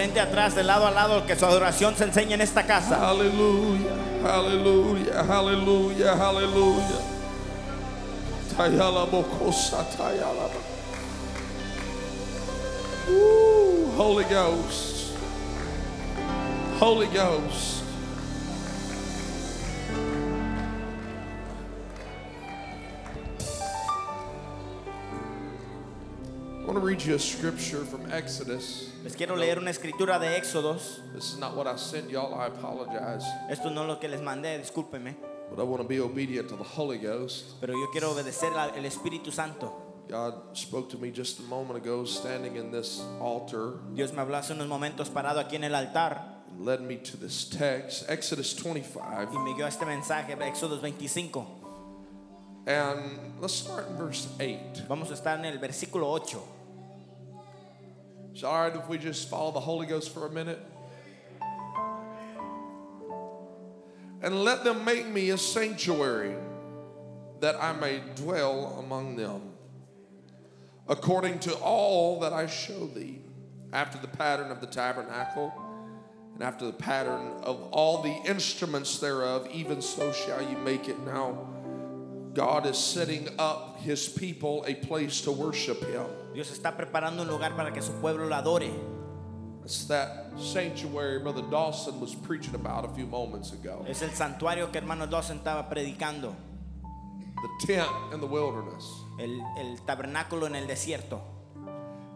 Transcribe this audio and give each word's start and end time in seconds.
Frente 0.00 0.18
atrás, 0.18 0.54
de 0.54 0.64
lado 0.64 0.86
a 0.86 0.90
lado, 0.90 1.26
que 1.26 1.36
su 1.36 1.44
adoración 1.44 1.94
se 1.94 2.04
enseñe 2.04 2.32
en 2.32 2.40
esta 2.40 2.64
casa. 2.64 2.96
Hallelujah, 2.98 3.92
hallelujah, 4.24 5.22
hallelujah, 5.28 6.16
hallelujah. 6.16 7.00
Tayala 8.56 9.04
bokosa 9.04 9.84
tayala 9.90 10.48
Holy 13.98 14.24
Ghost. 14.24 15.12
Holy 16.80 17.06
Ghost. 17.08 17.79
I 26.70 26.72
want 26.72 26.84
to 26.84 26.86
read 26.86 27.02
you 27.02 27.16
a 27.16 27.18
scripture 27.18 27.84
from 27.84 28.12
Exodus. 28.12 28.92
Les 29.02 29.16
quiero 29.16 29.34
leer 29.34 29.58
una 29.58 29.72
escritura 29.72 30.20
de 30.20 30.36
Éxodos. 30.36 31.00
This 31.12 31.32
is 31.32 31.36
not 31.36 31.56
what 31.56 31.66
I 31.66 31.74
sent 31.74 32.08
y'all. 32.08 32.32
I 32.32 32.46
apologize. 32.46 33.24
Esto 33.50 33.70
no 33.70 33.82
es 33.82 33.88
lo 33.88 33.98
que 33.98 34.08
les 34.08 34.20
mandé, 34.20 34.56
discúlpeme. 34.56 35.16
But 35.50 35.58
I 35.58 35.64
want 35.64 35.82
to 35.82 35.88
be 35.88 35.98
obedient 35.98 36.48
to 36.50 36.54
the 36.54 36.62
Holy 36.62 36.98
Ghost. 36.98 37.60
Pero 37.60 37.72
yo 37.72 37.88
quiero 37.90 38.12
obedecer 38.12 38.56
al 38.56 38.84
Espíritu 38.84 39.32
Santo. 39.32 40.04
God 40.08 40.56
spoke 40.56 40.88
to 40.90 40.96
me 40.96 41.10
just 41.10 41.40
a 41.40 41.42
moment 41.42 41.76
ago, 41.76 42.04
standing 42.04 42.54
in 42.54 42.70
this 42.70 43.02
altar, 43.20 43.80
Dios 43.92 44.12
me 44.12 44.20
habló 44.20 44.36
hace 44.36 44.52
unos 44.52 44.68
momentos 44.68 45.08
parado 45.08 45.40
aquí 45.40 45.56
en 45.56 45.64
el 45.64 45.74
altar 45.74 46.22
and 46.52 46.64
led 46.64 46.82
me 46.82 46.98
to 46.98 47.16
this 47.16 47.48
text, 47.48 48.08
Exodus 48.08 48.54
25. 48.54 49.00
y 49.32 49.38
me 49.38 49.56
dio 49.56 49.66
este 49.66 49.84
mensaje, 49.84 50.36
Éxodos 50.40 50.80
25. 50.80 51.44
And 52.68 53.40
let's 53.40 53.54
start 53.54 53.88
in 53.88 53.96
verse 53.96 54.28
8. 54.38 54.86
Vamos 54.88 55.10
a 55.10 55.14
estar 55.14 55.36
en 55.36 55.46
el 55.46 55.58
versículo 55.58 56.08
8. 56.08 56.59
Is 58.34 58.44
all 58.44 58.62
right 58.62 58.74
if 58.74 58.88
we 58.88 58.96
just 58.96 59.28
follow 59.28 59.50
the 59.52 59.60
Holy 59.60 59.86
Ghost 59.86 60.14
for 60.14 60.26
a 60.26 60.30
minute? 60.30 60.60
And 64.22 64.44
let 64.44 64.64
them 64.64 64.84
make 64.84 65.06
me 65.06 65.30
a 65.30 65.38
sanctuary 65.38 66.34
that 67.40 67.56
I 67.62 67.72
may 67.72 68.02
dwell 68.16 68.78
among 68.84 69.16
them, 69.16 69.52
according 70.88 71.38
to 71.40 71.54
all 71.54 72.20
that 72.20 72.32
I 72.32 72.46
show 72.46 72.86
thee, 72.86 73.20
after 73.72 73.98
the 73.98 74.08
pattern 74.08 74.50
of 74.50 74.60
the 74.60 74.66
tabernacle, 74.66 75.52
and 76.34 76.42
after 76.42 76.66
the 76.66 76.72
pattern 76.72 77.32
of 77.42 77.62
all 77.72 78.02
the 78.02 78.14
instruments 78.26 78.98
thereof, 78.98 79.48
even 79.52 79.80
so 79.80 80.12
shall 80.12 80.42
you 80.42 80.58
make 80.58 80.88
it. 80.88 80.98
Now, 81.00 81.48
God 82.34 82.66
is 82.66 82.78
setting 82.78 83.28
up 83.38 83.80
his 83.80 84.08
people 84.08 84.64
a 84.66 84.74
place 84.74 85.22
to 85.22 85.32
worship 85.32 85.82
him. 85.84 86.06
Dios 86.32 86.50
está 86.50 86.76
preparando 86.76 87.22
un 87.22 87.28
lugar 87.28 87.56
para 87.56 87.72
que 87.72 87.82
su 87.82 87.92
pueblo 88.00 88.26
lo 88.26 88.34
adore. 88.34 88.70
It's 89.64 89.86
that 89.88 90.32
sanctuary 90.38 91.18
Brother 91.18 91.42
Dawson 91.42 92.00
was 92.00 92.14
preaching 92.14 92.54
about 92.54 92.84
a 92.84 92.88
few 92.88 93.06
moments 93.06 93.52
ago. 93.52 93.84
Es 93.88 94.02
el 94.02 94.10
santuario 94.10 94.70
que 94.70 94.80
hermano 94.80 95.06
Dawson 95.06 95.38
estaba 95.38 95.68
predicando. 95.68 96.34
The 97.42 97.66
tent 97.66 97.90
in 98.12 98.20
the 98.20 98.26
wilderness. 98.26 98.84
El, 99.18 99.40
el 99.58 99.78
tabernáculo 99.86 100.46
en 100.46 100.56
el 100.56 100.66
desierto. 100.66 101.20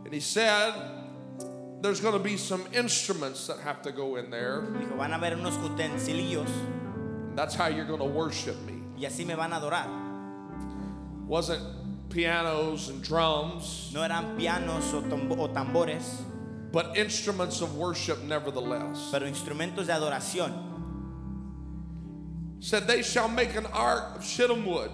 And 0.05 0.13
he 0.13 0.21
said 0.21 0.75
there's 1.81 2.01
going 2.01 2.15
to 2.15 2.23
be 2.23 2.37
some 2.37 2.65
instruments 2.73 3.47
that 3.47 3.59
have 3.61 3.83
to 3.83 3.93
go 3.93 4.17
in 4.17 4.31
there. 4.31 4.63
Dijo, 4.63 4.97
van 4.97 5.13
a 5.13 5.19
haber 5.19 5.37
unos 5.37 5.57
utensilios 5.59 6.49
that's 7.35 7.55
how 7.55 7.67
you're 7.67 7.85
going 7.85 8.01
to 8.01 8.05
worship 8.05 8.57
me. 8.65 8.75
y 8.97 9.07
así 9.07 9.27
me 9.27 9.35
van 9.35 9.53
a 9.53 9.57
adorar. 9.57 9.89
Wasn't 11.27 11.61
pianos 12.11 12.89
and 12.89 13.03
drums, 13.03 13.91
No 13.95 14.03
eran 14.03 14.37
pianos 14.37 14.93
o, 14.95 15.01
tambo- 15.03 15.39
o 15.39 15.49
tambores, 15.49 16.23
but 16.73 16.97
instruments 16.97 17.61
of 17.61 17.77
worship 17.77 18.23
nevertheless. 18.23 19.09
pero 19.11 19.27
instrumentos 19.27 19.87
de 19.87 19.93
adoración. 19.93 20.53
Said 22.61 22.87
they 22.87 23.03
shall 23.03 23.29
make 23.29 23.55
an 23.57 23.67
ark 23.67 24.17
of 24.17 24.25
shittim 24.25 24.65
wood. 24.65 24.91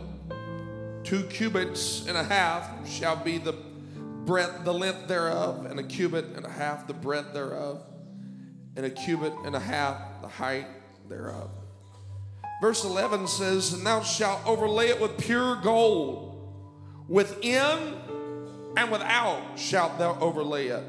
Two 1.05 1.23
cubits 1.25 2.07
and 2.07 2.17
a 2.17 2.25
half 2.25 2.87
shall 2.89 3.17
be 3.17 3.39
the 3.39 3.53
breadth, 3.53 4.65
the 4.65 4.75
length 4.75 5.07
thereof, 5.09 5.67
and 5.67 5.79
a 5.79 5.83
cubit 5.83 6.27
and 6.37 6.45
a 6.45 6.51
half 6.51 6.87
the 6.87 6.93
breadth 6.95 7.33
thereof, 7.33 7.83
and 8.77 8.85
a 8.85 8.91
cubit 8.91 9.33
and 9.45 9.55
a 9.55 9.61
half 9.61 10.21
the 10.21 10.29
height 10.29 10.67
thereof. 11.09 11.51
Verse 12.61 12.85
11 12.85 13.27
says, 13.29 13.73
And 13.73 13.87
thou 13.87 14.03
shalt 14.03 14.45
overlay 14.47 14.89
it 14.89 15.01
with 15.01 15.17
pure 15.17 15.57
gold. 15.63 16.30
Within 17.11 17.97
and 18.77 18.89
without 18.89 19.59
shalt 19.59 19.99
thou 19.99 20.17
overlay 20.21 20.69
it, 20.69 20.85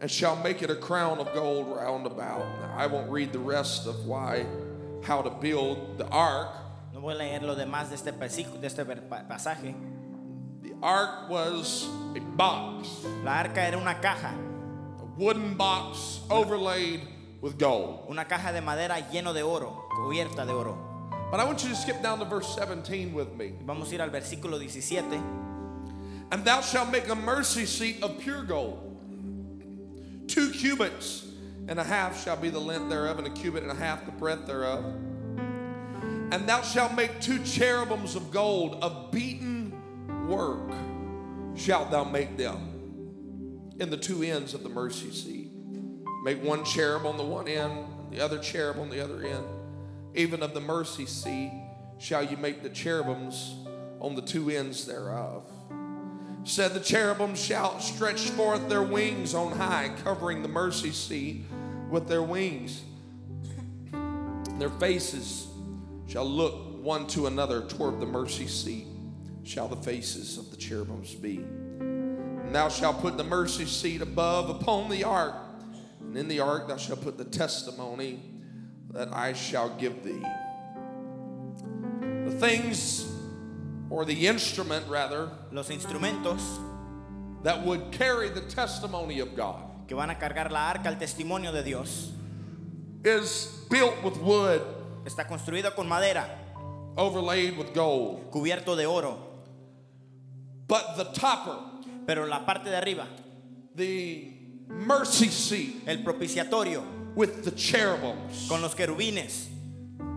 and 0.00 0.10
shall 0.10 0.34
make 0.34 0.60
it 0.60 0.70
a 0.70 0.74
crown 0.74 1.20
of 1.20 1.32
gold 1.32 1.68
round 1.68 2.04
about. 2.04 2.40
Now, 2.40 2.74
I 2.76 2.88
won't 2.88 3.08
read 3.08 3.32
the 3.32 3.38
rest 3.38 3.86
of 3.86 4.06
why, 4.06 4.44
how 5.04 5.22
to 5.22 5.30
build 5.30 5.98
the 5.98 6.08
ark. 6.08 6.48
No 6.92 6.98
voy 6.98 7.12
a 7.12 7.14
leer 7.14 7.40
lo 7.42 7.54
demás 7.54 7.90
de 7.90 7.94
este, 7.94 8.10
de 8.10 8.66
este 8.66 8.84
pasaje. 9.28 9.72
The 10.64 10.74
ark 10.82 11.30
was 11.30 11.86
a 12.16 12.20
box, 12.34 12.88
La 13.22 13.38
arca 13.38 13.60
era 13.60 13.78
una 13.78 13.94
caja, 14.00 14.34
a 14.98 15.04
wooden 15.16 15.54
box 15.54 16.22
overlaid 16.28 17.02
with 17.40 17.56
gold. 17.56 18.06
una 18.10 18.24
caja 18.24 18.52
de 18.52 18.60
madera 18.60 18.98
lleno 19.12 19.32
de 19.32 19.44
oro, 19.44 19.86
cubierta 19.94 20.44
de 20.44 20.52
oro. 20.52 20.83
But 21.34 21.40
I 21.40 21.46
want 21.46 21.64
you 21.64 21.70
to 21.70 21.74
skip 21.74 22.00
down 22.00 22.20
to 22.20 22.24
verse 22.24 22.54
17 22.54 23.12
with 23.12 23.34
me. 23.34 23.54
Vamos 23.66 23.90
a 23.90 23.96
ir 23.96 24.02
al 24.02 24.10
versículo 24.10 24.56
17. 24.56 25.20
And 26.30 26.44
thou 26.44 26.60
shalt 26.60 26.92
make 26.92 27.08
a 27.08 27.16
mercy 27.16 27.66
seat 27.66 28.00
of 28.04 28.20
pure 28.20 28.44
gold. 28.44 28.78
Two 30.28 30.50
cubits 30.50 31.26
and 31.66 31.80
a 31.80 31.82
half 31.82 32.22
shall 32.22 32.36
be 32.36 32.50
the 32.50 32.60
length 32.60 32.88
thereof, 32.88 33.18
and 33.18 33.26
a 33.26 33.30
cubit 33.30 33.64
and 33.64 33.72
a 33.72 33.74
half 33.74 34.06
the 34.06 34.12
breadth 34.12 34.46
thereof. 34.46 34.84
And 36.30 36.48
thou 36.48 36.62
shalt 36.62 36.94
make 36.94 37.20
two 37.20 37.42
cherubims 37.42 38.14
of 38.14 38.30
gold, 38.30 38.78
of 38.80 39.10
beaten 39.10 39.74
work 40.28 40.70
shalt 41.56 41.90
thou 41.90 42.04
make 42.04 42.36
them 42.36 43.72
in 43.80 43.90
the 43.90 43.96
two 43.96 44.22
ends 44.22 44.54
of 44.54 44.62
the 44.62 44.68
mercy 44.68 45.10
seat. 45.10 45.50
Make 46.22 46.44
one 46.44 46.64
cherub 46.64 47.04
on 47.04 47.16
the 47.16 47.24
one 47.24 47.48
end, 47.48 47.86
the 48.12 48.20
other 48.20 48.38
cherub 48.38 48.78
on 48.78 48.88
the 48.88 49.02
other 49.02 49.24
end. 49.24 49.44
Even 50.14 50.42
of 50.42 50.54
the 50.54 50.60
mercy 50.60 51.06
seat 51.06 51.52
shall 51.98 52.22
you 52.22 52.36
make 52.36 52.62
the 52.62 52.68
cherubims 52.68 53.56
on 54.00 54.14
the 54.14 54.22
two 54.22 54.48
ends 54.50 54.86
thereof. 54.86 55.50
Said 56.44 56.72
the 56.72 56.80
cherubim 56.80 57.34
shall 57.34 57.80
stretch 57.80 58.20
forth 58.30 58.68
their 58.68 58.82
wings 58.82 59.34
on 59.34 59.52
high, 59.56 59.90
covering 60.04 60.42
the 60.42 60.48
mercy 60.48 60.90
seat 60.90 61.44
with 61.90 62.06
their 62.06 62.22
wings. 62.22 62.82
Their 64.58 64.70
faces 64.70 65.48
shall 66.06 66.26
look 66.26 66.82
one 66.82 67.06
to 67.08 67.26
another 67.26 67.62
toward 67.62 67.98
the 67.98 68.06
mercy 68.06 68.46
seat, 68.46 68.86
shall 69.42 69.68
the 69.68 69.76
faces 69.76 70.38
of 70.38 70.50
the 70.50 70.56
cherubims 70.56 71.14
be. 71.14 71.38
And 71.38 72.54
thou 72.54 72.68
shalt 72.68 73.00
put 73.00 73.16
the 73.16 73.24
mercy 73.24 73.64
seat 73.64 74.02
above 74.02 74.50
upon 74.50 74.90
the 74.90 75.02
ark, 75.02 75.34
and 76.00 76.16
in 76.16 76.28
the 76.28 76.40
ark 76.40 76.68
thou 76.68 76.76
shalt 76.76 77.02
put 77.02 77.16
the 77.16 77.24
testimony 77.24 78.33
that 78.94 79.12
I 79.12 79.32
shall 79.32 79.70
give 79.76 80.02
thee. 80.04 80.22
The 82.24 82.36
things, 82.38 83.06
or 83.90 84.04
the 84.04 84.26
instrument 84.26 84.86
rather, 84.88 85.28
Los 85.52 85.68
instrumentos 85.68 86.42
that 87.42 87.62
would 87.64 87.92
carry 87.92 88.30
the 88.30 88.40
testimony 88.40 89.20
of 89.20 89.36
God 89.36 89.62
que 89.86 89.94
van 89.94 90.10
a 90.10 90.14
cargar 90.14 90.50
la 90.50 90.70
arca, 90.70 90.88
el 90.88 90.96
testimonio 90.96 91.52
de 91.52 91.62
Dios, 91.62 92.10
is 93.04 93.64
built 93.68 94.02
with 94.02 94.16
wood, 94.18 94.62
está 95.04 95.26
construido 95.28 95.74
con 95.74 95.86
madera, 95.86 96.26
overlaid 96.96 97.58
with 97.58 97.74
gold. 97.74 98.30
cubierto 98.30 98.76
de 98.76 98.86
oro. 98.86 99.18
But 100.66 100.96
the 100.96 101.04
topper, 101.12 101.58
Pero 102.06 102.26
la 102.26 102.44
parte 102.44 102.70
de 102.70 102.76
arriba, 102.76 103.06
the 103.74 104.32
mercy 104.68 105.28
seat 105.28 105.82
el 105.86 105.98
propiciatorio, 105.98 106.82
with 107.14 107.44
the 107.44 107.50
cherubims. 107.52 108.48
con 108.48 108.62
los 108.62 108.74
querubines. 108.74 109.46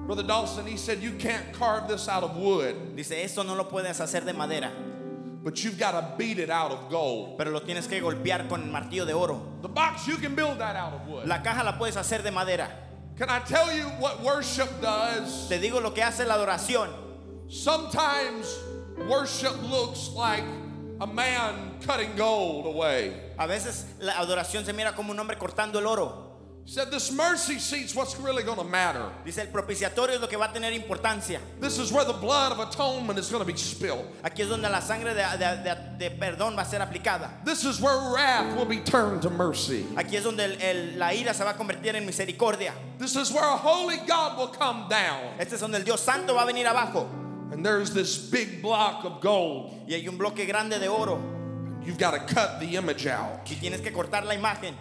Brother 0.05 0.23
Dawson, 0.23 0.65
he 0.65 0.77
said, 0.77 1.01
You 1.01 1.11
can't 1.13 1.51
carve 1.53 1.87
this 1.87 2.07
out 2.07 2.23
of 2.23 2.37
wood, 2.37 2.95
Dice, 2.95 3.11
esto 3.11 3.43
no 3.43 3.55
lo 3.55 3.65
puedes 3.65 3.99
hacer 3.99 4.23
de 4.25 4.33
madera, 4.33 4.71
but 5.43 5.61
you've 5.63 5.77
got 5.77 5.91
to 5.91 6.17
beat 6.17 6.39
it 6.39 6.49
out 6.49 6.71
of 6.71 6.89
gold. 6.89 7.37
pero 7.37 7.51
lo 7.51 7.59
tienes 7.59 7.87
que 7.89 7.99
golpear 7.99 8.47
con 8.47 8.61
el 8.63 8.69
martillo 8.69 9.05
de 9.05 9.13
oro. 9.13 9.57
The 9.61 9.67
box, 9.67 10.07
you 10.07 10.15
can 10.17 10.33
build 10.33 10.59
that 10.59 10.75
out 10.77 10.93
of 10.93 11.07
wood. 11.07 11.27
La 11.27 11.39
caja 11.41 11.63
la 11.63 11.73
puedes 11.73 11.97
hacer 11.97 12.23
de 12.23 12.31
madera. 12.31 12.69
Can 13.17 13.29
I 13.29 13.39
tell 13.39 13.73
you 13.75 13.83
what 13.99 14.21
worship 14.23 14.69
does? 14.81 15.49
Te 15.49 15.59
digo 15.59 15.81
lo 15.81 15.91
que 15.91 16.03
hace 16.03 16.25
la 16.25 16.35
adoración. 16.35 16.89
Sometimes 17.49 18.57
worship 19.09 19.61
looks 19.69 20.09
like 20.15 20.43
a 21.01 21.07
man 21.07 21.79
cutting 21.81 22.15
gold 22.15 22.65
away. 22.67 23.13
A 23.37 23.47
veces 23.47 23.85
la 23.99 24.13
adoración 24.13 24.63
se 24.63 24.71
mira 24.71 24.93
como 24.95 25.11
un 25.11 25.19
hombre 25.19 25.35
cortando 25.37 25.79
el 25.79 25.85
oro. 25.87 26.26
Said 26.69 26.91
this 26.91 27.11
mercy 27.13 27.59
seat's 27.59 27.95
what's 27.95 28.19
really 28.19 28.43
going 28.43 28.57
to 28.57 28.63
matter. 28.65 29.09
Dice, 29.23 29.37
el 29.39 29.47
propiciatorio 29.47 30.15
es 30.15 30.19
lo 30.21 30.27
que 30.27 30.37
va 30.37 30.45
a 30.49 30.53
tener 30.53 30.73
importancia. 30.73 31.39
This 31.61 31.79
is 31.79 31.93
where 31.93 32.03
the 32.03 32.11
blood 32.13 32.51
of 32.51 32.59
atonement 32.59 33.17
is 33.17 33.29
going 33.29 33.39
to 33.41 33.49
be 33.49 33.57
spilled. 33.57 34.05
Aquí 34.21 34.41
es 34.41 34.49
donde 34.49 34.63
la 34.69 34.81
sangre 34.81 35.13
de, 35.13 35.23
de- 35.37 35.63
de- 35.63 36.09
de 36.09 36.15
perdón 36.17 36.57
va 36.57 36.63
a 36.63 36.65
ser 36.65 36.79
aplicada. 36.81 37.29
This 37.45 37.63
is 37.63 37.79
where 37.79 37.95
wrath 38.13 38.53
will 38.57 38.65
be 38.65 38.81
turned 38.81 39.21
to 39.21 39.29
mercy. 39.29 39.85
Aquí 39.95 40.15
es 40.17 40.23
donde 40.25 40.43
el- 40.43 40.61
el- 40.61 40.99
la 40.99 41.13
ira 41.13 41.33
se 41.33 41.43
va 41.45 41.51
a 41.51 41.53
convertir 41.57 41.95
en 41.95 42.05
misericordia. 42.05 42.73
This 42.99 43.15
is 43.15 43.31
where 43.31 43.45
a 43.45 43.55
holy 43.57 43.97
God 44.05 44.37
will 44.37 44.49
come 44.49 44.87
down. 44.89 45.35
Este 45.39 45.53
es 45.55 45.61
donde 45.61 45.77
el 45.77 45.83
Dios 45.85 46.01
Santo 46.01 46.33
va 46.35 46.43
a 46.43 46.45
venir 46.45 46.65
abajo. 46.67 47.07
And 47.53 47.65
there's 47.65 47.93
this 47.93 48.17
big 48.17 48.61
block 48.61 49.05
of 49.05 49.21
gold. 49.21 49.71
Y 49.87 49.93
hay 49.95 50.05
un 50.09 50.17
bloque 50.17 50.45
grande 50.45 50.79
de 50.79 50.89
oro. 50.89 51.17
You've 51.85 51.97
got 51.97 52.11
to 52.11 52.19
cut 52.35 52.59
the 52.59 52.75
image 52.75 53.07
out. 53.07 53.45
Y 53.49 53.55
tienes 53.55 53.79
que 53.81 53.93
cortar 53.93 54.25
la 54.25 54.33
imagen. 54.35 54.75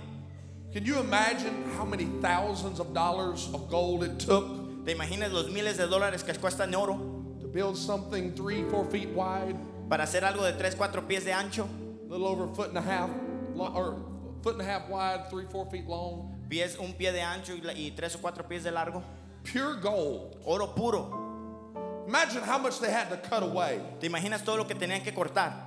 Can 0.76 0.84
you 0.84 0.98
imagine 1.00 1.64
how 1.78 1.86
many 1.86 2.04
thousands 2.20 2.80
of 2.80 2.92
dollars 2.92 3.48
of 3.54 3.70
gold 3.70 4.04
it 4.04 4.18
took 4.18 4.84
¿Te 4.84 4.92
imaginas 4.92 5.32
los 5.32 5.48
miles 5.48 5.78
de 5.78 5.86
dólares 5.86 6.22
que 6.22 6.34
cuestan 6.34 6.74
oro 6.74 6.98
to 7.40 7.46
build 7.46 7.78
something 7.78 8.34
three, 8.34 8.62
four 8.64 8.84
feet 8.90 9.08
wide, 9.08 9.56
para 9.88 10.02
hacer 10.02 10.20
algo 10.20 10.42
de 10.42 10.52
3, 10.52 10.74
4 10.74 11.00
pies 11.08 11.24
de 11.24 11.30
ancho? 11.32 11.64
a 11.64 12.12
little 12.12 12.26
over 12.26 12.44
a 12.44 12.54
foot 12.54 12.68
and 12.68 12.76
a 12.76 12.82
half, 12.82 13.08
or 13.56 13.96
foot 14.42 14.52
and 14.52 14.60
a 14.60 14.64
half 14.66 14.86
wide, 14.90 15.30
three, 15.30 15.46
four 15.50 15.64
feet 15.70 15.86
long? 15.86 16.36
Pies, 16.50 16.76
un 16.76 16.92
pie 16.92 17.10
de 17.10 17.20
ancho 17.20 17.54
y, 17.54 17.62
y 17.74 17.96
3 17.96 18.14
o 18.14 18.18
4 18.18 18.44
pies 18.46 18.64
de 18.64 18.70
largo. 18.70 19.02
Pure 19.44 19.80
gold. 19.80 20.36
Oro 20.44 20.66
puro. 20.66 22.04
Imagine 22.06 22.42
how 22.42 22.58
much 22.58 22.80
they 22.80 22.90
had 22.90 23.08
to 23.08 23.16
cut 23.16 23.42
away. 23.42 23.80
¿Te 23.98 24.08
imaginas 24.08 24.44
todo 24.44 24.58
lo 24.58 24.64
que 24.64 24.74
tenían 24.74 25.02
que 25.02 25.14
cortar? 25.14 25.65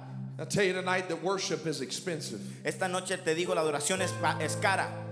Esta 2.64 2.88
noche 2.88 3.18
te 3.18 3.36
digo, 3.36 3.56
la 3.56 3.62
adoración 3.62 4.02
es, 4.02 4.14
es 4.40 4.56
cara. 4.58 5.09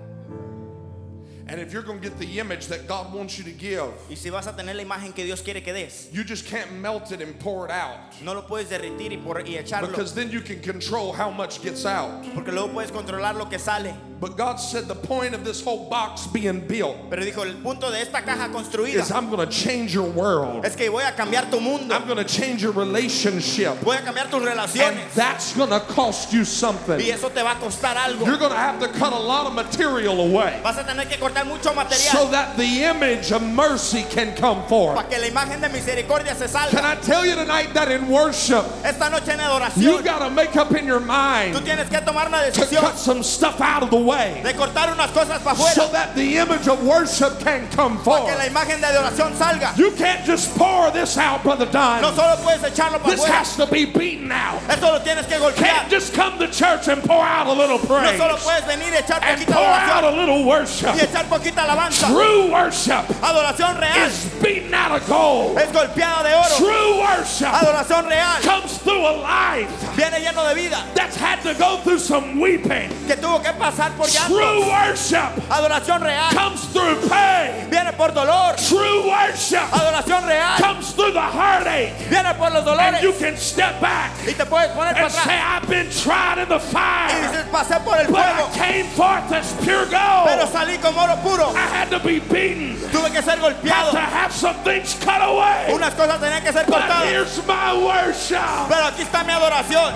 And 1.50 1.62
if 1.62 1.72
you're 1.72 1.82
going 1.82 2.00
to 2.02 2.10
get 2.10 2.20
the 2.20 2.40
image 2.40 2.68
that 2.68 2.88
God 2.88 3.14
wants 3.14 3.38
you 3.38 3.44
to 3.46 3.52
give, 3.52 3.88
Y 4.10 4.16
si 4.16 4.30
vas 4.30 4.48
a 4.48 4.54
tener 4.54 4.74
la 4.74 4.84
imagen 4.84 5.14
que 5.14 5.24
Dios 5.24 5.42
quiere 5.42 5.62
que 5.62 5.74
des, 5.74 6.10
you 6.12 6.24
just 6.24 6.46
can't 6.46 6.72
melt 6.74 7.12
it 7.12 7.22
and 7.22 7.40
pour 7.40 7.66
it 7.66 7.72
out. 7.72 7.98
no 8.22 8.34
lo 8.34 8.42
puedes 8.42 8.70
derritir 8.70 9.12
y, 9.12 9.18
por, 9.18 9.40
y 9.40 9.58
echarlo. 9.58 9.88
Because 9.88 10.14
then 10.14 10.30
you 10.30 10.42
can 10.42 10.60
control 10.60 11.14
how 11.14 11.30
much 11.30 11.62
gets 11.62 11.86
out. 11.86 12.24
Porque 12.34 12.52
luego 12.52 12.70
puedes 12.70 12.92
controlar 12.92 13.36
lo 13.36 13.46
que 13.46 13.60
sale. 13.60 13.96
But 14.20 14.36
God 14.36 14.56
said 14.56 14.88
the 14.88 14.96
point 14.96 15.36
of 15.36 15.46
this 15.46 15.64
whole 15.64 15.90
box 15.90 16.26
being 16.26 16.62
built 16.62 16.98
Pero 17.10 17.22
dijo, 17.22 17.46
el 17.46 17.62
punto 17.62 17.92
de 17.92 18.00
esta 18.00 18.24
caja 18.24 18.50
construida 18.52 18.96
is 18.96 19.12
I'm 19.12 19.30
going 19.30 19.48
to 19.48 19.54
change 19.54 19.94
your 19.94 20.10
world. 20.10 20.66
es 20.66 20.76
que 20.76 20.90
voy 20.90 21.04
a 21.04 21.12
cambiar 21.12 21.52
tu 21.52 21.60
mundo. 21.60 21.94
I'm 21.94 22.08
going 22.08 22.18
to 22.18 22.24
change 22.24 22.64
your 22.64 22.72
relationship. 22.72 23.76
Voy 23.78 23.96
a 23.96 24.00
cambiar 24.00 24.30
tus 24.32 24.42
And 24.80 24.98
that's 25.12 25.56
going 25.56 25.70
to 25.70 25.80
cost 25.82 26.34
you 26.34 26.44
something. 26.46 27.00
Y 27.00 27.12
eso 27.12 27.30
te 27.30 27.44
va 27.44 27.52
a 27.52 27.56
costar 27.56 27.96
algo. 27.96 28.26
You're 28.26 28.38
going 28.38 28.52
to 28.52 28.58
have 28.58 28.80
to 28.80 28.88
cut 28.88 29.14
a 29.14 29.20
lot 29.20 29.46
of 29.46 29.54
material 29.54 30.22
away 30.22 30.60
Vas 30.64 30.78
a 30.78 30.84
tener 30.84 31.06
que 31.08 31.18
cortar 31.18 31.37
mucho 31.46 31.74
material 31.74 32.14
so 32.16 32.28
that 32.32 32.58
the 32.58 32.84
image 32.84 33.32
of 33.32 33.42
mercy 33.42 34.04
can 34.10 34.36
come 34.36 34.64
forth. 34.68 34.96
para 34.96 35.08
que 35.10 35.20
la 35.20 35.28
imagen 35.28 35.62
de 35.62 35.70
misericordia 35.70 36.36
se 36.36 36.48
Can. 36.48 36.86
I 36.86 36.96
tell 36.96 37.26
you 37.26 37.36
tonight 37.36 37.74
that 37.74 37.92
in 37.92 38.08
worship, 38.08 38.66
Esta 38.84 39.10
noche 39.10 39.30
en 39.30 39.40
you 39.82 40.02
got 40.04 40.20
to 40.20 40.30
make 40.30 40.56
up 40.56 40.72
in 40.74 40.86
your 40.86 41.00
tú 41.00 41.06
mind 41.06 41.56
tienes 41.66 41.90
que 41.90 42.00
tomar 42.02 42.28
una 42.28 42.50
to 42.52 42.66
cut 42.76 42.98
some 42.98 43.22
stuff 43.24 43.60
out 43.62 43.84
of 43.84 43.90
the 43.90 43.98
way 43.98 44.42
de 44.44 44.54
cortar 44.54 44.92
unas 44.94 45.12
cosas 45.12 45.42
para 45.44 45.56
so 45.56 45.88
that 45.90 46.16
the 46.16 46.38
image 46.38 46.68
of 46.68 46.84
worship 46.84 47.40
can 47.40 47.68
come 47.72 47.98
para 48.04 48.26
que 48.26 48.36
la 48.36 48.44
forth. 48.44 48.52
imagen 48.52 48.82
de 48.82 48.88
adoración 48.88 49.36
salga. 49.36 49.76
You 49.78 49.92
can't 49.92 50.26
just 50.26 50.56
pour 50.58 50.92
this 50.92 51.18
out, 51.18 51.44
Brother 51.44 51.66
No 52.02 52.14
solo 52.14 52.36
puedes 52.38 52.64
echarlo 52.64 53.00
para 53.02 53.12
This 53.16 53.24
afuera, 53.26 53.38
has 53.40 53.56
to 53.58 53.66
be 53.68 53.86
beaten 53.86 54.32
out. 54.32 54.62
esto 54.70 54.88
lo 54.92 55.00
tienes 55.00 55.28
que 55.28 55.38
Can't 55.56 55.90
just 55.90 56.14
come 56.14 56.38
to 56.40 56.48
church 56.48 56.88
and 56.88 57.02
pour 57.04 57.22
out 57.24 57.48
a 57.48 57.54
little 57.54 57.78
No 57.80 57.86
praise 57.86 58.18
solo 58.18 58.36
puedes 58.38 58.64
venir 58.66 58.94
y 58.94 58.98
echar 59.02 59.22
and 59.22 59.46
pour 59.46 59.58
out 59.58 60.04
a 60.04 60.12
little 60.12 60.46
worship. 60.46 60.96
y 60.96 61.00
echar 61.00 61.27
poquita 61.28 61.64
alabanza. 61.64 62.08
True 62.08 62.52
worship 62.52 63.06
Adoración 63.22 63.80
real 63.80 64.08
is 64.08 64.26
beaten 64.42 64.74
out 64.74 64.92
of 65.02 65.08
gold. 65.08 65.58
es 65.58 65.72
golpeada 65.72 66.24
de 66.24 66.34
oro. 66.34 66.56
True 66.58 67.00
worship 67.00 67.48
Adoración 67.48 68.08
real 68.10 68.42
comes 68.42 68.78
through 68.80 69.06
a 69.06 69.14
life 69.22 69.70
viene 69.96 70.20
lleno 70.20 70.48
de 70.48 70.56
vida 70.56 70.84
that's 70.96 71.16
had 71.16 71.42
to 71.42 71.54
go 71.56 71.78
through 71.84 72.00
some 72.00 72.40
weeping. 72.40 72.90
que 73.08 73.16
tuvo 73.16 73.42
que 73.42 73.52
pasar 73.54 73.92
por 73.98 74.08
llanto. 74.08 74.36
True 74.36 74.66
worship 74.68 75.32
Adoración 75.50 76.02
real 76.02 76.30
comes 76.32 76.66
through 76.74 76.96
pain. 77.10 77.70
viene 77.70 77.92
por 77.94 78.12
dolor. 78.12 78.56
True 78.58 79.08
worship 79.08 79.66
Adoración 79.72 80.26
real 80.28 80.58
comes 80.58 80.92
through 80.94 81.12
the 81.14 81.22
heartache. 81.22 81.94
viene 82.10 82.34
por 82.36 82.50
los 82.52 82.66
And 82.68 83.02
you 83.04 83.12
dolores 83.12 83.20
can 83.20 83.38
step 83.38 83.80
back 83.82 84.12
y 84.28 84.34
te 84.34 84.46
puedes 84.46 84.70
poner 84.72 84.94
para 84.94 85.06
and 85.06 85.12
say, 85.14 85.38
atrás 85.38 85.62
I've 85.64 85.70
been 85.70 85.90
tried 85.90 86.38
in 86.40 86.50
the 86.50 86.56
y 86.56 86.60
fire, 86.60 87.30
dices 87.30 87.46
pasé 87.52 87.84
por 87.84 87.98
el 87.98 88.08
but 88.08 88.20
I 88.20 88.34
fuego 88.36 88.50
came 88.56 88.86
forth 88.96 89.32
as 89.32 89.54
pure 89.64 89.86
pero 89.88 90.44
gold. 90.46 90.52
salí 90.52 90.78
como 90.82 91.02
oro 91.02 91.16
I 91.26 91.68
had 91.68 91.90
to 91.90 92.00
be 92.00 92.20
beaten, 92.20 92.76
Tuve 92.92 93.12
que 93.12 93.22
ser 93.22 93.32
had 93.32 93.40
golpeado. 93.40 93.92
to 93.92 94.00
have 94.00 94.32
some 94.32 94.56
things 94.64 94.94
cut 95.02 95.22
away. 95.22 95.68
Unas 95.72 95.94
cosas 95.96 96.20
tenían 96.20 96.42
que 96.44 96.52
ser 96.54 96.66
But 96.66 96.82
cortadas. 96.82 97.10
here's 97.10 97.48
my 97.48 97.74
worship. 97.74 98.68
Pero 98.70 98.86
aquí 98.88 99.04
está 99.04 99.24
mi 99.26 99.34
adoración. 99.34 99.94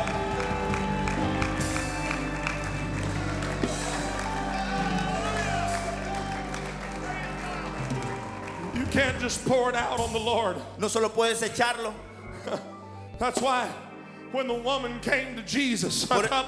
You 8.73 8.85
can't 8.87 9.19
just 9.19 9.45
pour 9.45 9.69
it 9.69 9.75
out 9.75 9.99
on 9.99 10.13
the 10.13 10.19
Lord. 10.19 10.57
No 10.79 10.87
solo 10.87 11.09
puedes 11.09 11.41
echarlo. 11.47 11.93
That's 13.19 13.39
why 13.41 13.69
when 14.31 14.47
the 14.47 14.53
woman 14.53 14.99
came 15.01 15.35
to 15.35 15.41
Jesus, 15.43 16.05
Por- 16.05 16.25
I 16.31 16.43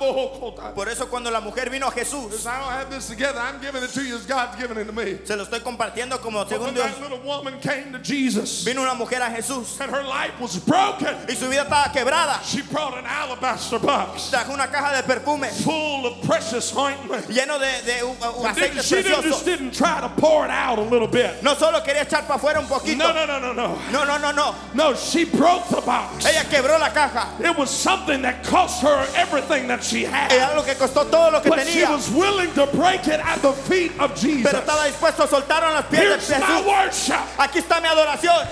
Por 0.73 0.87
eso 0.89 1.05
cuando 1.07 1.29
la 1.31 1.41
mujer 1.41 1.69
vino 1.69 1.87
a 1.87 1.91
Jesús, 1.91 2.43
don't 2.43 2.45
have 2.71 2.89
this 2.89 3.07
together. 3.07 3.39
I'm 3.39 3.59
giving 3.61 3.83
it 3.83 3.89
to 3.91 4.01
you 4.03 4.15
as 4.15 4.25
God's 4.25 4.59
giving 4.59 4.77
it 4.77 4.85
to 4.85 4.91
me. 4.93 5.17
se 5.25 5.35
lo 5.35 5.45
estoy 5.45 5.59
compartiendo 5.59 6.19
como 6.21 6.43
según 6.45 6.73
Dios. 6.73 6.85
that 6.85 7.01
little 7.01 7.19
woman 7.19 7.59
came 7.59 7.91
to 7.91 7.99
Jesus 7.99 8.63
Vino 8.63 8.81
una 8.81 8.95
mujer 8.95 9.19
aJesús 9.21 9.79
and 9.81 9.91
her 9.91 10.03
life 10.03 10.39
was 10.39 10.57
broken, 10.59 11.15
y 11.27 11.33
su 11.35 11.47
vida 11.49 11.65
estaba 11.65 11.91
quebrada. 11.91 12.41
she 12.43 12.61
brought 12.61 12.97
an 12.97 13.05
alabaster 13.05 13.79
box 13.79 14.29
Trajo 14.31 14.53
una 14.53 14.67
caja 14.67 14.95
de 15.01 15.03
perfume 15.07 15.47
full 15.63 16.05
of 16.05 16.21
precious 16.25 16.75
ointment. 16.75 17.25
lleno 17.27 17.59
de, 17.59 17.81
de 17.85 18.03
un- 18.05 18.15
un 18.17 18.45
aceites 18.45 18.87
she 18.87 19.01
just 19.03 19.23
preciosos. 19.23 19.45
didn't 19.45 19.71
try 19.73 19.99
to 20.01 20.09
pour 20.21 20.45
it 20.45 20.51
out 20.51 20.79
a 20.79 20.81
little 20.81 21.07
bit. 21.07 21.41
No 21.43 21.53
solo 21.55 21.79
quería 21.81 22.03
echar 22.05 22.25
para 22.27 22.35
afuera 22.39 22.59
un 22.59 22.67
poquito. 22.67 22.97
No, 22.97 23.11
no, 23.13 23.25
no, 23.25 23.39
no, 23.39 23.53
no. 23.53 23.75
No, 23.91 24.03
no, 24.05 24.17
no, 24.17 24.31
no. 24.31 24.55
No, 24.73 24.93
she 24.95 25.25
broke 25.25 25.67
the 25.69 25.81
box. 25.81 26.25
Ella 26.25 26.43
quebró 26.49 26.79
la 26.79 26.89
caja. 26.89 27.35
It 27.43 27.57
was 27.57 27.69
something 27.73 28.21
that 28.21 28.43
cost 28.43 28.81
her 28.81 29.07
everything 29.15 29.67
that 29.67 29.83
she 29.83 30.03
had. 30.03 30.31
Era 30.31 30.55
lo 30.55 30.63
que 30.63 30.73
costó 30.75 31.09
todo 31.09 31.31
lo 31.31 31.39
que 31.41 31.49
But 31.49 31.67
she 31.67 31.83
was 31.83 32.09
willing 32.11 32.51
to 32.53 32.65
break 32.67 33.07
it 33.07 33.19
at 33.19 33.41
the 33.41 33.53
feet 33.53 33.91
of 33.99 34.15
Jesus. 34.15 34.51
Pero 34.51 34.61
estaba 34.63 34.85
dispuesto 34.85 35.23
a 35.23 35.27
soltar 35.27 35.63
en 35.63 35.73
los 35.75 35.85
pies 35.85 35.99
Here's 35.99 36.27
de 36.27 36.39
my 36.39 36.45
Jesús. 36.45 36.65
worship. 36.67 37.39
Aquí 37.39 37.59
está 37.59 37.81
mi 37.81 37.87
adoración. 37.87 38.47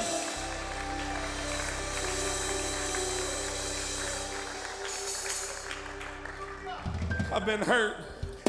I've 7.34 7.46
been 7.46 7.62
hurt, 7.62 7.96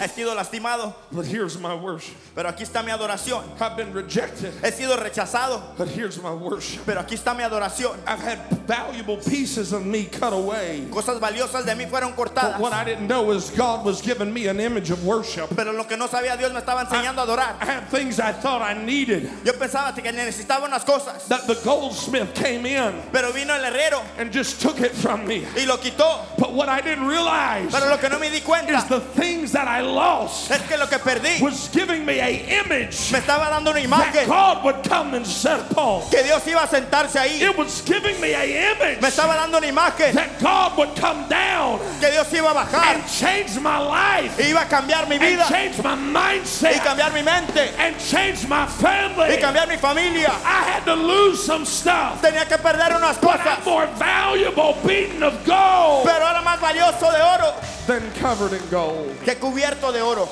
He 0.02 0.08
sido 0.08 0.34
lastimado, 0.34 0.94
but 1.12 1.24
here's 1.24 1.58
my 1.58 1.74
worship. 1.74 2.16
pero 2.34 2.48
aquí 2.50 2.62
está 2.64 2.82
mi 2.84 2.90
adoración. 2.90 3.44
I've 3.60 3.76
been 3.76 3.92
rejected, 3.92 4.52
He 4.62 4.70
sido 4.72 4.96
rechazado, 4.96 5.60
but 5.78 5.88
here's 5.88 6.20
my 6.20 6.32
worship. 6.32 6.80
pero 6.84 7.00
aquí 7.00 7.14
está 7.14 7.36
mi 7.36 7.44
adoración. 7.44 7.96
I've 8.06 8.20
had 8.20 8.38
valuable 8.66 9.18
pieces 9.18 9.72
of 9.72 9.84
me 9.86 10.04
cut 10.06 10.32
away. 10.32 10.86
Cosas 10.90 11.20
valiosas 11.20 11.64
de 11.64 11.74
mí 11.74 11.88
fueron 11.88 12.16
But 12.16 12.34
cortadas. 12.34 12.58
what 12.58 12.72
I 12.72 12.84
didn't 12.84 13.06
know 13.06 13.30
is 13.30 13.50
God 13.50 13.84
was 13.84 14.00
giving 14.00 14.32
me 14.32 14.48
an 14.48 14.58
image 14.60 14.90
of 14.90 15.04
worship. 15.04 15.48
Pero 15.54 15.72
lo 15.72 15.84
que 15.84 15.96
no 15.96 16.06
sabía 16.08 16.36
Dios 16.36 16.52
me 16.52 16.60
estaba 16.60 16.84
enseñando 16.84 17.18
a 17.18 17.26
adorar. 17.26 17.56
I 17.60 17.64
had 17.66 17.88
things 17.88 18.18
I 18.18 18.32
thought 18.32 18.60
I 18.62 18.74
needed. 18.74 19.30
Yo 19.44 19.52
pensaba 19.52 19.94
que 19.94 20.10
necesitaba 20.10 20.64
unas 20.66 20.84
cosas, 20.84 21.28
That 21.28 21.46
the 21.46 21.54
goldsmith 21.64 22.34
came 22.34 22.66
in 22.66 23.02
pero 23.12 23.30
vino 23.32 23.54
el 23.54 23.62
herrero 23.62 24.02
and 24.18 24.32
just 24.32 24.60
took 24.60 24.80
it 24.80 24.92
from 24.92 25.26
me. 25.26 25.44
y 25.56 25.64
lo 25.64 25.76
quitó. 25.76 26.24
But 26.38 26.54
what 26.54 26.68
I 26.68 26.80
didn't 26.80 27.06
realize 27.06 27.70
Pero 27.72 27.88
lo 27.88 27.98
que 27.98 28.08
no 28.08 28.18
me 28.18 28.30
di 28.30 28.38
is 28.38 28.42
cuenta 28.42 28.88
the 28.88 29.00
things 29.00 29.52
that 29.52 29.68
I 29.68 29.80
lost 29.94 30.50
es 30.50 30.60
que 30.62 30.76
lo 30.76 30.86
que 30.88 30.98
perdí 30.98 31.40
was 31.40 31.68
giving 31.72 32.04
me 32.04 32.20
a 32.20 32.30
image 32.30 33.12
me 33.12 33.18
estaba 33.18 33.50
dando 33.50 33.70
una 33.70 33.80
that 33.80 33.86
imagen 33.88 34.26
God 34.28 34.64
would 34.64 34.88
come 34.88 35.14
and 35.14 35.26
upon. 35.46 36.08
que 36.10 36.22
Dios 36.22 36.46
iba 36.46 36.62
a 36.62 36.66
sentarse 36.68 37.18
ahí. 37.18 37.40
It 37.42 37.56
was 37.56 37.82
giving 37.84 38.20
me 38.20 38.34
a 38.34 38.44
image 38.44 39.00
Me 39.00 39.08
estaba 39.08 39.34
dando 39.36 39.58
una 39.58 39.66
imagen 39.66 40.14
that 40.14 40.40
God 40.40 40.76
would 40.78 40.94
come 40.96 41.28
down 41.28 41.78
que 42.00 42.10
Dios 42.10 42.26
iba 42.32 42.50
a 42.50 42.54
bajar 42.54 42.94
and 42.94 43.06
change 43.06 43.58
my 43.60 43.78
life 43.78 44.38
e 44.38 44.50
iba 44.50 44.62
a 44.62 44.66
cambiar 44.68 45.08
mi 45.08 45.16
and 45.16 45.24
vida 45.24 45.46
change 45.48 45.82
my 45.82 45.94
y 45.94 46.12
mindset 46.12 46.82
cambiar 46.82 47.12
mi 47.12 47.22
mente 47.22 47.70
and 47.78 47.96
change 47.98 48.46
my 48.48 48.64
y 48.64 48.68
family. 48.68 49.36
cambiar 49.38 49.68
mi 49.68 49.76
familia. 49.76 50.30
I 50.44 50.62
had 50.64 50.84
to 50.84 50.94
lose 50.94 51.42
some 51.44 51.64
stuff, 51.64 52.20
Tenía 52.22 52.46
que 52.48 52.58
perder 52.58 52.96
unas 52.96 53.18
but 53.20 53.38
cosas, 53.38 53.58
I'm 53.58 53.64
more 53.64 53.86
valuable 53.98 54.76
beaten 54.86 55.22
of 55.22 55.34
gold 55.44 56.04
pero 56.04 56.26
era 56.26 56.42
más 56.42 56.60
valioso 56.60 57.10
de 57.10 57.20
oro 57.20 57.54
than 57.86 58.10
covered 58.12 58.52
in 58.52 58.68
gold. 58.68 59.14
que 59.24 59.34
cubierto 59.34 59.92
de 59.92 60.00
oro. 60.00 60.28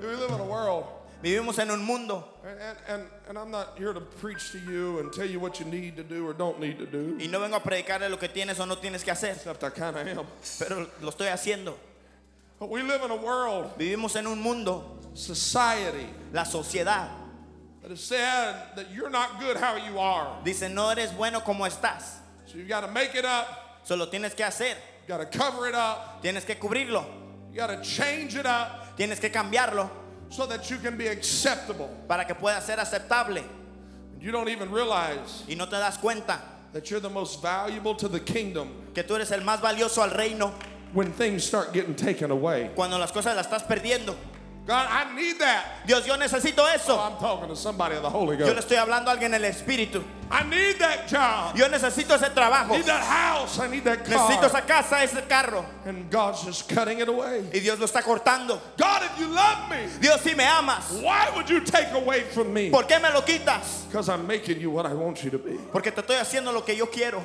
We 0.00 0.06
live 0.08 0.30
in 0.30 0.40
a 0.40 0.44
world, 0.44 0.86
Vivimos 1.22 1.58
en 1.58 1.70
un 1.70 1.84
mundo 1.84 2.24
and, 2.42 2.58
and, 2.58 2.78
and, 2.88 3.02
and 3.28 3.38
I'm 3.38 3.50
not 3.50 3.74
here 3.76 3.92
to 3.92 4.00
preach 4.00 4.52
to 4.52 4.58
you 4.58 4.98
and 5.00 5.12
tell 5.12 5.26
you 5.26 5.38
what 5.38 5.60
you 5.60 5.66
need 5.66 5.96
to 5.98 6.02
do 6.02 6.26
or 6.26 6.32
don't 6.32 6.58
need 6.58 6.78
to 6.78 6.86
do, 6.86 7.18
y 7.20 7.26
no 7.30 7.38
vengo 7.40 7.56
a 7.56 7.60
predicarle 7.60 8.08
lo 8.10 8.16
que 8.16 8.28
tienes 8.28 8.58
o 8.58 8.64
no 8.64 8.76
tienes 8.76 9.04
que 9.04 9.12
hacer, 9.12 9.32
except 9.34 9.62
I 9.62 9.68
kind 9.70 9.96
of 9.96 10.06
am. 10.08 10.26
pero 10.58 10.86
lo 11.02 11.10
estoy 11.10 11.26
haciendo. 11.28 11.74
But 12.58 12.70
we 12.70 12.82
live 12.82 13.02
in 13.02 13.10
a 13.10 13.16
world, 13.16 13.76
Vivimos 13.78 14.16
en 14.16 14.26
un 14.26 14.40
mundo, 14.40 14.98
society, 15.14 16.06
la 16.32 16.44
sociedad 16.44 17.08
that 17.82 17.90
has 17.90 18.00
said 18.00 18.54
that 18.76 18.90
you're 18.92 19.10
not 19.10 19.40
good 19.40 19.56
how 19.58 19.76
you 19.76 19.98
are. 19.98 20.38
dice 20.44 20.68
no 20.70 20.88
eres 20.90 21.12
bueno 21.12 21.40
como 21.40 21.64
estás, 21.66 22.16
So 22.46 22.56
you've 22.58 22.68
got 22.68 22.80
to 22.80 22.88
make 22.90 23.14
it 23.14 23.24
up, 23.26 23.69
solo 23.82 24.06
tienes 24.08 24.34
que 24.34 24.44
hacer, 24.44 24.76
you've 25.06 25.08
got 25.08 25.18
to 25.18 25.38
cover 25.38 25.68
it 25.68 25.74
up, 25.74 26.22
tienes 26.22 26.44
que 26.44 26.56
cubrirlo, 26.56 27.04
you 27.52 27.58
got 27.58 27.68
to 27.68 27.82
change 27.82 28.36
it 28.36 28.46
up 28.46 28.96
tienes 28.96 29.18
que 29.18 29.30
cambiarlo 29.30 29.88
so 30.28 30.46
that 30.46 30.70
you 30.70 30.76
can 30.76 30.96
be 30.96 31.08
acceptable. 31.08 31.88
para 32.06 32.24
que 32.24 32.34
pueda 32.34 32.60
ser 32.60 32.76
aceptable 32.76 33.42
You 34.20 34.30
don't 34.30 34.50
even 34.50 34.70
realize 34.70 35.44
y 35.48 35.54
no 35.54 35.64
te 35.64 35.76
das 35.76 35.96
cuenta 35.96 36.38
that 36.74 36.90
you're 36.90 37.00
the 37.00 37.08
most 37.08 37.40
valuable 37.40 37.94
to 37.94 38.06
the 38.08 38.20
kingdom 38.20 38.68
que 38.94 39.02
tú 39.02 39.14
eres 39.16 39.30
el 39.32 39.40
más 39.40 39.60
valioso 39.62 40.02
al 40.02 40.10
reino 40.10 40.52
when 40.92 41.10
things 41.12 41.42
start 41.44 41.72
getting 41.72 41.94
taken 41.94 42.30
away. 42.30 42.70
cuando 42.74 42.98
las 42.98 43.12
cosas 43.12 43.34
las 43.34 43.46
estás 43.46 43.62
perdiendo. 43.66 44.14
God, 44.70 44.86
I 44.88 45.12
need 45.16 45.40
that. 45.40 45.84
Dios, 45.84 46.06
yo 46.06 46.14
necesito 46.16 46.58
Oh, 46.60 46.72
eso. 46.72 46.96
I'm 46.96 47.16
talking 47.18 47.48
to 47.48 47.56
somebody 47.56 47.96
of 47.96 48.02
the 48.02 48.08
Holy 48.08 48.36
Yo 48.38 48.46
le 48.46 48.54
Ghost. 48.54 48.68
estoy 48.68 48.76
hablando 48.76 49.08
a 49.08 49.16
alguien 49.16 49.34
en 49.34 49.42
el 49.44 49.50
espíritu. 49.50 50.00
I 50.30 50.44
need 50.44 50.78
that 50.78 51.08
job. 51.08 51.56
Yo 51.56 51.66
necesito 51.66 52.14
ese 52.14 52.30
trabajo. 52.32 52.70
I 52.74 52.76
need 52.76 52.86
that 52.86 53.02
house. 53.02 53.58
I 53.58 53.66
need 53.68 53.82
that 53.82 54.04
Necesito 54.04 54.42
car. 54.42 54.44
esa 54.46 54.60
casa, 54.62 55.02
ese 55.02 55.26
carro. 55.28 55.64
And 55.84 56.08
God's 56.08 56.44
just 56.44 56.68
cutting 56.68 57.00
it 57.00 57.08
away. 57.08 57.40
Y 57.52 57.58
Dios 57.58 57.80
lo 57.80 57.86
está 57.86 58.00
cortando. 58.00 58.60
God, 58.76 59.02
if 59.02 59.18
you 59.18 59.26
love 59.26 59.68
me, 59.68 59.88
Dios, 60.00 60.20
si 60.20 60.36
me 60.36 60.44
amas, 60.44 60.92
why 61.02 61.30
would 61.34 61.50
you 61.50 61.60
take 61.62 61.90
away 61.90 62.20
from 62.20 62.52
me? 62.54 62.70
¿por 62.70 62.84
qué 62.84 63.02
me 63.02 63.08
lo 63.12 63.22
quitas? 63.22 63.88
Because 63.88 64.08
I'm 64.08 64.24
making 64.24 64.60
you 64.60 64.70
what 64.70 64.86
I 64.86 64.94
want 64.94 65.24
you 65.24 65.30
to 65.30 65.38
be. 65.38 65.58
Porque 65.72 65.90
te 65.90 66.00
estoy 66.00 66.14
haciendo 66.20 66.52
lo 66.52 66.60
que 66.60 66.76
yo 66.76 66.86
quiero. 66.86 67.20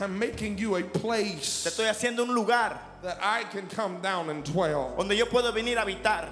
I'm 0.00 0.18
making 0.18 0.58
you 0.58 0.74
a 0.74 0.82
Te 0.82 0.88
place 0.98 1.68
estoy 1.68 1.86
haciendo 1.86 2.22
un 2.24 2.34
lugar 2.34 2.80
that 3.02 3.18
I 3.22 3.44
can 3.44 3.68
come 3.68 4.00
down 4.00 4.28
and 4.30 4.44
dwell. 4.44 4.94
donde 4.98 5.16
yo 5.16 5.26
puedo 5.26 5.52
venir 5.52 5.76
a 5.78 5.82
habitar. 5.84 6.26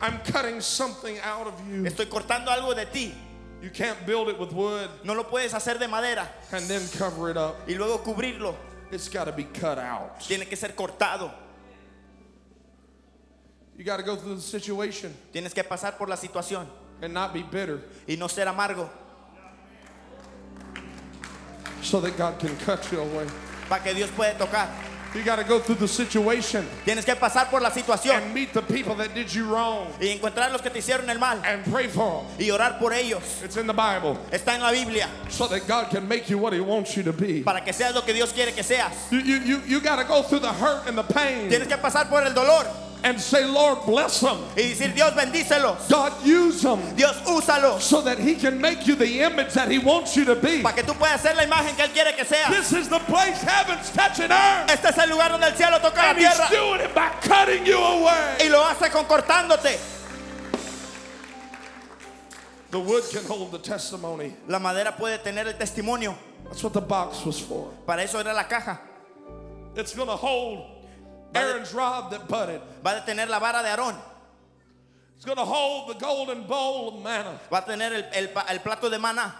I'm 0.00 0.18
cutting 0.20 0.60
something 0.60 1.18
out 1.20 1.46
of 1.46 1.54
you. 1.68 1.82
Estoy 1.84 2.06
cortando 2.06 2.48
algo 2.50 2.74
de 2.74 2.84
ti. 2.86 3.14
You 3.62 3.70
can't 3.70 4.04
build 4.06 4.28
it 4.28 4.38
with 4.38 4.52
wood 4.52 4.90
No 5.02 5.14
lo 5.14 5.24
puedes 5.24 5.52
hacer 5.52 5.78
de 5.78 5.88
madera 5.88 6.28
and 6.52 6.64
then 6.66 6.86
cover 6.98 7.30
it 7.30 7.36
up. 7.36 7.56
y 7.66 7.74
luego 7.74 7.98
cubrirlo. 7.98 8.54
It's 8.92 9.08
got 9.08 9.24
to 9.24 9.32
be 9.32 9.44
cut 9.44 9.78
out. 9.78 10.20
Tiene 10.20 10.44
que 10.44 10.56
ser 10.56 10.68
cortado. 10.68 11.32
You 13.76 13.84
got 13.84 13.96
to 13.96 14.02
go 14.02 14.16
through 14.16 14.36
the 14.36 14.40
situation 14.40 15.14
Tienes 15.32 15.52
que 15.54 15.62
pasar 15.64 15.96
por 15.98 16.06
la 16.08 16.16
situación 16.16 16.66
and 17.02 17.12
not 17.12 17.32
be 17.34 17.42
bitter 17.42 17.80
y 18.08 18.16
no 18.16 18.26
ser 18.26 18.46
amargo 18.46 18.88
so 21.82 22.00
that 22.00 22.16
God 22.16 22.38
can 22.38 22.56
cut 22.58 22.90
you 22.90 23.00
away. 23.00 23.26
para 23.68 23.82
que 23.82 23.94
Dios 23.94 24.10
pueda 24.10 24.36
tocar. 24.38 24.68
You 25.14 25.22
got 25.22 25.36
to 25.36 25.44
go 25.44 25.58
through 25.58 25.76
the 25.76 25.88
situation 25.88 26.66
Tienes 26.84 27.04
que 27.04 27.14
pasar 27.16 27.48
por 27.48 27.60
la 27.60 27.70
situación 27.70 28.16
and 28.16 28.34
meet 28.34 28.52
the 28.52 28.62
people 28.62 28.94
that 28.96 29.14
did 29.14 29.32
you 29.32 29.46
wrong 29.46 29.86
y 30.00 30.08
encontrar 30.08 30.52
los 30.52 30.60
que 30.60 30.70
te 30.70 30.78
hicieron 30.80 31.08
el 31.08 31.18
mal 31.18 31.40
and 31.44 31.64
pray 31.70 31.88
for 31.88 32.24
them. 32.36 32.46
y 32.46 32.50
orar 32.50 32.78
por 32.78 32.92
ellos. 32.92 33.42
It's 33.42 33.56
in 33.56 33.66
the 33.66 33.72
Bible 33.72 34.18
Está 34.30 34.54
en 34.54 34.62
la 34.62 34.72
Biblia 34.72 35.08
so 35.28 35.46
that 35.48 35.66
God 35.66 35.90
can 35.90 36.06
make 36.06 36.28
you 36.28 36.38
what 36.38 36.52
He 36.52 36.60
wants 36.60 36.96
you 36.96 37.02
to 37.02 37.12
be. 37.12 37.42
para 37.42 37.60
que 37.62 37.72
seas 37.72 37.94
lo 37.94 38.02
que 38.02 38.12
Dios 38.12 38.32
quiere 38.32 38.52
que 38.52 38.62
seas. 38.62 39.10
You, 39.10 39.18
you, 39.20 39.38
you, 39.38 39.62
you 39.66 39.80
got 39.80 39.96
to 39.96 40.04
go 40.04 40.22
through 40.22 40.40
the 40.40 40.52
hurt 40.52 40.86
and 40.86 40.96
the 40.98 41.04
pain 41.04 41.48
Tienes 41.48 41.68
que 41.68 41.76
pasar 41.78 42.08
por 42.08 42.22
el 42.22 42.32
dolor 42.34 42.66
and 43.06 43.20
say, 43.20 43.44
Lord, 43.46 43.86
bless 43.86 44.18
them. 44.20 44.38
y 44.56 44.62
decir, 44.74 44.92
Dios 44.92 45.12
bendícelos. 45.12 45.88
God, 45.88 46.12
use 46.26 46.60
them 46.62 46.80
Dios 46.96 47.14
úsalos 47.22 47.80
so 47.80 48.02
that 48.02 48.18
He 48.18 48.34
can 48.34 48.60
make 48.60 48.84
you 48.84 48.96
the 48.96 49.20
image 49.20 49.52
that 49.54 49.70
He 49.70 49.78
wants 49.78 50.16
you 50.16 50.24
to 50.24 50.34
be. 50.34 50.60
para 50.60 50.74
que 50.74 50.82
tú 50.82 50.92
puedas 50.98 51.20
ser 51.20 51.34
la 51.36 51.44
imagen 51.44 51.76
que 51.76 51.84
Él 51.84 51.92
quiere 51.92 52.16
que 52.16 52.24
seas. 52.24 52.50
This 52.50 52.72
is 52.72 52.88
the 52.88 52.98
place 53.00 53.40
heaven's 53.42 53.90
touching 53.92 54.32
earth. 54.32 54.70
Este 54.70 54.86
es 54.88 54.98
el 54.98 55.10
lugar 55.10 55.30
donde 55.30 55.46
el 55.46 55.54
cielo 55.54 55.78
toca 55.78 55.94
la 56.02 56.10
And 56.10 56.18
He's 56.18 56.34
tierra 56.34 56.48
doing 56.50 56.80
it 56.80 56.94
by 56.94 57.08
cutting 57.22 57.64
you 57.64 57.78
away. 57.78 58.38
y 58.40 58.48
lo 58.48 58.64
hace 58.64 58.90
con 58.90 59.04
cortándote. 59.04 59.78
The 62.72 62.80
wood 62.80 63.04
can 63.12 63.24
hold 63.24 63.52
the 63.52 63.58
testimony. 63.58 64.34
La 64.48 64.58
madera 64.58 64.96
puede 64.96 65.18
tener 65.22 65.46
el 65.46 65.52
testimonio. 65.54 66.16
That's 66.44 66.62
what 66.64 66.72
the 66.72 66.80
box 66.80 67.24
was 67.24 67.38
for. 67.38 67.70
Para 67.86 68.02
eso 68.02 68.18
era 68.18 68.34
la 68.34 68.42
caja. 68.48 68.80
It's 69.76 69.94
going 69.94 70.08
to 70.08 70.16
hold 70.16 70.75
Aaron's 71.36 71.72
rod 71.74 72.10
that 72.10 72.28
budded. 72.28 72.60
Va 72.84 73.02
a 73.02 73.06
tener 73.06 73.26
la 73.28 73.38
vara 73.38 73.62
de 73.62 73.68
Aarón. 73.68 73.96
It's 75.16 75.24
going 75.24 75.38
to 75.38 75.44
hold 75.44 75.88
the 75.88 75.94
golden 75.94 76.44
bowl 76.46 76.88
of 76.96 77.02
manna. 77.02 77.40
Va 77.50 77.58
a 77.58 77.62
tener 77.62 77.92
el, 77.92 78.04
el 78.12 78.28
el 78.48 78.58
plato 78.60 78.88
de 78.90 78.98
maná. 78.98 79.32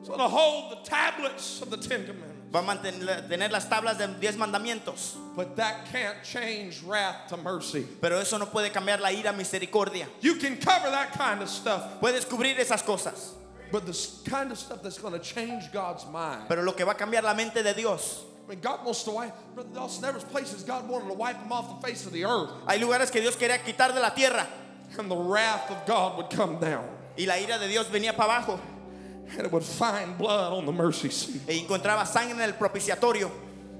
It's 0.00 0.08
going 0.08 0.20
to 0.20 0.28
hold 0.28 0.70
the 0.72 0.88
tablets 0.88 1.60
of 1.60 1.70
the 1.70 1.76
Ten 1.76 2.06
Commandments. 2.06 2.34
Va 2.54 2.60
a 2.60 2.62
mantener, 2.62 3.28
tener 3.28 3.50
las 3.50 3.66
tablas 3.68 3.98
de 3.98 4.06
diez 4.20 4.36
mandamientos. 4.36 5.16
But 5.36 5.56
that 5.56 5.86
can't 5.92 6.22
change 6.24 6.82
wrath 6.82 7.28
to 7.28 7.36
mercy. 7.36 7.86
Pero 8.00 8.18
eso 8.18 8.38
no 8.38 8.46
puede 8.46 8.70
cambiar 8.72 9.00
la 9.00 9.10
ira 9.10 9.30
a 9.30 9.32
misericordia. 9.32 10.06
You 10.20 10.36
can 10.36 10.56
cover 10.56 10.88
that 10.90 11.12
kind 11.12 11.42
of 11.42 11.48
stuff, 11.50 12.00
Puedes 12.00 12.24
cubrir 12.24 12.56
esas 12.58 12.82
cosas. 12.84 13.34
but 13.70 13.84
the 13.84 14.30
kind 14.30 14.50
of 14.50 14.58
stuff 14.58 14.82
that's 14.82 14.96
going 14.98 15.12
to 15.12 15.18
change 15.20 15.70
God's 15.72 16.06
mind. 16.06 16.48
Pero 16.48 16.62
lo 16.62 16.72
que 16.72 16.86
va 16.86 16.92
a 16.92 16.94
cambiar 16.94 17.22
la 17.22 17.34
mente 17.34 17.62
de 17.62 17.74
Dios. 17.74 18.24
God 18.56 18.84
wants 18.84 19.02
to 19.04 19.10
wipe, 19.12 19.34
Brother 19.54 19.68
Dawson, 19.74 20.02
there 20.02 20.12
was 20.12 20.24
places 20.24 20.62
God 20.62 20.88
wanted 20.88 21.08
to 21.08 21.14
wipe 21.14 21.38
them 21.40 21.52
off 21.52 21.80
the 21.80 21.86
face 21.86 22.06
of 22.06 22.12
the 22.12 22.24
earth, 22.24 22.50
Hay 22.68 22.78
lugares 22.78 23.10
que 23.10 23.20
Dios 23.20 23.36
quería 23.36 23.58
quitar 23.58 23.92
de 23.94 24.00
la 24.00 24.10
tierra. 24.10 24.46
and 24.98 25.10
the 25.10 25.16
wrath 25.16 25.70
of 25.70 25.86
God 25.86 26.16
would 26.16 26.30
come 26.30 26.58
down, 26.58 26.84
Y 27.18 27.24
la 27.26 27.34
ira 27.34 27.58
de 27.58 27.68
Dios 27.68 27.86
venía 27.88 28.16
para 28.16 28.30
abajo. 28.40 28.58
and 29.36 29.40
it 29.46 29.52
would 29.52 29.62
find 29.62 30.16
blood 30.16 30.52
on 30.54 30.64
the 30.64 30.72
mercy 30.72 31.10
seat. 31.10 31.42
E 31.48 31.58
encontraba 31.66 32.06
sangre 32.06 32.34
en 32.36 32.40
el 32.40 32.52
propiciatorio. 32.54 33.30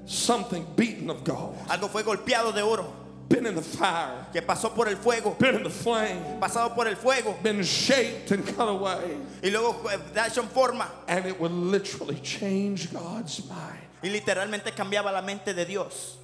Something 0.05 0.65
beaten 0.75 1.09
of 1.09 1.23
God, 1.23 1.55
Algo 1.67 1.89
fue 1.89 2.03
golpeado 2.03 2.53
de 2.53 2.61
oro. 2.63 2.93
been 3.27 3.45
in 3.45 3.53
the 3.55 3.61
fire, 3.61 4.25
Que 4.33 4.41
pasó 4.41 4.73
por 4.73 4.87
el 4.87 4.95
fuego. 4.95 5.31
been 5.39 5.55
in 5.55 5.63
the 5.63 5.69
flame, 5.69 6.39
Pasado 6.39 6.73
por 6.73 6.87
el 6.87 6.95
fuego. 6.95 7.35
been 7.43 7.61
shaped 7.63 8.31
and 8.31 8.45
cut 8.55 8.67
away, 8.69 9.17
Y 9.43 9.49
luego 9.49 9.73
da 10.13 10.25
hecho 10.27 10.41
en 10.41 10.47
forma. 10.49 10.87
and 11.07 11.25
it 11.25 11.39
would 11.39 11.51
literally 11.51 12.19
change 12.21 12.91
God's 12.93 13.43
mind. 13.47 13.77
Y 14.01 14.09
literalmente 14.09 14.71
cambiaba 14.71 15.11
la 15.11 15.21
mente 15.21 15.53
de 15.53 15.65
Dios. 15.65 16.17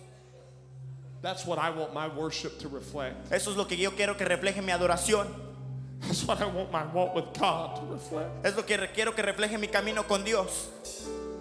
That's 1.22 1.46
what 1.46 1.58
I 1.58 1.72
want 1.72 1.94
my 1.94 2.08
worship 2.08 2.60
to 2.60 2.70
reflect. 2.70 3.32
Eso 3.32 3.52
es 3.52 3.58
lo 3.58 3.66
que 3.66 3.76
yo 3.76 3.92
quiero 3.92 4.16
que 4.16 4.26
refleje 4.26 4.62
mi 4.64 4.72
adoración. 4.72 5.28
That's 6.02 6.24
what 6.26 6.40
I 6.40 6.46
want 6.46 6.72
my 6.72 6.86
walk 6.94 7.16
with 7.16 7.34
God 7.40 7.78
to 7.78 7.94
reflect. 7.94 8.46
Es 8.46 8.56
lo 8.56 8.64
que 8.64 8.78
quiero 8.94 9.14
que 9.14 9.24
refleje 9.24 9.60
mi 9.60 9.68
camino 9.68 10.04
con 10.04 10.24
Dios. 10.24 10.68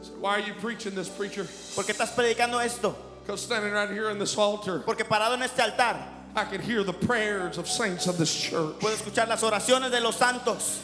So 0.03 0.12
why 0.21 0.37
are 0.37 0.41
you 0.41 0.55
preaching 0.55 0.95
this, 0.95 1.09
preacher? 1.09 1.47
Porque 1.75 1.93
estás 1.93 2.14
predicando 2.14 2.64
esto. 2.64 2.97
Because 3.23 3.43
standing 3.43 3.73
right 3.73 3.91
here 3.91 4.11
in 4.11 4.19
this 4.19 4.37
altar, 4.37 4.81
Porque 4.81 5.05
parado 5.05 5.35
en 5.35 5.43
este 5.43 5.61
altar 5.61 5.97
I 6.37 6.45
can 6.45 6.61
hear 6.61 6.83
the 6.83 6.93
prayers 6.93 7.59
of 7.59 7.69
saints 7.69 8.07
of 8.07 8.19
this 8.19 8.35
church. 8.35 8.79
puedo 8.81 8.95
escuchar 8.95 9.29
las 9.29 9.43
oraciones 9.43 9.91
de 9.91 10.00
los 10.00 10.17
santos. 10.17 10.81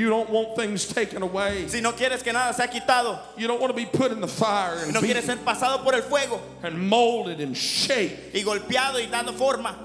You 0.00 0.08
don't 0.08 0.30
want 0.30 0.56
things 0.56 0.86
taken 0.86 1.20
away. 1.20 1.68
Si 1.68 1.82
no 1.82 1.92
quieres 1.92 2.22
que 2.22 2.32
nada 2.32 2.54
sea 2.54 2.66
quitado, 2.68 3.18
You 3.36 3.46
don't 3.46 3.60
want 3.60 3.70
to 3.70 3.76
be 3.76 3.84
put 3.84 4.10
in 4.12 4.20
the 4.22 4.26
fire 4.26 4.78
si 4.78 4.84
and, 4.84 4.94
no 4.94 5.00
quieres 5.02 5.24
ser 5.24 5.36
pasado 5.36 5.84
por 5.84 5.94
el 5.94 6.00
fuego 6.00 6.40
and 6.62 6.88
molded 6.88 7.38
and 7.38 7.54
shaped. 7.54 8.34
y 8.34 8.42
golpeado 8.42 8.94
y 8.98 9.10
dando 9.10 9.32
forma. 9.32 9.76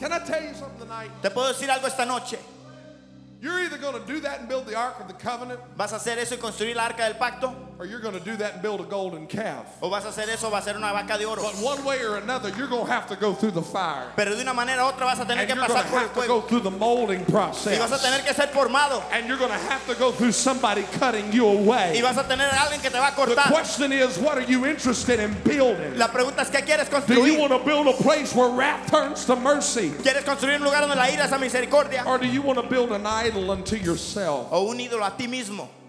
Can 0.00 0.12
I 0.12 0.18
tell 0.18 0.42
you 0.42 0.54
something 0.54 0.80
tonight? 0.80 1.10
Te 1.22 1.30
puedo 1.30 1.52
decir 1.52 1.68
algo 1.70 1.86
esta 1.86 2.04
noche. 2.04 2.36
You're 3.40 3.60
either 3.60 3.78
going 3.78 3.94
to 3.94 4.04
do 4.12 4.18
that 4.22 4.40
and 4.40 4.48
build 4.48 4.66
the 4.66 4.74
Ark 4.74 4.98
of 4.98 5.06
the 5.06 5.14
Covenant, 5.14 5.60
¿Vas 5.76 5.92
a 5.92 5.96
hacer 5.98 6.18
eso 6.18 6.34
y 6.34 6.38
construir 6.40 6.74
la 6.74 6.86
arca 6.86 7.04
del 7.04 7.14
pacto? 7.14 7.54
Or 7.80 7.86
you're 7.86 7.98
going 7.98 8.12
to 8.12 8.20
do 8.20 8.36
that 8.36 8.52
and 8.52 8.62
build 8.62 8.78
a 8.82 8.84
golden 8.84 9.26
calf. 9.26 9.64
¿O 9.80 9.88
vas 9.88 10.04
a 10.04 10.08
hacer 10.08 10.28
eso 10.28 10.50
va 10.50 10.58
a 10.58 10.62
ser 10.62 10.76
una 10.76 10.92
vaca 10.92 11.16
de 11.16 11.24
oro? 11.24 11.40
But 11.40 11.54
one 11.64 11.82
way 11.82 12.04
or 12.04 12.16
another, 12.16 12.50
you're 12.50 12.68
going 12.68 12.84
to 12.84 12.92
have 12.92 13.08
to 13.08 13.16
go 13.16 13.32
through 13.32 13.52
the 13.52 13.62
fire. 13.62 14.06
Pero 14.16 14.34
de 14.34 14.42
una 14.42 14.52
manera 14.52 14.84
u 14.84 14.92
otra 14.92 15.06
vas 15.06 15.18
a 15.18 15.24
tener 15.24 15.40
And 15.40 15.48
que 15.48 15.56
you're 15.56 15.66
going 15.66 15.80
to 15.80 15.88
pasar 15.88 15.90
por 15.90 15.98
el 15.98 16.08
have 16.08 16.14
to 16.14 16.28
go 16.28 16.40
through 16.42 16.60
the 16.60 16.70
molding 16.70 17.24
process. 17.24 17.72
Y 17.72 17.78
vas 17.78 17.90
a 17.90 17.98
tener 17.98 18.22
que 18.22 18.34
ser 18.34 18.48
formado. 18.48 19.02
And 19.10 19.26
you're 19.26 19.38
going 19.38 19.50
to 19.50 19.70
have 19.70 19.86
to 19.86 19.94
go 19.94 20.12
through 20.12 20.32
somebody 20.32 20.82
cutting 20.98 21.32
you 21.32 21.46
away. 21.46 21.94
Y 21.96 22.02
vas 22.02 22.18
a 22.18 22.24
tener 22.24 22.50
a 22.52 22.66
alguien 22.66 22.82
que 22.82 22.90
te 22.90 22.98
va 22.98 23.08
a 23.08 23.12
cortar. 23.12 23.48
The 23.48 23.54
question 23.54 23.92
is, 23.92 24.18
what 24.18 24.36
are 24.36 24.44
you 24.44 24.66
interested 24.66 25.18
in 25.18 25.32
building? 25.42 25.96
La 25.96 26.08
pregunta 26.08 26.42
es, 26.42 26.50
¿qué 26.50 26.62
quieres 26.62 26.90
construir. 26.90 27.18
Do 27.18 27.26
you 27.26 27.40
want 27.40 27.52
to 27.52 27.64
build 27.64 27.88
a 27.88 27.94
place 27.94 28.34
where 28.34 28.50
wrath 28.50 28.90
turns 28.90 29.24
to 29.24 29.36
mercy? 29.36 29.88
¿Quieres 30.02 30.26
construir 30.26 30.56
un 30.56 30.64
lugar 30.64 30.82
donde 30.82 30.96
la 30.96 31.08
ira 31.08 31.24
es 31.24 31.32
a 31.32 31.38
misericordia? 31.38 32.04
Or 32.06 32.18
do 32.18 32.26
you 32.26 32.42
want 32.42 32.60
to 32.60 32.68
build 32.68 32.92
an 32.92 33.06
idol 33.06 33.50
unto 33.50 33.74
yourself? 33.74 34.48
¿O 34.52 34.68
un 34.68 34.76
ídolo 34.76 35.02
a 35.02 35.16
ti 35.16 35.26
mismo? 35.26 35.79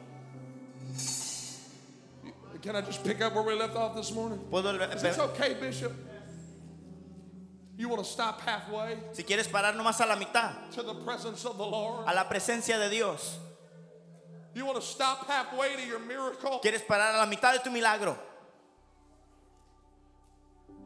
Can 2.61 2.75
I 2.75 2.81
just 2.81 3.03
pick 3.03 3.21
up 3.21 3.33
where 3.33 3.43
we 3.43 3.53
left 3.55 3.75
off 3.75 3.95
this 3.95 4.11
morning? 4.11 4.39
¿Puedo- 4.51 4.79
It's 5.03 5.17
okay, 5.19 5.55
Bishop. 5.59 5.91
You 7.77 7.89
want 7.89 8.03
to 8.03 8.07
stop 8.09 8.41
halfway 8.41 8.97
Si 9.13 9.23
quieres 9.23 9.47
parar 9.47 9.73
nomás 9.75 9.99
a 10.01 10.05
la 10.05 10.15
mitad, 10.15 10.69
to 10.75 10.83
the 10.83 10.93
presence 11.03 11.43
of 11.45 11.57
the 11.57 11.65
Lord? 11.65 12.05
a 12.07 12.13
la 12.13 12.25
presencia 12.29 12.77
de 12.77 12.89
Dios. 12.89 13.39
You 14.53 14.65
want 14.65 14.75
to 14.79 14.85
stop 14.85 15.25
halfway 15.27 15.75
to 15.77 15.85
your 15.87 15.97
miracle? 15.99 16.59
¿Quieres 16.63 16.81
parar 16.85 17.15
a 17.15 17.17
la 17.17 17.25
mitad 17.25 17.53
de 17.53 17.59
tu 17.63 17.71
milagro? 17.71 18.15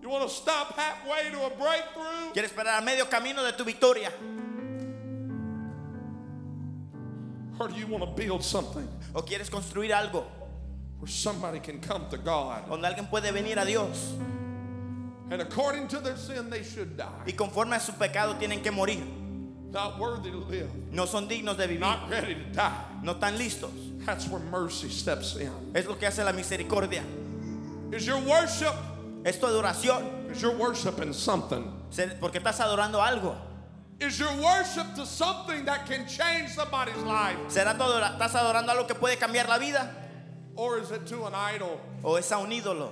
You 0.02 0.08
want 0.10 0.24
to 0.24 0.30
stop 0.30 0.74
halfway 0.78 1.32
to 1.32 1.46
a 1.46 1.50
breakthrough? 1.50 2.32
¿Quieres 2.34 2.54
parar 2.54 2.78
a 2.78 2.82
medio 2.82 3.06
camino 3.10 3.44
de 3.44 3.52
tu 3.54 3.66
victoria? 3.66 4.12
Or 7.60 7.68
do 7.68 7.76
you 7.76 7.88
want 7.88 8.04
to 8.04 8.12
build 8.12 8.44
something 8.44 8.88
¿O 9.14 9.22
quieres 9.24 9.50
construir 9.50 9.92
algo 9.94 10.26
where 11.00 11.08
somebody 11.10 11.60
can 11.60 11.80
come 11.80 12.06
to 12.10 12.18
God 12.18 12.68
donde 12.70 12.84
alguien 12.86 13.10
puede 13.10 13.32
venir 13.34 13.58
a 13.58 13.66
Dios 13.66 14.14
And 15.32 15.42
according 15.42 15.88
to 15.88 16.00
their 16.00 16.18
sin, 16.18 16.52
they 16.52 16.62
should 16.64 16.98
die. 16.98 17.24
y 17.26 17.32
conforme 17.34 17.74
a 17.76 17.80
su 17.80 17.94
pecado 17.94 18.36
tienen 18.36 18.62
que 18.62 18.72
morir. 18.72 19.02
Not 19.72 20.00
worthy 20.00 20.30
to 20.32 20.38
live, 20.38 20.70
No 20.92 21.06
son 21.06 21.28
dignos 21.28 21.58
de 21.58 21.68
vivir, 21.68 21.80
not 21.80 22.10
ready 22.10 22.36
to 22.36 22.44
die. 22.54 22.86
no 23.02 23.16
están 23.16 23.36
listos. 23.38 23.72
That's 24.06 24.28
where 24.30 24.40
mercy 24.52 24.88
steps 24.88 25.36
in. 25.36 25.52
Es 25.74 25.88
lo 25.88 25.96
que 25.96 26.08
hace 26.08 26.24
la 26.24 26.32
misericordia. 26.32 27.04
Is 27.92 28.06
your 28.06 28.20
worship, 28.20 28.74
Es 29.26 29.40
tu 29.40 29.48
adoración, 29.48 30.30
is 30.32 30.40
your 30.42 30.56
worship 30.56 31.00
in 31.02 31.12
something? 31.12 31.72
porque 32.22 32.40
estás 32.40 32.60
adorando 32.60 33.02
algo. 33.02 33.36
Is 34.00 34.20
your 34.20 34.32
worship 34.36 34.94
to 34.96 35.06
something 35.08 35.66
that 35.66 35.88
can 35.88 36.06
change 36.06 36.52
somebody's 36.52 37.02
life? 37.04 37.38
¿Será 37.48 37.76
tu 37.76 37.84
estás 37.84 38.36
adorando 38.36 38.70
algo 38.70 38.86
que 38.88 38.94
puede 38.96 39.18
cambiar 39.18 39.48
la 39.50 39.58
vida? 39.58 39.90
Or 40.56 40.80
is 40.80 40.92
it 40.92 41.06
to 41.08 41.26
an 41.26 41.34
idol 41.36 41.80
¿O 42.04 42.16
es 42.16 42.32
a 42.32 42.38
un 42.40 42.50
ídolo 42.52 42.92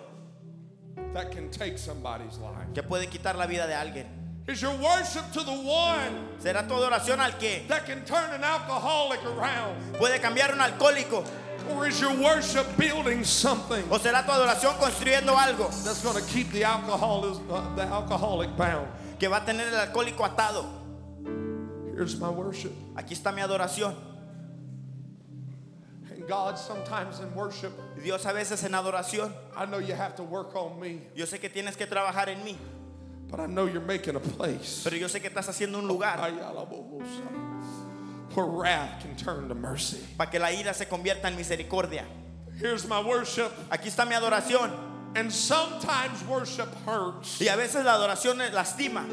that 1.13 1.31
can 1.31 1.49
take 1.49 1.77
somebody's 1.77 2.37
life? 2.37 2.73
que 2.73 2.83
puede 2.83 3.07
quitar 3.07 3.35
la 3.35 3.45
vida 3.47 3.67
de 3.67 3.73
alguien? 3.73 4.05
Is 4.47 4.61
your 4.61 4.75
worship 4.75 5.31
to 5.31 5.41
the 5.43 5.51
one 5.51 6.27
¿Será 6.39 6.67
tu 6.67 6.73
adoración 6.75 7.19
al 7.19 7.31
que 7.37 7.63
that 7.69 7.85
can 7.85 8.03
turn 8.05 8.31
an 8.31 8.43
alcoholic 8.43 9.23
around? 9.25 9.77
puede 9.97 10.19
cambiar 10.19 10.51
un 10.53 10.59
alcohólico? 10.59 11.25
Or 11.71 11.87
is 11.87 12.01
your 12.01 12.11
worship 12.19 12.65
building 12.77 13.23
something 13.23 13.83
¿O 13.89 13.97
será 13.97 14.25
tu 14.25 14.31
adoración 14.31 14.75
construyendo 14.77 15.37
algo 15.37 15.69
that's 15.85 16.03
going 16.03 16.17
to 16.21 16.29
keep 16.29 16.51
the 16.51 16.65
alcoholic, 16.65 17.39
uh, 17.49 17.75
the 17.75 17.83
alcoholic 17.83 18.49
bound? 18.57 18.87
que 19.17 19.29
va 19.29 19.37
a 19.37 19.45
tener 19.45 19.67
el 19.69 19.79
alcohólico 19.79 20.25
atado? 20.25 20.65
Here's 21.95 22.19
my 22.19 22.27
worship. 22.29 22.73
Aquí 22.95 23.13
está 23.13 23.31
mi 23.31 23.41
adoración. 23.41 23.93
God, 26.27 26.57
sometimes 26.57 27.19
in 27.19 27.33
worship, 27.35 27.71
Dios 28.01 28.25
a 28.25 28.33
veces 28.33 28.63
en 28.63 28.71
adoración, 28.73 29.33
I 29.55 29.65
know 29.65 29.79
you 29.79 29.93
have 29.93 30.15
to 30.15 30.23
work 30.23 30.55
on 30.55 30.79
me, 30.79 31.01
yo 31.15 31.25
sé 31.25 31.39
que 31.39 31.49
tienes 31.49 31.75
que 31.77 31.85
trabajar 31.85 32.29
en 32.29 32.43
mí, 32.43 32.55
but 33.29 33.39
I 33.39 33.45
know 33.47 33.65
you're 33.65 33.81
making 33.81 34.15
a 34.15 34.19
place 34.19 34.81
pero 34.83 34.95
yo 34.95 35.07
sé 35.07 35.19
que 35.21 35.29
estás 35.29 35.47
haciendo 35.49 35.79
un 35.79 35.87
lugar 35.87 36.19
where 38.35 38.45
wrath 38.45 39.01
can 39.01 39.15
turn 39.15 39.47
to 39.49 39.55
mercy. 39.55 39.99
para 40.17 40.29
que 40.31 40.39
la 40.39 40.47
ira 40.51 40.73
se 40.73 40.85
convierta 40.85 41.25
en 41.25 41.35
misericordia. 41.35 42.05
Here's 42.59 42.87
my 42.87 43.03
worship. 43.03 43.51
Aquí 43.69 43.89
está 43.89 44.07
mi 44.07 44.15
adoración 44.15 44.71
And 45.15 45.31
sometimes 45.31 46.23
worship 46.27 46.67
hurts. 46.87 47.39
y 47.39 47.47
a 47.47 47.55
veces 47.55 47.83
la 47.85 47.93
adoración 47.93 48.37
lastima. 48.51 49.05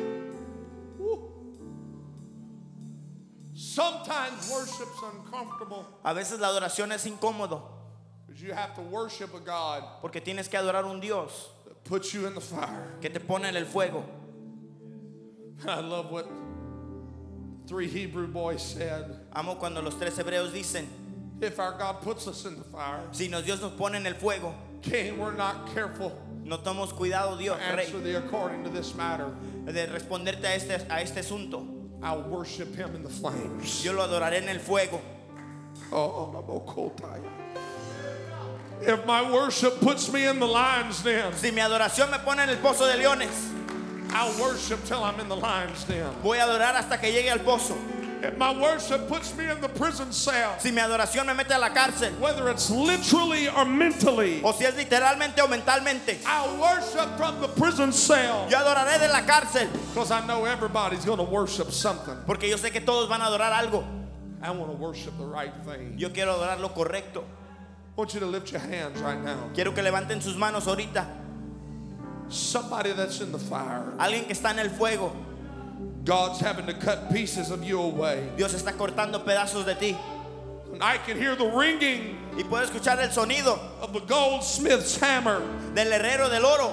Sometimes 3.62 4.50
worship's 4.50 5.02
uncomfortable 5.02 5.86
A 6.02 6.14
veces 6.14 6.40
la 6.40 6.48
adoración 6.48 6.92
es 6.92 7.04
incómodo 7.06 7.60
because 8.26 8.42
you 8.42 8.54
have 8.54 8.74
to 8.74 8.80
worship 8.80 9.34
a 9.34 9.40
God 9.40 9.84
porque 10.00 10.22
tienes 10.24 10.48
que 10.48 10.58
adorar 10.58 10.86
un 10.86 10.98
Dios 10.98 11.50
that 11.66 11.84
puts 11.84 12.14
you 12.14 12.26
in 12.26 12.34
the 12.34 12.40
fire. 12.40 12.86
que 13.02 13.10
te 13.10 13.20
pone 13.20 13.44
en 13.44 13.56
el 13.56 13.66
fuego. 13.66 14.02
I 15.66 15.80
love 15.80 16.10
what 16.10 16.26
three 17.66 17.86
Hebrew 17.86 18.26
boys 18.28 18.62
said. 18.62 19.26
Amo 19.34 19.56
cuando 19.56 19.82
los 19.82 19.94
tres 19.96 20.16
hebreos 20.18 20.52
dicen, 20.52 20.86
If 21.42 21.58
our 21.58 21.76
God 21.76 22.00
puts 22.00 22.26
us 22.28 22.46
in 22.46 22.56
the 22.56 22.64
fire, 22.64 23.02
si 23.12 23.28
nos 23.28 23.44
Dios 23.44 23.60
nos 23.60 23.72
pone 23.72 23.96
en 23.96 24.06
el 24.06 24.14
fuego, 24.14 24.54
King, 24.80 25.18
we're 25.18 25.32
not 25.32 25.74
careful 25.74 26.18
no 26.44 26.56
tomamos 26.56 26.94
cuidado, 26.94 27.38
Dios, 27.38 27.58
Rey, 27.76 28.14
according 28.14 28.64
to 28.64 28.70
this 28.70 28.94
matter. 28.94 29.30
de 29.66 29.86
responderte 29.86 30.44
a 30.44 30.54
este, 30.54 30.86
a 30.90 31.02
este 31.02 31.18
asunto. 31.18 31.79
I'll 32.02 32.22
worship 32.22 32.74
him 32.74 32.94
in 32.94 33.02
the 33.02 33.10
flames. 33.10 33.84
Yo 33.84 33.92
lo 33.92 34.06
adoraré 34.06 34.42
en 34.42 34.48
el 34.48 34.58
fuego. 34.58 35.00
Oh. 35.92 36.92
If 38.82 39.04
my 39.04 39.30
worship 39.30 39.78
puts 39.80 40.10
me 40.10 40.26
in 40.26 40.38
the 40.38 40.46
lion's 40.46 41.02
den, 41.02 41.32
Si 41.34 41.50
mi 41.50 41.60
adoración 41.60 42.10
me 42.10 42.18
pone 42.18 42.40
en 42.40 42.48
el 42.48 42.56
pozo 42.56 42.90
de 42.90 42.96
leones, 42.96 43.50
I'll 44.10 44.40
worship 44.40 44.82
till 44.84 45.02
I'm 45.04 45.20
in 45.20 45.28
the 45.28 45.36
lion's 45.36 45.84
den. 45.84 46.10
voy 46.22 46.38
a 46.38 46.44
adorar 46.44 46.74
hasta 46.74 46.96
que 46.98 47.10
llegue 47.12 47.30
al 47.30 47.40
pozo. 47.40 47.76
If 48.22 48.36
my 48.36 48.52
worship 48.60 49.08
puts 49.08 49.34
me 49.36 49.48
in 49.50 49.60
the 49.60 49.68
prison 49.68 50.12
cell, 50.12 50.56
Si 50.58 50.70
mi 50.70 50.80
adoración 50.80 51.26
me 51.26 51.34
mete 51.34 51.52
a 51.52 51.58
la 51.58 51.70
cárcel, 51.70 52.12
whether 52.20 52.48
it's 52.50 52.70
literally 52.70 53.48
or 53.48 53.64
mentally, 53.64 54.42
o 54.42 54.52
si 54.52 54.64
es 54.64 54.74
literalmente 54.74 55.40
o 55.40 55.48
mentalmente, 55.48 56.18
I'll 56.26 56.60
worship 56.60 57.16
from 57.16 57.40
the 57.40 57.48
prison 57.48 57.92
cell 57.92 58.46
yo 58.50 58.58
adoraré 58.58 58.98
de 58.98 59.08
la 59.08 59.22
cárcel, 59.22 59.68
because 59.88 60.10
I 60.10 60.26
know 60.26 60.44
everybody's 60.44 61.04
going 61.04 61.18
to 61.18 61.24
worship 61.24 61.70
something. 61.70 62.16
porque 62.26 62.48
yo 62.48 62.56
sé 62.56 62.70
que 62.70 62.80
todos 62.80 63.08
van 63.08 63.20
a 63.22 63.24
adorar 63.26 63.52
algo. 63.52 63.84
I 64.42 64.50
want 64.50 64.70
to 64.70 64.76
worship 64.76 65.16
the 65.18 65.24
right 65.24 65.52
thing. 65.64 65.94
Yo 65.98 66.10
quiero 66.10 66.32
adorar 66.34 66.60
lo 66.60 66.70
correcto. 66.70 67.22
I 67.22 68.00
want 68.00 68.14
you 68.14 68.20
to 68.20 68.26
lift 68.26 68.52
your 68.52 68.60
hands 68.60 69.00
right 69.00 69.22
now. 69.22 69.50
Quiero 69.54 69.72
que 69.72 69.82
levanten 69.82 70.22
sus 70.22 70.36
manos 70.36 70.66
ahorita. 70.66 71.06
Somebody 72.28 72.92
that's 72.92 73.20
in 73.20 73.32
the 73.32 73.38
fire, 73.38 73.92
Alguien 73.98 74.24
que 74.24 74.34
está 74.34 74.50
en 74.50 74.60
el 74.60 74.70
fuego, 74.70 75.12
God's 76.04 76.40
having 76.40 76.66
to 76.66 76.72
cut 76.74 77.12
pieces 77.12 77.50
of 77.50 77.62
you 77.62 77.80
away. 77.80 78.26
Dios 78.36 78.54
está 78.54 78.72
cortando 78.72 79.22
pedazos 79.24 79.64
de 79.64 79.74
ti. 79.74 79.96
And 80.72 80.82
I 80.82 80.98
can 80.98 81.18
hear 81.18 81.34
the 81.36 81.46
ringing 81.46 82.16
Y 82.36 82.44
puedo 82.44 82.64
escuchar 82.66 82.98
el 83.00 83.08
sonido 83.08 83.58
of 83.80 83.92
the 83.92 84.00
goldsmith's 84.00 84.96
hammer. 84.96 85.40
del 85.74 85.86
herrero 85.92 86.30
del 86.30 86.44
oro. 86.46 86.72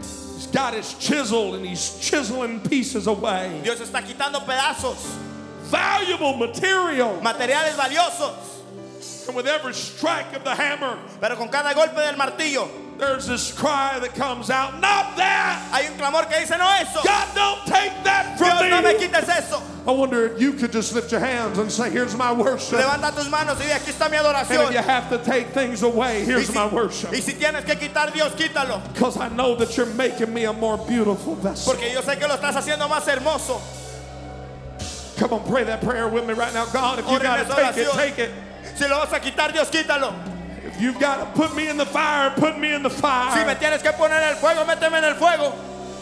He's 0.00 0.46
got 0.46 0.74
his 0.74 0.94
chisel 0.94 1.54
and 1.54 1.66
he's 1.66 1.98
chiseling 2.00 2.60
pieces 2.60 3.06
away. 3.06 3.60
Dios 3.64 3.80
está 3.80 4.02
quitando 4.02 4.40
pedazos, 4.46 5.16
Valuable 5.64 6.36
material. 6.36 7.20
materiales 7.22 7.74
valiosos. 7.76 9.26
And 9.26 9.36
with 9.36 9.46
every 9.46 9.74
strike 9.74 10.34
of 10.34 10.44
the 10.44 10.54
hammer, 10.54 10.98
Pero 11.20 11.36
con 11.36 11.48
cada 11.48 11.72
golpe 11.74 11.96
del 11.96 12.16
martillo 12.16 12.68
there's 13.00 13.26
this 13.26 13.52
cry 13.52 13.98
that 13.98 14.14
comes 14.14 14.50
out, 14.50 14.80
Not 14.80 15.16
that! 15.16 15.68
hay 15.72 15.86
un 15.86 15.98
clamor 15.98 16.28
que 16.28 16.38
dice, 16.38 16.56
no 16.56 16.68
eso. 16.80 17.00
God, 17.02 17.34
don't 17.34 17.66
take 17.66 17.92
that 18.04 18.38
from 18.38 18.48
Dios, 18.48 18.70
no 18.70 18.82
me 18.82 18.92
me! 18.92 19.08
quites 19.08 19.28
eso. 19.28 19.62
I 19.86 19.92
wonder 19.92 20.26
if 20.26 20.40
you 20.40 20.52
could 20.52 20.72
just 20.72 20.94
lift 20.94 21.10
your 21.10 21.20
hands 21.20 21.58
and 21.58 21.72
say, 21.72 21.90
Here's 21.90 22.14
my 22.14 22.32
worship. 22.32 22.78
Levanta 22.78 23.14
tus 23.14 23.28
manos 23.28 23.58
y 23.58 23.66
di, 23.66 23.72
aquí 23.72 23.90
está 23.90 24.10
mi 24.10 24.18
adoración. 24.18 24.66
And 24.66 24.68
if 24.68 24.72
you 24.74 24.86
have 24.86 25.08
to 25.08 25.18
take 25.18 25.48
things 25.48 25.82
away, 25.82 26.22
here's 26.24 26.48
si, 26.48 26.54
my 26.54 26.66
worship. 26.66 27.10
y 27.10 27.20
si 27.20 27.32
tienes 27.32 27.64
que 27.64 27.74
quitar 27.76 28.12
Dios, 28.12 28.32
quítalo. 28.34 28.82
Because 28.92 29.16
I 29.16 29.28
know 29.30 29.54
that 29.56 29.76
you're 29.76 29.86
making 29.86 30.32
me 30.32 30.44
a 30.44 30.52
more 30.52 30.76
beautiful 30.76 31.34
vessel. 31.36 31.72
Porque 31.72 31.90
yo 31.92 32.02
sé 32.02 32.18
que 32.18 32.28
lo 32.28 32.36
estás 32.36 32.54
haciendo 32.54 32.88
más 32.88 33.06
hermoso. 33.08 33.60
Come 35.18 35.32
on, 35.32 35.46
pray 35.46 35.64
that 35.64 35.82
prayer 35.82 36.08
with 36.08 36.26
me 36.26 36.34
right 36.34 36.52
now. 36.54 36.66
God, 36.66 36.98
if 36.98 37.10
you 37.10 37.18
got 37.18 37.46
to 37.46 37.54
take 37.54 37.76
it, 37.76 37.90
take 37.92 38.18
it. 38.18 38.30
Si 38.76 38.86
lo 38.86 38.98
vas 39.00 39.12
a 39.12 39.20
quitar, 39.20 39.52
Dios, 39.52 39.70
quítalo. 39.70 40.29
If 40.64 40.80
you've 40.80 40.98
got 41.00 41.16
to 41.20 41.26
put 41.40 41.56
me 41.56 41.68
in 41.68 41.76
the 41.76 41.86
fire, 41.86 42.30
put 42.30 42.58
me 42.58 42.72
in 42.74 42.82
the 42.82 42.90
Si 42.90 42.96
me 42.96 43.00
fire. 43.00 43.54
tienes 43.56 43.82
que 43.82 43.92
poner 43.92 44.12
en 44.22 44.28
el 44.30 44.36
fuego, 44.36 44.64
méteme 44.64 44.98
en 44.98 45.04
el 45.04 45.14
fuego. 45.14 45.54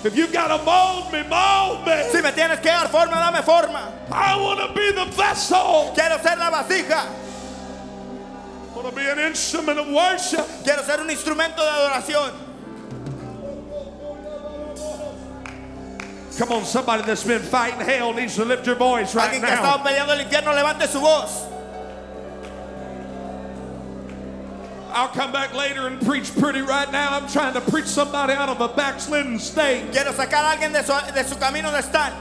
If 0.05 0.17
you've 0.17 0.33
got 0.33 0.49
to 0.49 0.63
mold 0.65 1.13
me, 1.13 1.23
mold 1.25 1.87
me. 1.87 2.03
Si 2.11 2.21
me 2.21 2.31
tienes 2.33 2.61
que 2.61 2.71
dar 2.71 2.89
forma, 2.89 3.15
dame 3.17 3.43
forma. 3.43 3.93
I 4.11 4.37
want 4.41 4.61
to 4.61 4.73
be 4.75 4.93
the 4.93 5.05
vessel. 5.17 5.93
Quiero 5.95 6.19
ser 6.23 6.37
la 6.37 6.51
vasija. 6.51 7.07
I 7.07 8.77
want 8.77 8.89
to 8.91 8.95
be 8.95 9.09
an 9.09 9.19
instrument 9.19 9.79
of 9.79 9.89
worship. 9.89 10.47
Quiero 10.65 10.83
ser 10.83 11.01
un 11.01 11.09
instrumento 11.11 11.57
de 11.57 11.71
adoración. 11.71 12.33
Come 16.39 16.53
on, 16.53 16.65
somebody 16.65 17.03
that's 17.03 17.25
been 17.25 17.43
fighting 17.43 17.81
hell 17.81 18.13
needs 18.13 18.37
to 18.37 18.45
lift 18.45 18.65
your 18.65 18.77
voice 18.77 19.13
right 19.17 19.33
Alguien 19.33 19.41
que 19.41 19.49
ha 19.51 19.57
estado 19.57 19.79
now. 19.79 19.85
peleando 19.85 20.13
el 20.13 20.21
infierno, 20.21 20.53
levante 20.55 20.87
su 20.87 21.01
voz. 21.01 21.47
I'll 24.93 25.09
come 25.09 25.33
back 25.33 25.55
later 25.55 25.87
and 25.87 26.01
preach 26.01 26.35
pretty 26.37 26.61
right 26.63 26.91
now. 26.91 27.11
I'm 27.13 27.29
trying 27.29 27.55
to 27.55 27.61
preach 27.61 27.87
somebody 27.87 28.33
out 28.33 28.49
of 28.49 28.61
a 28.61 28.69
backslidden 28.69 29.39
state. 29.39 29.93
Quiero 29.93 30.13
sacar 30.13 30.45
a 30.45 30.57
alguien 30.57 30.73
de 30.73 30.83
su, 30.83 30.93
de 31.15 31.25
su 31.25 31.37
camino 31.37 31.71
de 31.71 31.79
estar. 31.79 32.13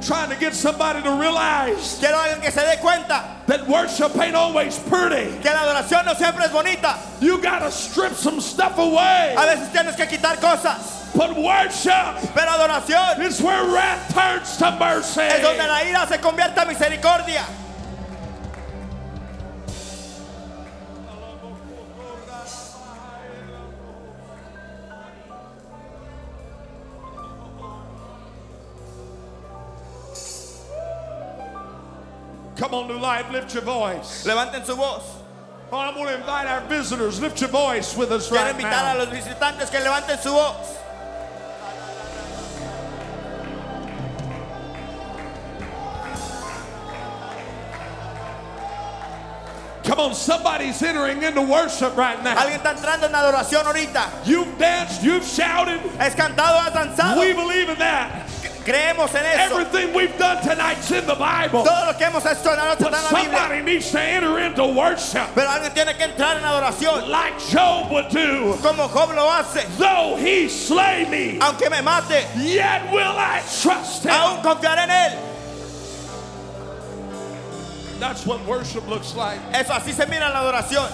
Trying 0.00 0.30
to 0.30 0.36
get 0.36 0.54
somebody 0.54 1.02
to 1.02 1.10
realize 1.10 1.98
Quiero 1.98 2.14
alguien 2.18 2.40
que 2.40 2.52
se 2.52 2.60
dé 2.60 2.78
cuenta 2.80 3.24
that 3.48 3.66
worship 3.66 4.16
ain't 4.16 4.36
always 4.36 4.78
pretty. 4.78 5.36
que 5.42 5.50
la 5.50 5.64
adoración 5.66 6.04
no 6.04 6.14
siempre 6.14 6.44
es 6.44 6.52
bonita. 6.52 6.96
You 7.20 7.38
got 7.42 7.60
to 7.60 7.70
strip 7.72 8.12
some 8.12 8.40
stuff 8.40 8.78
away. 8.78 9.34
A 9.36 9.40
veces 9.46 9.72
tienes 9.72 9.96
que 9.96 10.06
quitar 10.06 10.36
cosas. 10.40 11.10
But 11.16 11.34
worship 11.36 12.14
Pero 12.32 12.46
adoración 12.46 13.20
is 13.26 13.40
where 13.42 13.64
wrath 13.72 14.14
turns 14.14 14.56
to 14.58 14.70
mercy. 14.78 15.22
es 15.22 15.42
donde 15.42 15.66
la 15.66 15.80
ira 15.82 16.06
se 16.06 16.18
convierte 16.18 16.58
en 16.58 16.68
misericordia. 16.68 17.44
Come 32.58 32.74
on, 32.74 32.88
New 32.88 32.98
Life, 32.98 33.30
lift 33.30 33.54
your 33.54 33.62
voice. 33.62 34.26
Levanten 34.26 34.66
su 34.66 34.74
voz. 34.74 35.02
Oh, 35.70 35.78
I'm 35.78 35.94
going 35.94 36.08
to 36.08 36.16
invite 36.16 36.48
our 36.48 36.60
visitors. 36.62 37.20
Lift 37.20 37.40
your 37.40 37.50
voice 37.50 37.96
with 37.96 38.10
us 38.10 38.28
Quiero 38.28 38.42
right 38.42 38.54
invitar 38.54 38.96
a 38.96 38.98
los 38.98 39.08
visitantes 39.10 39.70
que 39.70 39.78
levanten 39.78 40.18
su 40.18 40.30
voz. 40.30 40.76
Come 49.84 49.96
Come 49.96 50.00
on, 50.00 50.14
somebody's 50.14 50.82
entering 50.82 51.22
into 51.22 51.42
worship 51.42 51.96
right 51.96 52.20
now. 52.24 52.36
Alguien 52.36 52.58
está 52.58 52.72
entrando 52.76 53.06
en 53.06 53.14
adoración 53.14 53.64
ahorita. 53.66 54.26
You've 54.26 54.58
danced, 54.58 55.04
you've 55.04 55.24
shouted. 55.24 55.80
Has 55.98 56.16
cantado, 56.16 56.58
has 56.58 56.72
danzado. 56.72 57.20
We 57.20 57.32
believe 57.34 57.68
in 57.68 57.78
that. 57.78 58.28
Creemos 58.68 59.14
en 59.14 59.24
eso. 59.24 59.58
Everything 59.58 59.94
we've 59.94 60.18
done 60.18 60.42
tonight's 60.42 60.90
in 60.90 61.06
the 61.06 61.14
Bible. 61.14 61.64
Todo 61.64 61.86
lo 61.86 61.94
que 61.94 62.04
hemos 62.04 62.22
hecho 62.26 62.50
en 62.50 62.58
la 62.58 62.74
noche 62.74 62.84
está 62.84 62.98
en 62.98 63.04
la 63.04 63.22
Biblia. 63.22 63.38
somebody 63.40 63.62
needs 63.62 63.90
to 63.90 63.98
enter 63.98 64.38
into 64.40 64.66
worship 64.66 65.26
Pero 65.34 65.48
alguien 65.48 65.72
tiene 65.72 65.94
que 65.96 66.04
entrar 66.04 66.36
en 66.36 66.44
adoración. 66.44 67.08
like 67.08 67.38
Job 67.40 67.90
would 67.90 68.10
do. 68.10 68.58
Como 68.62 68.86
Job 68.88 69.14
lo 69.14 69.26
hace. 69.30 69.64
Though 69.78 70.16
he 70.16 70.48
slay 70.50 71.06
me, 71.08 71.38
Aunque 71.40 71.70
me 71.70 71.80
mate, 71.80 72.26
yet 72.36 72.92
will 72.92 73.16
I 73.16 73.40
trust 73.62 74.04
him. 74.04 74.10
aún 74.10 74.42
confiaré 74.42 74.82
en 74.84 74.90
Él. 74.90 75.18
That's 77.98 78.26
what 78.26 78.44
worship 78.46 78.86
looks 78.86 79.14
like. 79.16 79.40
Eso 79.54 79.72
así 79.72 79.92
se 79.94 80.04
mira 80.06 80.28
la 80.30 80.40
adoración. 80.40 80.86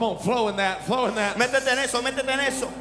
Come 0.00 0.16
on, 0.16 0.18
flow 0.18 0.48
in 0.48 0.56
that, 0.56 0.86
flow 0.86 1.08
in 1.08 1.14
that. 1.16 1.36
Métete 1.36 1.68
en 1.68 1.78
eso, 1.78 2.00
métete 2.00 2.26
en 2.26 2.40
eso. 2.40 2.72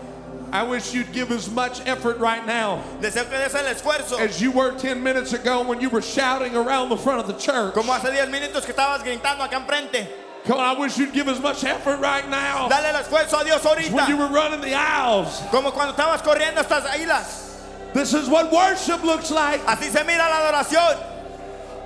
I 0.53 0.63
wish 0.63 0.93
you'd 0.93 1.12
give 1.12 1.34
as 1.34 1.49
much 1.51 1.86
effort 1.86 2.17
right 2.17 2.47
now 2.47 2.82
Deseo 3.01 3.29
que 3.29 3.38
des 3.38 3.53
el 3.53 3.65
esfuerzo. 3.65 4.17
as 4.17 4.41
you 4.41 4.51
were 4.51 4.71
10 4.71 5.03
minutes 5.03 5.34
ago 5.34 5.62
when 5.67 5.82
you 5.82 5.89
were 5.89 6.01
shouting 6.01 6.55
around 6.55 6.88
the 6.88 6.95
front 6.95 7.19
of 7.19 7.27
the 7.27 7.34
church. 7.34 7.73
Como 7.73 7.91
hace 7.91 8.10
10 8.10 8.32
minutos 8.32 8.63
que 8.65 8.73
estabas 8.73 9.03
gritando 9.03 9.41
acá 9.41 9.62
enfrente. 9.67 10.08
Come 10.45 10.62
on, 10.62 10.77
I 10.77 10.79
wish 10.79 10.97
you'd 10.97 11.12
give 11.12 11.27
as 11.27 11.41
much 11.41 11.65
effort 11.65 11.99
right 11.99 12.27
now 12.29 12.69
Dale 12.69 12.86
el 12.86 13.03
esfuerzo 13.03 13.41
a 13.41 13.43
Dios 13.43 13.65
when 13.65 13.82
you 13.84 14.15
ahorita. 14.15 14.17
were 14.17 14.34
running 14.34 14.62
the 14.62 14.73
aisles. 14.73 15.41
Como 15.51 15.71
cuando 15.71 15.93
estabas 15.93 16.21
corriendo 16.21 16.63
estas 16.63 16.86
islas. 16.97 17.62
This 17.93 18.13
is 18.13 18.29
what 18.29 18.49
worship 18.49 19.03
looks 19.03 19.29
like. 19.29 19.60
Así 19.65 19.91
se 19.91 20.05
mira 20.05 20.19
la 20.19 20.51
adoración. 20.53 21.18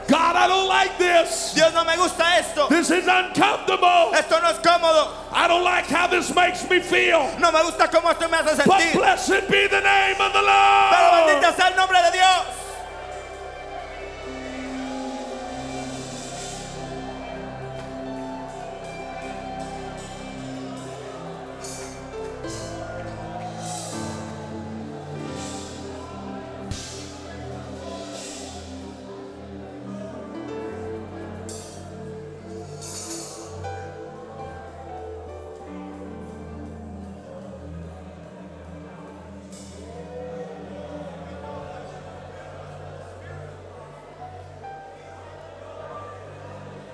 God, 0.08 0.36
I 0.36 0.48
don't 0.48 0.68
like 0.68 0.98
this. 0.98 1.54
Dios 1.54 1.74
no 1.74 1.84
me 1.84 1.96
gusta 1.96 2.24
esto. 2.38 2.68
This 2.70 2.92
is 2.92 3.08
uncomfortable. 3.08 4.12
Esto 4.14 4.40
no 4.40 4.50
es 4.50 4.60
cómodo. 4.60 5.12
I 5.32 5.48
don't 5.48 5.64
like 5.64 5.86
how 5.86 6.08
this 6.08 6.34
makes 6.36 6.68
me 6.70 6.80
feel. 6.80 7.30
No 7.40 7.52
me 7.52 7.62
gusta 7.64 7.88
cómo 7.88 8.12
esto 8.12 8.28
me 8.28 8.38
hace 8.38 8.56
sentir. 8.56 8.94
But 8.94 8.94
blessed 8.94 9.50
be 9.50 9.68
the 9.68 9.82
name 9.82 10.20
of 10.20 10.34
the 10.34 10.42
Lord. 10.42 10.92
Pero 10.92 11.26
bendito 11.28 11.56
sea 11.56 11.70
el 11.70 11.76
nombre 11.76 11.98
de 12.04 12.12
Dios. 12.12 12.63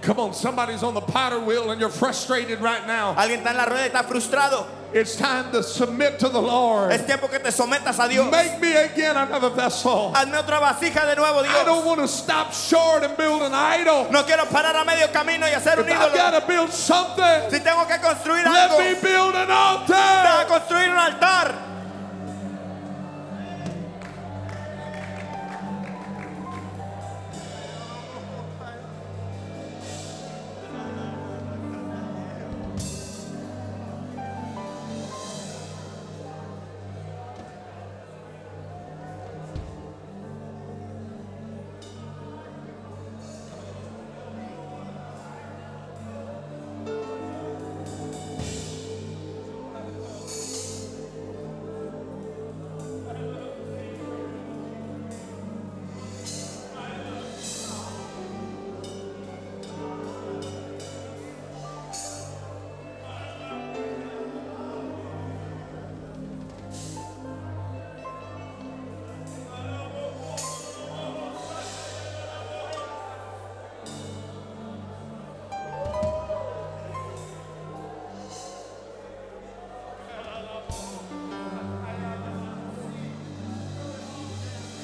Come 0.10 0.22
on, 0.22 0.34
somebody's 0.34 0.82
on 0.82 0.96
the 0.96 1.02
potter 1.02 1.40
wheel 1.40 1.70
and 1.70 1.80
you're 1.80 1.88
frustrated 1.88 2.62
right 2.62 2.88
now. 2.88 3.14
Alguien 3.14 3.44
está 3.44 3.52
en 3.52 3.58
la 3.58 3.66
rueda 3.66 3.84
y 3.84 3.90
está 3.90 4.04
frustrado. 4.04 4.66
It's 4.92 5.16
time 5.16 5.52
to 5.52 5.62
submit 5.62 6.18
to 6.18 6.30
the 6.30 6.42
Lord. 6.42 6.92
Es 6.92 7.06
tiempo 7.06 7.28
que 7.28 7.38
te 7.38 7.52
sometas 7.52 8.04
a 8.04 8.10
Dios. 8.10 8.32
Make 8.32 8.60
me 8.60 8.76
again 8.76 9.16
another 9.16 9.52
vessel. 9.52 10.12
Hazme 10.16 10.36
otra 10.36 10.60
vasija 10.60 11.06
de 11.06 11.16
nuevo, 11.16 11.44
Dios. 11.44 11.54
I 11.56 11.64
don't 11.64 11.86
want 11.86 12.00
to 12.00 12.08
stop 12.08 12.52
short 12.52 13.04
and 13.04 13.16
build 13.18 13.44
an 13.44 13.54
idol. 13.54 14.12
No 14.12 14.24
quiero 14.24 14.46
parar 14.46 14.76
a 14.76 14.84
medio 14.84 15.12
camino 15.14 15.46
y 15.46 15.52
hacer 15.52 15.78
un 15.78 15.88
If 15.88 15.94
I've 15.94 16.16
got 16.16 16.32
to 16.32 16.48
build 16.48 16.72
something, 16.72 17.52
Si 17.52 17.60
tengo 17.60 17.86
que 17.86 18.00
construir 18.00 18.46
let 18.46 18.72
algo, 18.72 18.80
me 18.80 18.96
build 19.00 19.36
an 19.36 19.48
tengo 19.86 20.40
que 20.40 20.48
construir 20.48 20.90
un 20.90 20.98
altar. 20.98 21.69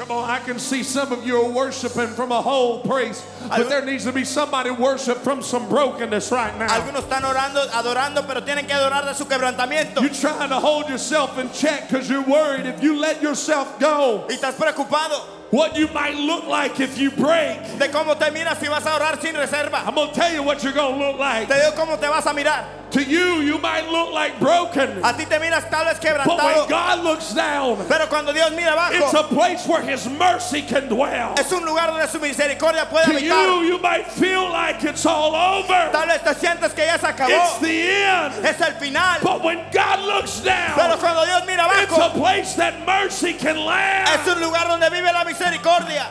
Come 0.08 0.18
on, 0.18 0.30
I 0.30 0.38
can 0.38 0.60
see 0.60 0.84
some 0.84 1.12
of 1.12 1.26
you 1.26 1.42
are 1.42 1.50
worshiping 1.50 2.10
from 2.10 2.32
a 2.32 2.40
whole 2.40 2.80
place, 2.82 3.26
but 3.50 3.68
there 3.70 3.84
needs 3.84 4.04
to 4.04 4.12
be 4.12 4.24
somebody 4.24 4.70
worship 4.70 5.18
from 5.18 5.42
some 5.42 5.68
brokenness 5.68 6.32
right 6.32 6.56
now. 6.60 6.68
Algunos 6.68 7.06
están 7.06 7.24
orando, 7.24 7.66
adorando, 7.72 8.22
pero 8.28 8.42
tienen 8.42 8.68
que 8.68 8.76
adorar 8.76 9.04
de 9.06 9.16
su 9.16 9.26
quebrantamiento. 9.26 10.02
You're 10.02 10.14
trying 10.14 10.50
to 10.50 10.60
hold 10.60 10.90
yourself 10.90 11.40
in 11.40 11.50
check 11.52 11.90
because 11.90 12.08
you're 12.08 12.22
worried 12.22 12.68
if 12.68 12.84
you 12.84 13.00
let 13.00 13.24
yourself 13.24 13.80
go, 13.80 14.26
Y 14.30 14.36
estás 14.36 14.54
preocupado 14.54 15.20
what 15.50 15.76
you 15.76 15.88
might 15.88 16.16
look 16.16 16.46
like 16.46 16.80
if 16.80 17.00
you 17.00 17.10
break. 17.10 17.58
de 17.80 17.88
cómo 17.88 18.16
te 18.16 18.30
miras 18.30 18.60
si 18.60 18.68
vas 18.68 18.86
a 18.86 19.00
orar 19.00 19.20
sin 19.20 19.34
reserva. 19.34 19.88
I'm 19.88 19.96
going 19.96 20.10
to 20.10 20.14
tell 20.14 20.32
you 20.32 20.44
what 20.44 20.64
you're 20.64 20.74
going 20.74 21.00
to 21.00 21.08
look 21.08 21.18
like. 21.18 21.48
Te 21.48 21.56
digo 21.56 21.74
cómo 21.74 22.00
te 22.00 22.08
vas 22.08 22.28
a 22.28 22.30
mirar. 22.34 22.85
To 22.96 23.04
you, 23.04 23.42
you 23.42 23.58
might 23.58 23.90
look 23.92 24.14
like 24.14 24.40
broken, 24.40 25.04
A 25.04 25.12
ti 25.12 25.26
te 25.26 25.38
miras 25.38 25.70
tal 25.70 25.84
vez 25.84 26.00
but 26.00 26.42
when 26.42 26.70
God 26.70 27.04
looks 27.04 27.34
down, 27.34 27.86
pero 27.90 28.08
cuando 28.08 28.32
Dios 28.32 28.52
mira 28.52 28.72
it's 28.94 29.14
abajo, 29.14 29.20
a 29.20 29.28
place 29.36 29.68
where 29.68 29.82
His 29.82 30.08
mercy 30.08 30.62
can 30.62 30.88
dwell. 30.88 31.34
es 31.38 31.52
un 31.52 31.66
lugar 31.66 31.88
donde 31.88 32.08
su 32.08 32.20
misericordia 32.20 32.88
puede 32.90 33.04
To 33.04 33.12
habitar. 33.12 33.48
you, 33.48 33.68
you 33.68 33.80
might 33.80 34.08
feel 34.08 34.50
like 34.50 34.82
it's 34.86 35.06
all 35.06 35.36
over. 35.36 35.90
Tal 35.92 36.08
vez 36.08 36.22
te 36.24 36.34
sientes 36.36 36.74
que 36.74 36.86
ya 36.86 36.98
se 36.98 37.08
acabó. 37.08 37.28
It's 37.30 37.60
the 37.60 37.82
end. 37.92 38.46
Es 38.46 38.62
el 38.62 38.72
final. 38.80 39.20
But 39.22 39.44
when 39.44 39.60
God 39.74 40.00
looks 40.00 40.40
Pero 40.40 40.56
down, 40.56 40.98
cuando 41.00 41.26
Dios 41.26 41.44
mira 41.46 41.68
it's 41.84 41.92
a 41.92 41.96
abajo, 41.98 42.18
place 42.18 42.56
that 42.56 42.86
mercy 42.86 43.34
can 43.34 43.58
land. 43.58 44.08
es 44.08 44.26
un 44.34 44.40
lugar 44.42 44.70
donde 44.70 44.90
vive 44.90 45.12
la 45.12 45.26
misericordia. 45.26 46.08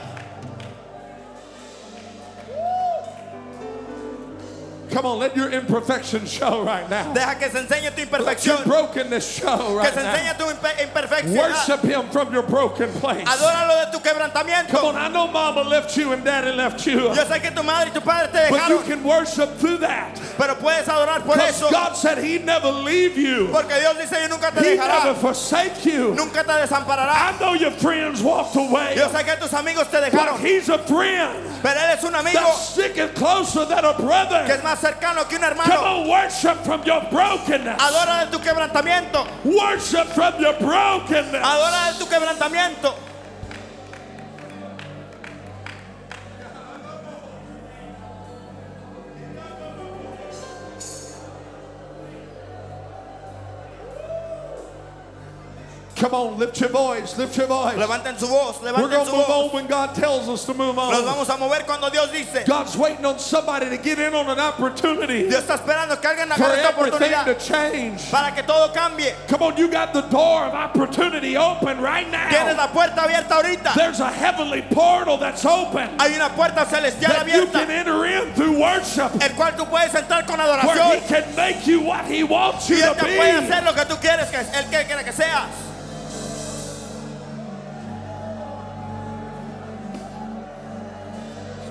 Come 4.94 5.06
on, 5.06 5.18
let 5.18 5.36
your 5.36 5.50
imperfection 5.50 6.24
show 6.24 6.64
right 6.64 6.88
now. 6.88 7.12
Deja 7.12 7.34
que 7.34 7.50
se 7.50 7.58
enseñe 7.58 7.92
tu 7.94 8.02
Let 8.22 8.46
your 8.46 8.56
imperfección. 8.58 8.64
brokenness 8.64 9.28
show 9.28 9.58
Que 9.58 9.76
right 9.76 9.92
se 9.92 10.02
now. 10.02 10.14
enseñe 10.14 10.38
tu 10.38 10.44
imperfección. 10.84 11.36
Worship 11.36 11.82
Him 11.82 12.08
from 12.10 12.32
your 12.32 12.44
broken 12.44 12.92
place. 13.00 13.26
Adóralo 13.26 13.86
de 13.86 13.98
tu 13.98 14.04
Come 14.70 14.84
on, 14.86 14.96
I 14.96 15.08
know 15.08 15.26
mama 15.26 15.62
left 15.62 15.96
you 15.96 16.12
and 16.12 16.24
daddy 16.24 16.52
left 16.52 16.86
you, 16.86 17.00
Yo 17.14 17.24
sé 17.24 17.40
que 17.42 17.50
tu 17.50 17.62
madre 17.62 17.88
y 17.88 17.94
tu 17.94 18.00
padre 18.00 18.28
te 18.32 18.50
but 18.50 18.68
you 18.68 18.80
can 18.82 19.02
worship 19.02 19.56
through 19.58 19.78
that. 19.78 20.20
Pero 20.36 20.54
puedes 20.54 20.86
adorar 20.86 21.24
por 21.24 21.38
eso. 21.38 21.70
God 21.70 21.94
said 21.94 22.18
He'd 22.18 22.44
never 22.44 22.70
leave 22.70 23.16
you. 23.16 23.48
Porque 23.50 23.74
Dios 23.80 23.96
dice, 23.96 24.16
yo 24.22 24.28
nunca 24.28 24.52
te 24.52 24.70
He'd 24.70 24.78
never 24.78 25.14
forsake 25.14 25.84
you. 25.84 26.14
Nunca 26.14 26.44
te 26.44 26.52
desamparará. 26.52 27.10
I 27.14 27.36
know 27.40 27.54
your 27.54 27.72
friends 27.72 28.22
walked 28.22 28.56
away. 28.56 28.94
Yo 28.96 29.08
sé 29.08 29.24
que 29.24 29.36
tus 29.36 29.52
amigos 29.52 29.90
te 29.90 29.98
But. 30.10 30.40
He's 30.40 30.68
a 30.68 30.78
friend 30.78 31.54
Pero 31.62 31.80
Él 31.80 31.96
es 31.96 32.04
un 32.04 32.14
amigo 32.14 32.40
that's 32.40 32.68
sticking 32.68 33.08
closer 33.10 33.64
than 33.64 33.84
a 33.84 33.94
que 33.94 34.02
brother. 34.04 34.44
es 34.50 34.62
más 34.62 34.83
cercano 34.84 35.26
que 35.26 35.36
un 35.36 35.42
Come 35.42 35.52
hermano. 35.52 36.02
on, 36.02 36.08
worship 36.08 36.62
from 36.64 36.82
your 36.84 37.00
brokenness. 37.10 37.80
Adora 37.80 38.26
de 38.26 38.36
tu 38.36 38.38
quebrantamiento. 38.38 39.26
Worship 39.44 40.06
from 40.14 40.34
your 40.38 40.52
brokenness. 40.58 41.42
Adora 41.42 41.92
de 41.92 41.98
tu 41.98 42.06
quebrantamiento. 42.06 42.94
Come 56.04 56.12
on, 56.12 56.38
lift 56.38 56.60
your 56.60 56.68
voice, 56.68 57.16
lift 57.16 57.34
your 57.38 57.46
voice. 57.46 57.76
Levanten 57.78 58.18
su 58.18 58.26
voz, 58.26 58.60
We're 58.60 58.72
going 58.74 59.06
to 59.06 59.10
move 59.10 59.26
voz. 59.26 59.48
on 59.48 59.50
when 59.54 59.66
God 59.66 59.94
tells 59.94 60.28
us 60.28 60.44
to 60.44 60.52
move 60.52 60.78
on. 60.78 60.92
Nos 60.92 61.02
vamos 61.02 61.30
a 61.30 61.38
mover 61.38 61.64
cuando 61.64 61.88
Dios 61.88 62.12
dice. 62.12 62.44
God's 62.46 62.76
waiting 62.76 63.06
on 63.06 63.18
somebody 63.18 63.70
to 63.70 63.78
get 63.78 63.98
in 63.98 64.12
on 64.12 64.28
an 64.28 64.38
opportunity 64.38 65.30
Dios 65.30 65.44
está 65.44 65.54
esperando 65.56 65.98
que 65.98 66.10
alguien 66.10 66.28
for 66.36 66.44
agarre 66.44 66.58
esta 66.58 66.78
everything 66.78 67.24
to 67.24 67.40
change. 67.40 68.10
para 68.10 68.34
que 68.34 68.42
todo 68.42 68.70
cambie. 68.74 69.14
Come 69.28 69.44
on, 69.44 69.56
you 69.56 69.66
got 69.70 69.94
the 69.94 70.02
door 70.02 70.44
of 70.44 70.52
opportunity 70.52 71.38
open 71.38 71.80
right 71.80 72.10
now. 72.10 72.28
Tienes 72.28 72.54
la 72.58 72.66
puerta 72.66 73.00
abierta 73.00 73.36
ahorita. 73.40 73.72
There's 73.74 74.00
a 74.00 74.10
heavenly 74.10 74.60
portal 74.60 75.16
that's 75.16 75.46
open 75.46 75.88
Hay 75.98 76.14
una 76.16 76.28
puerta 76.28 76.66
celestial 76.68 77.12
that 77.14 77.26
you 77.28 77.46
can 77.46 77.70
enter 77.70 78.04
in 78.04 78.34
through 78.34 78.60
worship, 78.60 79.10
el 79.22 79.30
cual 79.30 79.56
tú 79.56 79.64
puedes 79.70 79.94
entrar 79.94 80.26
con 80.26 80.38
adoración. 80.38 80.76
where. 80.76 81.00
He 81.00 81.08
can 81.08 81.34
make 81.34 81.66
you 81.66 81.80
what 81.80 82.04
He 82.04 82.22
wants 82.24 82.68
Y 82.68 82.76
you 82.76 82.82
Él 82.82 82.92
to 82.94 83.00
te 83.06 83.16
puede 83.16 83.48
hacer 83.48 83.64
lo 83.64 83.72
que 83.72 83.86
tú 83.86 83.96
quieres 83.98 84.28
que 84.30 84.36
Él 84.36 84.68
que- 84.68 84.84
quiere 84.84 85.02
que 85.02 85.12
seas. 85.12 85.63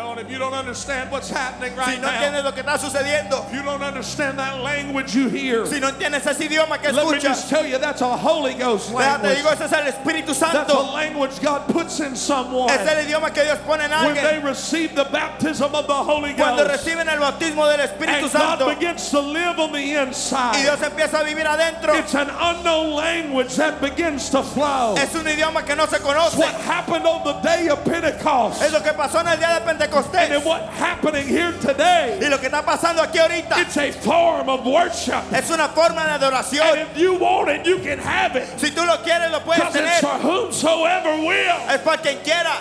on, 0.00 0.18
if 0.18 0.30
you 0.30 0.38
don't 0.38 0.54
understand 0.54 1.10
what's 1.10 1.28
happening 1.30 1.72
Si 1.72 1.78
right 1.78 2.00
no 2.00 2.08
now, 2.08 2.20
entiendes 2.20 2.44
lo 2.44 2.52
que 2.52 2.62
está 2.62 2.78
sucediendo, 2.78 3.46
if 3.48 3.54
you 3.54 3.62
don't 3.62 3.82
understand 3.82 4.38
that 4.38 4.60
language 4.62 5.14
you 5.14 5.28
hear, 5.28 5.66
si 5.66 5.80
no 5.80 5.88
entiendes 5.90 6.26
ese 6.26 6.40
idioma 6.48 6.78
que 6.80 6.92
let 6.92 7.06
me 7.06 7.12
escuchas, 7.12 7.22
just 7.22 7.48
tell 7.48 7.66
you 7.66 7.78
that's 7.78 8.00
a 8.02 8.16
Holy 8.16 8.54
Ghost 8.54 8.92
language. 8.92 9.36
digo, 9.38 9.50
ese 9.52 9.62
es 9.62 9.72
el 9.72 9.86
Espíritu 9.92 10.26
That's 10.38 10.42
a 10.42 10.68
Santo. 10.68 10.92
language 10.92 11.40
God 11.40 11.66
puts 11.68 12.00
in 12.00 12.14
someone 12.14 12.70
Es 12.70 12.86
el 12.86 13.04
idioma 13.06 13.32
que 13.32 13.42
Dios 13.44 13.58
pone 13.66 13.80
en 13.84 13.90
when 13.90 14.14
they 14.14 14.20
alguien 14.22 14.44
receive 14.44 14.94
the 14.94 15.04
baptism 15.04 15.74
of 15.74 15.86
the 15.86 15.94
Holy 15.94 16.34
cuando 16.34 16.64
Ghost. 16.66 16.84
reciben 16.84 17.08
el 17.08 17.18
bautismo 17.18 17.66
del 17.66 17.80
Espíritu 17.86 18.24
And 18.24 18.32
God 18.32 18.58
Santo 18.58 18.68
begins 18.74 19.10
to 19.10 19.20
live 19.20 19.58
on 19.58 19.72
the 19.72 19.78
y 19.78 19.96
inside. 20.02 20.62
Dios 20.62 20.80
empieza 20.80 21.20
a 21.20 21.24
vivir 21.24 21.46
adentro. 21.46 21.94
It's 21.98 22.14
an 22.14 22.28
unknown 22.30 22.94
language 22.94 23.54
that 23.56 23.80
begins 23.80 24.28
to 24.30 24.42
flow. 24.42 24.94
Es 24.98 25.14
un 25.14 25.24
idioma 25.26 25.64
que 25.64 25.74
no 25.74 25.86
se 25.86 25.96
It's 25.96 26.04
conoce. 26.04 26.38
what 26.38 26.54
happened 26.60 27.06
on 27.06 27.24
the 27.24 27.40
day 27.40 27.68
of 27.68 27.82
Pentecost. 27.84 28.60
Es 28.62 28.72
lo 28.72 28.80
que 28.80 28.92
pasó 28.92 29.20
en 29.20 29.28
el 29.28 29.38
día 29.38 29.60
de 29.60 29.78
And 29.78 29.87
Pentecostés. 29.90 30.28
then 30.28 30.44
what's 30.44 30.68
happening 30.78 31.26
here 31.26 31.52
today. 31.60 32.18
Y 32.20 32.28
lo 32.28 32.38
que 32.38 32.48
está 32.48 32.62
pasando 32.64 33.02
aquí 33.02 33.18
ahorita 33.18 33.60
It's 33.60 33.76
a 33.76 33.92
form 33.92 34.48
of 34.48 34.64
worship. 34.66 35.22
es 35.32 35.50
una 35.50 35.68
forma 35.68 36.04
de 36.04 36.10
And 36.14 36.22
adoración. 36.22 36.78
if 36.78 36.96
you 36.98 37.14
want 37.14 37.48
it, 37.50 37.66
you 37.66 37.78
can 37.78 37.98
have 37.98 38.36
it. 38.36 38.46
Si 38.58 38.70
tú 38.70 38.84
lo 38.86 38.96
quieres, 39.02 39.30
lo 39.30 39.40
puedes 39.40 39.58
Because 39.58 39.76
it's 39.76 40.00
tener. 40.00 40.00
for 40.00 40.18
whomsoever 40.18 41.16
will. 41.26 41.56
Es 41.70 41.80
para 41.82 41.98
quien 42.02 42.18
quiera. 42.22 42.56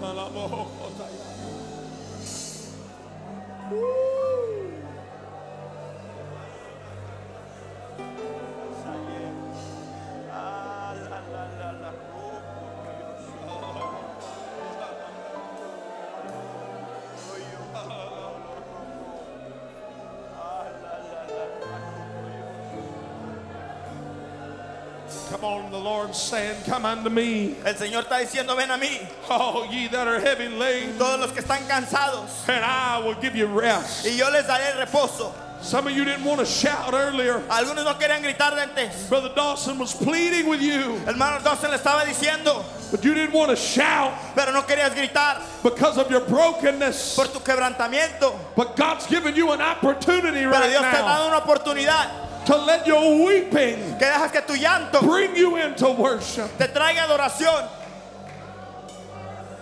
Come 0.00 0.18
saying, 26.14 26.62
Come 26.64 26.84
unto 26.84 27.10
me, 27.10 27.56
El 27.64 27.74
Señor 27.74 28.04
está 28.04 28.18
diciendo, 28.18 28.56
ven 28.56 28.70
a 28.70 28.78
mí, 28.78 29.06
all 29.28 29.66
ye 29.66 29.88
that 29.88 30.06
are 30.06 30.20
heavy 30.20 30.48
laden, 30.48 30.96
todos 30.98 31.20
los 31.20 31.32
que 31.32 31.42
están 31.42 31.66
cansados, 31.68 32.48
and 32.48 32.64
I 32.64 32.98
will 33.04 33.14
give 33.14 33.36
you 33.36 33.46
rest. 33.46 34.06
y 34.06 34.16
yo 34.16 34.30
les 34.30 34.44
daré 34.46 34.74
reposo. 34.78 35.32
Some 35.60 35.86
of 35.86 35.94
you 35.96 36.04
didn't 36.04 36.24
want 36.24 36.40
to 36.40 36.46
shout 36.46 36.92
earlier. 36.92 37.38
Algunos 37.48 37.86
no 37.86 37.94
querían 37.94 38.20
gritar 38.22 38.52
antes. 38.58 39.08
Brother 39.08 39.30
Dawson 39.34 39.78
was 39.78 39.94
pleading 39.94 40.46
with 40.46 40.60
you, 40.60 40.98
Hermano 41.06 41.42
Dawson 41.42 41.70
le 41.70 41.78
estaba 41.78 42.04
diciendo, 42.04 42.62
but 42.90 43.02
you 43.02 43.14
didn't 43.14 43.32
want 43.32 43.48
to 43.50 43.56
shout 43.56 44.12
pero 44.34 44.52
no 44.52 44.60
querías 44.62 44.94
gritar 44.94 45.40
because 45.62 45.96
of 45.96 46.10
your 46.10 46.20
brokenness. 46.20 47.16
por 47.16 47.28
tu 47.28 47.40
quebrantamiento. 47.40 48.38
But 48.54 48.76
God's 48.76 49.06
given 49.06 49.34
you 49.34 49.52
an 49.52 49.62
opportunity 49.62 50.40
Pero 50.40 50.50
right 50.50 50.68
Dios 50.68 50.82
te 50.82 50.88
ha 50.88 51.00
now 51.00 51.06
dado 51.06 51.28
una 51.28 51.40
oportunidad 51.40 52.23
to 52.46 52.56
let 52.56 52.86
your 52.86 53.24
weeping 53.24 53.78
que 53.98 54.06
dejas 54.06 54.32
que 54.32 54.40
tu 54.42 54.54
llanto 54.54 55.00
bring 55.00 55.34
you 55.36 55.56
into 55.56 55.90
worship. 55.90 56.50
te 56.58 56.66
traiga 56.66 57.06
adoración. 57.06 57.68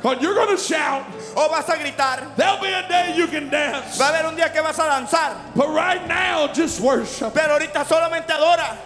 Because 0.03 0.21
you're 0.21 0.35
going 0.35 0.57
to 0.57 0.61
shout. 0.61 1.07
O 1.37 1.49
vas 1.49 1.68
a 1.68 1.79
gritar. 1.79 2.35
There'll 2.35 2.61
be 2.61 2.66
a 2.66 2.88
day 2.88 3.14
you 3.16 3.29
can 3.29 3.49
dance. 3.49 3.97
Va 3.99 4.07
a 4.07 4.12
haber 4.12 4.29
un 4.29 4.37
día 4.37 4.53
que 4.53 4.61
vas 4.61 4.77
a 4.79 4.83
danzar. 4.83 5.55
But 5.55 5.68
right 5.68 6.05
now, 6.09 6.53
just 6.53 6.81
worship. 6.81 7.33
Pero 7.33 7.57
ahorita 7.57 7.85
solamente 7.85 8.31
adora. 8.31 8.77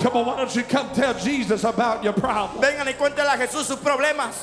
Come 0.00 0.16
on, 0.16 0.26
why 0.26 0.36
don't 0.36 0.54
you 0.56 0.62
come 0.64 0.90
tell 0.92 1.14
Jesus 1.14 1.62
about 1.62 2.02
your 2.02 2.12
problem? 2.12 2.60
Vengan 2.60 2.86
y 2.86 2.94
cuéntale 2.94 3.32
a 3.32 3.38
Jesús 3.38 3.66
sus 3.66 3.78
problemas. 3.78 4.34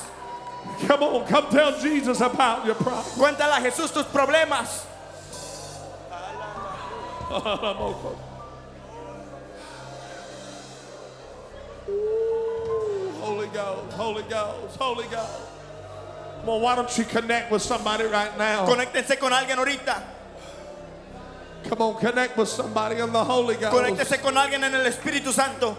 Come 0.86 1.02
on, 1.02 1.26
come 1.26 1.48
tell 1.50 1.78
Jesus 1.80 2.20
about 2.20 2.66
your 2.66 2.74
problem. 2.74 3.04
Cuéntale 3.16 3.56
a 3.56 3.60
Jesús 3.60 3.92
tus 3.92 4.04
problemas. 4.06 4.84
Holy 13.20 13.46
Ghost, 13.48 13.92
Holy 13.96 14.22
Ghost, 14.22 14.76
Holy 14.76 15.06
Ghost. 15.08 15.32
Come 16.40 16.48
on, 16.50 16.60
why 16.62 16.74
don't 16.76 16.98
you 16.98 17.04
connect 17.04 17.50
with 17.50 17.62
somebody 17.62 18.04
right 18.04 18.36
now? 18.36 18.66
Conéctense 18.66 19.18
con 19.18 19.32
alguien 19.32 19.56
ahorita. 19.56 20.02
Come 21.68 21.80
on, 21.80 22.00
connect 22.00 22.36
with 22.36 22.48
somebody 22.48 23.00
in 23.00 23.10
the 23.12 23.24
Holy 23.24 23.56
Ghost. 23.56 23.74
Conéctese 23.74 24.20
con 24.20 24.34
alguien 24.34 24.62
en 24.62 24.74
el 24.74 24.86
Espíritu 24.86 25.32
Santo. 25.32 25.76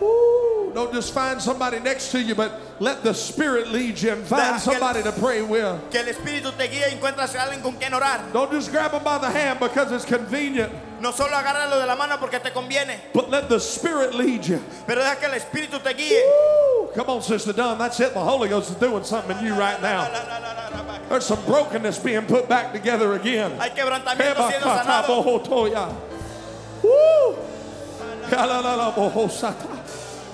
Woo. 0.00 0.33
Don't 0.74 0.92
just 0.92 1.14
find 1.14 1.40
somebody 1.40 1.78
next 1.78 2.10
to 2.10 2.20
you, 2.20 2.34
but 2.34 2.60
let 2.80 3.04
the 3.04 3.14
Spirit 3.14 3.68
lead 3.68 4.00
you 4.02 4.10
and 4.10 4.24
find 4.24 4.42
Deja 4.56 4.70
que 4.70 4.72
el- 4.74 4.80
somebody 4.80 5.02
to 5.04 5.12
pray 5.12 5.40
with. 5.40 5.78
Que 5.92 6.00
el 6.00 6.06
Espíritu 6.06 6.50
te 6.56 6.66
guíe 6.66 6.88
y 6.90 6.98
encuentras 6.98 7.34
a 7.36 7.42
alguien 7.46 7.62
con 7.62 7.76
quien 7.76 7.92
orar. 7.94 8.32
Don't 8.32 8.50
just 8.50 8.72
grab 8.72 8.90
them 8.90 9.04
by 9.04 9.18
the 9.18 9.30
hand 9.30 9.60
because 9.60 9.92
it's 9.92 10.04
convenient, 10.04 10.72
No 11.00 11.12
solo 11.12 11.30
agárralo 11.36 11.78
de 11.80 11.86
la 11.86 11.94
mano 11.94 12.16
porque 12.18 12.40
te 12.42 12.50
conviene, 12.50 12.98
but 13.12 13.30
let 13.30 13.48
the 13.48 13.60
Spirit 13.60 14.14
lead 14.14 14.44
you. 14.46 14.60
pero 14.86 15.00
deja 15.00 15.14
que 15.16 15.28
el 15.28 15.34
Espíritu 15.34 15.80
te 15.80 15.94
guíe. 15.94 16.20
Woo. 16.24 16.88
Come 16.94 17.08
on, 17.08 17.22
Sister 17.22 17.52
Dunn. 17.52 17.78
That's 17.78 18.00
it. 18.00 18.12
The 18.12 18.20
Holy 18.20 18.48
Ghost 18.48 18.70
is 18.70 18.76
doing 18.76 19.04
something 19.04 19.36
in 19.38 19.44
you 19.46 19.54
right 19.54 19.80
now. 19.80 20.08
There's 21.08 21.24
some 21.26 21.44
brokenness 21.44 21.98
being 22.00 22.26
put 22.26 22.48
back 22.48 22.72
together 22.72 23.14
again. 23.14 23.52
Hay 23.60 23.70
quebrantamiento 23.70 24.50
siendo 24.50 24.66
sanado. 24.76 25.22
Woo! 26.82 27.36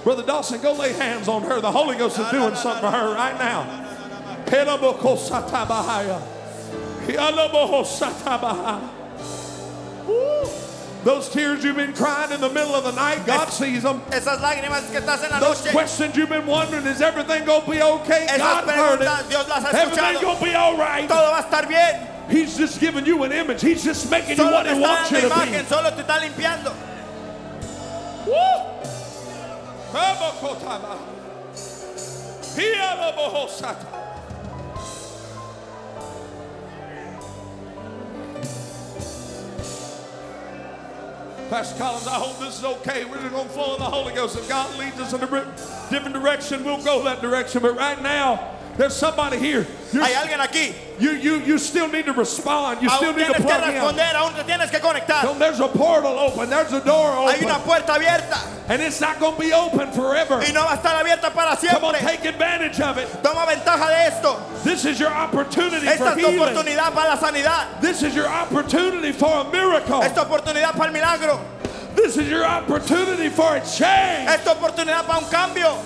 Brother 0.05 0.23
Dawson, 0.23 0.61
go 0.63 0.73
lay 0.73 0.93
hands 0.95 1.29
on 1.29 1.43
her. 1.43 1.61
The 1.61 1.71
Holy 1.71 1.97
Ghost 1.97 2.19
is 2.19 2.29
doing 2.31 2.55
something 2.55 2.81
for 2.81 2.91
her 2.91 3.15
right 3.15 3.39
now. 3.39 3.87
Those 11.03 11.31
tears 11.31 11.65
you've 11.65 11.77
been 11.77 11.95
crying 11.95 12.31
in 12.33 12.41
the 12.41 12.49
middle 12.51 12.75
of 12.75 12.85
the 12.85 12.93
night, 12.93 13.25
God 13.27 13.49
sees 13.49 13.83
them. 13.83 14.01
Esas 14.11 14.41
lágrimas 14.41 14.91
que 14.91 15.01
estás 15.01 15.25
en 15.25 15.31
la 15.31 15.41
Those 15.41 15.65
noche, 15.65 15.73
questions 15.73 16.17
you've 16.17 16.29
been 16.29 16.47
wondering, 16.47 16.87
is 16.87 17.01
everything 17.01 17.45
going 17.47 17.63
to 17.63 17.71
be 17.71 17.83
okay? 17.83 18.27
esas 18.29 18.39
God 18.39 18.69
heard 18.69 19.01
it. 19.01 19.29
Dios 19.31 19.49
las 19.49 19.63
ha 19.63 19.71
Everything 19.73 20.21
going 20.21 20.37
to 20.37 20.45
be 20.45 20.55
all 20.55 20.77
right. 20.77 21.09
Todo 21.09 21.31
va 21.31 21.39
a 21.39 21.43
estar 21.43 21.67
bien. 21.69 22.07
He's 22.29 22.57
just 22.57 22.81
giving 22.81 23.07
you 23.07 23.23
an 23.23 23.33
image. 23.33 23.63
He's 23.63 23.83
just 23.83 24.11
making 24.11 24.31
you 24.31 24.37
Solo 24.37 24.53
what 24.53 24.65
te 24.65 24.75
He 24.75 24.81
wants 24.81 25.11
you 25.11 25.21
to 25.21 25.29
be. 25.29 25.65
solo 25.67 25.91
te 25.91 26.03
está 26.03 26.21
limpiando. 26.21 26.75
Woo! 28.27 29.00
Pastor 41.49 41.77
Collins, 41.77 42.07
I 42.07 42.15
hope 42.15 42.39
this 42.39 42.59
is 42.61 42.65
okay. 42.65 43.05
We're 43.05 43.29
going 43.31 43.49
to 43.49 43.53
flow 43.53 43.75
in 43.75 43.81
the 43.81 43.87
Holy 43.87 44.15
Ghost. 44.15 44.37
If 44.37 44.49
God 44.49 44.79
leads 44.79 45.01
us 45.01 45.13
in 45.13 45.21
a 45.21 45.27
different 45.91 46.15
direction, 46.15 46.63
we'll 46.63 46.85
go 46.85 47.03
that 47.03 47.21
direction. 47.21 47.61
But 47.61 47.77
right 47.77 48.01
now, 48.01 48.60
there's 48.77 48.95
somebody 48.97 49.39
here. 49.39 49.67
You're- 49.93 50.05
Hay 50.05 50.15
alguien 50.15 50.39
aquí. 50.41 50.73
you, 50.99 51.13
you, 51.13 51.37
you 51.41 51.59
still 51.59 51.89
need 51.89 52.07
to 52.07 52.13
respond. 52.13 52.81
You 52.83 52.89
still 52.89 53.11
Aún 53.13 53.17
need 53.17 53.27
to 53.27 53.35
que 53.35 53.43
plug 53.43 53.63
in. 53.69 53.75
responder, 53.75 54.15
aún 54.15 54.35
te 54.35 54.43
tienes 54.45 54.71
que 54.71 54.79
conectar. 54.81 55.39
There's 55.39 55.61
a 55.61 55.69
portal 55.69 56.19
open. 56.19 56.49
There's 56.49 56.73
a 56.73 56.81
door 56.81 57.29
Hay 57.29 57.37
open. 57.37 57.45
una 57.47 57.59
puerta 57.61 57.93
abierta 57.95 58.39
And 58.69 58.81
it's 58.81 59.01
not 59.01 59.19
going 59.19 59.35
to 59.35 59.41
be 59.41 59.53
open 59.53 59.91
forever. 59.93 60.41
y 60.41 60.53
no 60.53 60.63
va 60.65 60.75
a 60.75 60.77
estar 60.77 60.95
abierta 61.03 61.33
para 61.35 61.57
Come 61.57 61.85
on, 61.85 61.95
siempre. 61.95 62.01
take 62.01 62.25
advantage 62.27 62.81
of 62.81 62.99
it. 62.99 63.09
Toma 63.23 63.45
ventaja 63.47 63.89
de 63.89 64.07
esto. 64.15 64.39
This 64.63 64.85
is 64.85 65.01
your 65.01 65.11
opportunity 65.13 65.89
Esta 65.89 65.99
for 66.13 66.19
es 66.19 66.25
tu 66.25 66.31
healing. 66.31 66.39
oportunidad 66.55 66.95
para 66.95 67.09
la 67.11 67.17
sanidad. 67.17 67.81
This 67.81 68.03
is 68.05 68.15
your 68.15 68.29
opportunity 68.29 69.11
for 69.13 69.41
a 69.41 69.51
miracle. 69.51 70.01
Esta 70.03 70.25
oportunidad 70.25 70.73
para 70.77 70.87
el 70.87 70.93
milagro. 70.93 71.41
This 71.97 72.17
is 72.17 72.29
your 72.29 72.45
opportunity 72.47 73.29
for 73.31 73.57
a 73.57 73.61
change. 73.61 74.29
Esta 74.31 74.55
oportunidad 74.55 75.05
para 75.07 75.19
un 75.19 75.29
cambio. 75.29 75.77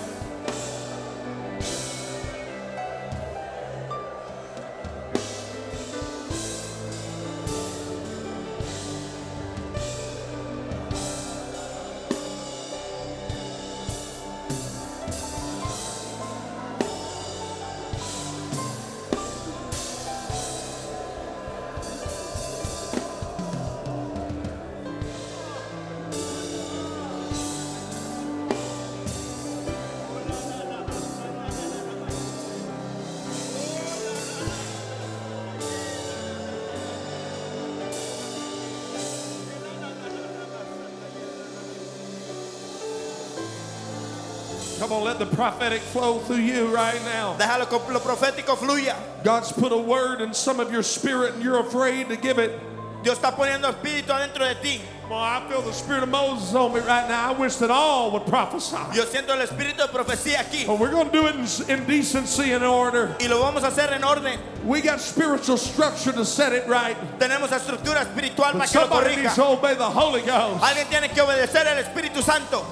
On, 44.95 45.03
let 45.03 45.19
the 45.19 45.25
prophetic 45.25 45.81
flow 45.81 46.19
through 46.19 46.37
you 46.37 46.67
right 46.73 47.01
now. 47.03 47.35
Déjalo 47.37 47.67
que 47.69 47.93
lo 47.93 47.99
profético 47.99 48.57
fluya. 48.57 48.95
God's 49.23 49.51
put 49.51 49.71
a 49.71 49.77
word 49.77 50.21
in 50.21 50.33
some 50.33 50.59
of 50.59 50.71
your 50.71 50.83
spirit 50.83 51.33
and 51.33 51.43
you're 51.43 51.59
afraid 51.59 52.07
to 52.09 52.15
give 52.15 52.39
it. 52.39 52.59
Dios 53.03 53.19
está 53.19 53.35
poniendo 53.35 53.71
espíritu 53.71 54.07
adentro 54.09 54.39
de 54.39 54.55
ti. 54.61 54.81
Well, 55.07 55.19
I 55.19 55.47
feel 55.47 55.61
the 55.61 55.73
spirit 55.73 56.01
of 56.01 56.09
Moses 56.09 56.55
on 56.55 56.73
me 56.73 56.79
right 56.79 57.07
now. 57.07 57.29
I 57.29 57.37
wish 57.37 57.57
that 57.57 57.69
all 57.69 58.09
would 58.11 58.25
prophesy. 58.25 58.77
Yo 58.95 59.03
siento 59.05 59.29
el 59.29 59.45
espíritu 59.45 59.77
de 59.77 59.87
profecía 59.89 60.39
aquí. 60.39 60.65
But 60.65 60.79
we're 60.79 60.89
going 60.89 61.11
to 61.11 61.11
do 61.11 61.27
it 61.27 61.35
in, 61.35 61.69
in 61.69 61.85
decency 61.85 62.53
and 62.53 62.63
order. 62.63 63.15
Y 63.19 63.27
lo 63.27 63.41
vamos 63.41 63.63
a 63.63 63.67
hacer 63.67 63.91
en 63.91 64.03
orden. 64.03 64.39
We 64.63 64.81
got 64.81 64.99
spiritual 64.99 65.57
structure 65.57 66.11
to 66.13 66.25
set 66.25 66.53
it 66.53 66.67
right. 66.67 66.97
Tenemos 67.19 67.49
estructura 67.49 68.01
espiritual 68.01 68.53
But 68.53 68.61
para 68.61 68.67
que 68.67 68.79
lo 68.79 68.87
somebody 68.87 69.15
needs 69.17 69.33
corrija. 69.33 69.35
to 69.35 69.45
obey 69.59 69.75
the 69.75 69.89
Holy 69.89 70.21
Ghost. 70.21 70.63
Alguien 70.63 70.87
tiene 70.89 71.09
que 71.09 71.21
obedecer 71.21 71.67
al 71.67 71.83
Espíritu 71.83 72.23
Santo. 72.23 72.65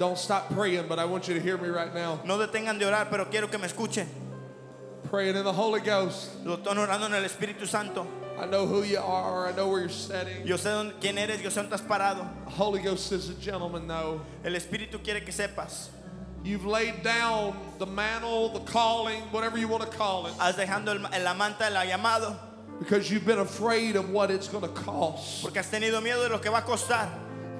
Don't 0.00 0.16
stop 0.16 0.48
praying, 0.54 0.88
but 0.88 0.98
I 0.98 1.04
want 1.04 1.28
you 1.28 1.34
to 1.34 1.40
hear 1.40 1.58
me 1.58 1.68
right 1.68 1.92
now. 1.94 2.20
No 2.24 2.38
detengan 2.38 2.78
de 2.78 2.86
orar, 2.86 3.10
pero 3.10 3.26
quiero 3.26 3.48
que 3.48 3.58
me 3.58 3.66
escuchen. 3.68 4.06
Praying 5.10 5.36
in 5.36 5.44
the 5.44 5.52
Holy 5.52 5.80
Ghost. 5.80 6.42
Lo 6.42 6.56
están 6.56 6.78
orando 6.78 7.04
en 7.04 7.12
el 7.12 7.22
Espíritu 7.28 7.66
Santo. 7.66 8.06
I 8.40 8.46
know 8.46 8.64
who 8.64 8.82
you 8.82 8.98
are. 8.98 9.46
I 9.48 9.52
know 9.52 9.68
where 9.68 9.80
you're 9.80 9.90
sitting. 9.90 10.46
Yo 10.46 10.56
sé 10.56 10.70
dónde- 10.70 10.94
quién 11.02 11.18
eres, 11.18 11.42
yo 11.42 11.50
sé 11.50 11.56
dónde 11.62 11.76
estás 11.76 11.86
parado. 11.86 12.26
The 12.46 12.50
Holy 12.52 12.80
Ghost 12.80 13.12
is 13.12 13.28
a 13.28 13.34
gentleman, 13.34 13.86
though. 13.86 14.22
El 14.42 14.54
Espíritu 14.54 15.02
quiere 15.04 15.20
que 15.22 15.32
sepas. 15.34 15.88
You've 16.42 16.64
laid 16.64 17.02
down 17.02 17.54
the 17.78 17.84
mantle, 17.84 18.48
the 18.48 18.60
calling, 18.60 19.20
whatever 19.32 19.58
you 19.58 19.68
want 19.68 19.82
to 19.82 19.88
call 19.98 20.26
it, 20.26 20.32
Has 20.38 20.56
dejando 20.56 20.88
el, 20.88 21.04
el 21.12 21.26
amante, 21.26 21.60
el 21.66 21.74
llamado, 21.74 22.34
because 22.78 23.10
you've 23.10 23.26
been 23.26 23.40
afraid 23.40 23.96
of 23.96 24.08
what 24.08 24.30
it's 24.30 24.48
going 24.48 24.62
to 24.62 24.68
cost. 24.72 25.42
porque 25.42 25.58
has 25.58 25.68
tenido 25.70 26.00
miedo 26.00 26.22
de 26.22 26.30
lo 26.30 26.38
que 26.38 26.50
va 26.50 26.60
a 26.60 26.62
costar. 26.62 27.10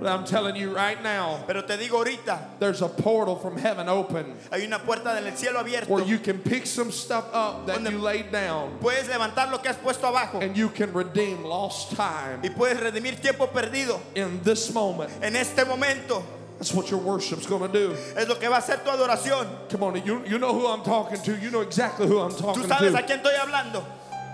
But 0.00 0.08
I'm 0.08 0.24
telling 0.24 0.56
you 0.56 0.74
right 0.74 1.00
now, 1.02 1.44
Pero 1.46 1.60
te 1.62 1.76
digo 1.76 2.02
ahorita, 2.02 2.58
there's 2.58 2.80
a 2.80 2.88
portal 2.88 3.36
from 3.36 3.58
heaven 3.58 3.86
open 3.88 4.34
hay 4.50 4.64
una 4.64 4.78
puerta 4.78 5.14
del 5.14 5.30
cielo 5.36 5.60
abierto. 5.62 5.88
where 5.88 6.04
you 6.04 6.18
can 6.18 6.38
pick 6.38 6.66
some 6.66 6.90
stuff 6.90 7.26
up 7.34 7.66
that 7.66 7.76
Donde- 7.82 7.92
you 7.92 7.98
laid 7.98 8.32
down 8.32 8.78
Puedes 8.80 9.08
levantar 9.08 9.50
lo 9.50 9.58
que 9.58 9.68
has 9.70 9.76
puesto 9.76 10.04
abajo 10.08 10.40
and 10.40 10.56
you 10.56 10.70
can 10.70 10.90
redeem 10.94 11.44
lost 11.44 11.94
time 11.94 12.40
y 12.42 12.48
puedes 12.48 12.78
redimir 12.80 13.20
tiempo 13.20 13.46
perdido. 13.48 14.00
in 14.14 14.40
this 14.42 14.72
moment. 14.72 15.10
En 15.22 15.36
este 15.36 15.66
momento 15.66 16.24
That's 16.58 16.74
what 16.74 16.90
your 16.90 17.00
worship's 17.00 17.46
going 17.46 17.62
to 17.62 17.68
do. 17.72 17.92
es 18.16 18.26
lo 18.28 18.34
que 18.36 18.48
va 18.48 18.56
a 18.58 18.62
ser 18.62 18.78
tu 18.78 18.90
adoración. 18.90 19.46
Come 19.70 19.82
on, 19.82 19.96
you, 20.04 20.22
you 20.26 20.38
know 20.38 20.52
who 20.54 20.66
I'm 20.66 20.82
talking 20.82 21.20
to. 21.22 21.34
You 21.36 21.50
know 21.50 21.60
exactly 21.62 22.06
who 22.06 22.18
I'm 22.20 22.32
Tú 22.32 22.38
talking 22.42 22.64
sabes 22.64 22.94
a 22.94 23.00
to. 23.00 23.06
quién 23.06 23.22
estoy 23.22 23.34
hablando. 23.38 23.82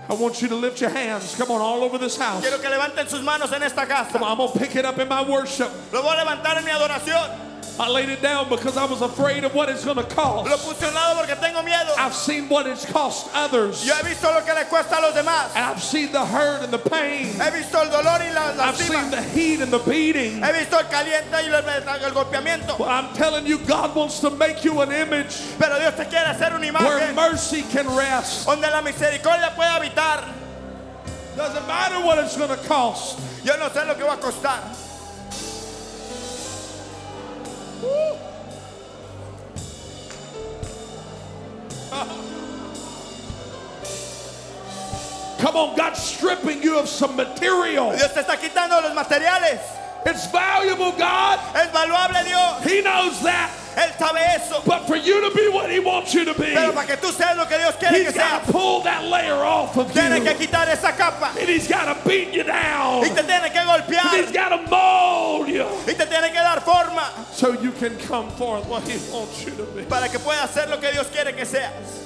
I 0.09 0.13
want 0.13 0.41
you 0.41 0.47
to 0.47 0.55
lift 0.55 0.79
your 0.79 0.89
hands. 0.89 1.35
Come 1.35 1.51
on, 1.51 1.61
all 1.61 1.83
over 1.83 1.97
this 1.97 2.17
house. 2.17 2.41
Quiero 2.41 2.59
que 2.59 2.69
levanten 2.69 3.09
sus 3.09 3.21
manos 3.21 3.51
en 3.51 3.61
esta 3.61 3.85
casa. 3.85 4.11
Come 4.11 4.23
on, 4.23 4.31
I'm 4.31 4.37
going 4.37 4.53
to 4.53 4.59
pick 4.59 4.75
it 4.75 4.85
up 4.85 4.97
in 4.99 5.07
my 5.07 5.21
worship. 5.21 5.69
Lo 5.91 6.01
voy 6.01 6.13
a 6.15 6.23
levantar 6.23 6.57
en 6.57 6.65
mi 6.65 6.71
adoración. 6.71 7.46
I 7.79 7.89
laid 7.89 8.09
it 8.09 8.23
down 8.23 8.49
because 8.49 8.75
I 8.75 8.85
was 8.85 9.01
afraid 9.01 9.43
of 9.43 9.53
what 9.53 9.69
it's 9.69 9.85
going 9.85 9.97
to 9.97 10.03
Lo 10.03 10.09
cost. 10.09 10.65
puse 10.65 10.81
a 10.81 10.87
un 10.87 10.93
lado 10.95 11.19
porque 11.19 11.35
tengo 11.39 11.61
miedo. 11.61 11.93
I've 11.97 12.13
seen 12.15 12.49
what 12.49 12.65
it's 12.65 12.85
cost 12.85 13.29
others. 13.33 13.85
Yo 13.85 13.93
he 13.93 14.03
visto 14.03 14.31
lo 14.33 14.41
que 14.41 14.53
le 14.53 14.65
cuesta 14.65 14.97
a 14.97 15.01
los 15.01 15.13
demás. 15.13 15.55
And 15.55 15.63
I've 15.65 15.83
seen 15.83 16.11
the 16.11 16.25
hurt 16.25 16.63
and 16.63 16.73
the 16.73 16.79
pain. 16.79 17.27
He 17.27 17.49
visto 17.51 17.79
el 17.79 17.89
dolor 17.89 18.19
y 18.19 18.33
la 18.33 18.65
I've 18.67 18.77
seen 18.77 19.11
the 19.11 19.21
heat 19.21 19.61
and 19.61 19.71
the 19.71 19.79
beating. 19.79 20.41
He 20.41 20.51
visto 20.53 20.77
el 20.77 20.85
caliente 20.85 21.33
y 21.33 21.49
el, 21.49 22.03
el 22.03 22.13
golpeamiento. 22.13 22.79
I'm 22.87 23.13
telling 23.13 23.45
you, 23.45 23.59
God 23.59 23.95
wants 23.95 24.19
to 24.21 24.31
make 24.31 24.63
you 24.63 24.81
an 24.81 24.91
image 24.91 25.39
Pero 25.59 25.77
Dios 25.77 25.93
te 25.95 26.05
quiere 26.05 26.33
hacer 26.33 26.55
una 26.55 26.67
where 26.79 27.13
mercy 27.13 27.61
can 27.63 27.87
rest. 27.95 28.47
donde 28.47 28.69
la 28.71 28.81
misericordia 28.81 29.53
puede 29.55 29.69
habitar. 29.69 30.33
Doesn't 31.35 31.67
matter 31.67 32.03
what 32.03 32.17
it's 32.17 32.35
going 32.35 32.49
to 32.49 32.57
cost. 32.67 33.19
Yo 33.43 33.55
no 33.57 33.69
sé 33.69 33.85
lo 33.85 33.93
que 33.93 34.03
va 34.03 34.13
a 34.13 34.17
costar. 34.17 34.86
Come 45.39 45.55
on, 45.55 45.77
God's 45.77 46.01
stripping 46.01 46.63
you 46.63 46.79
of 46.79 46.89
some 46.89 47.15
material. 47.15 47.95
Dios 47.95 48.11
te 48.13 48.21
está 48.21 48.37
quitando 48.37 48.81
los 48.81 48.93
materiales. 48.93 49.59
It's 50.05 50.29
valuable, 50.31 50.91
God. 50.93 51.39
Es 51.55 51.71
valuable 51.71 52.23
Dios. 52.25 52.63
He 52.63 52.81
knows 52.81 53.21
that. 53.23 53.51
Él 53.77 53.93
sabe 53.99 54.19
eso. 54.35 54.61
But 54.65 54.87
for 54.87 54.95
you 54.95 55.21
to 55.21 55.35
be 55.35 55.47
what 55.49 55.69
He 55.69 55.79
wants 55.79 56.11
you 56.13 56.25
to 56.25 56.33
be, 56.33 56.51
Pero 56.53 56.73
para 56.73 56.87
que 56.87 56.97
tú 56.97 57.11
seas 57.13 57.37
lo 57.37 57.45
que 57.45 57.57
Dios 57.59 57.75
quiere 57.77 57.99
He's 57.99 58.11
que 58.11 58.17
got 58.19 58.41
seas, 58.41 58.45
to 58.47 58.51
pull 58.51 58.81
that 58.81 59.03
layer 59.05 59.35
off 59.35 59.77
of 59.77 59.93
tiene 59.93 60.19
que 60.23 60.33
you. 60.33 60.47
quitar 60.47 60.67
esa 60.67 60.91
capa. 60.93 61.31
And 61.39 61.47
He's 61.47 61.67
got 61.67 61.85
to 61.85 62.09
beat 62.09 62.33
you 62.33 62.43
down. 62.43 63.03
Y 63.03 63.09
te 63.09 63.21
tiene 63.23 63.51
que 63.51 63.59
And 63.59 63.69
He's 63.69 64.31
golpear. 64.31 64.33
got 64.33 64.49
to 64.49 64.69
mold 64.69 65.47
you 65.49 65.63
Y 65.87 65.93
te 65.93 66.05
tiene 66.07 66.29
que 66.31 66.39
dar 66.41 66.59
forma. 66.61 67.03
so 67.31 67.53
you 67.61 67.71
can 67.71 67.95
come 68.07 68.29
forth 68.31 68.65
what 68.67 68.81
He 68.87 68.97
wants 69.13 69.45
you 69.45 69.51
to 69.51 69.63
be. 69.75 69.83
Para 69.83 70.09
que 70.09 70.17
puedas 70.19 70.49
ser 70.51 70.67
lo 70.69 70.77
que 70.77 70.91
Dios 70.91 71.07
quiere 71.13 71.33
que 71.35 71.45
seas. 71.45 72.03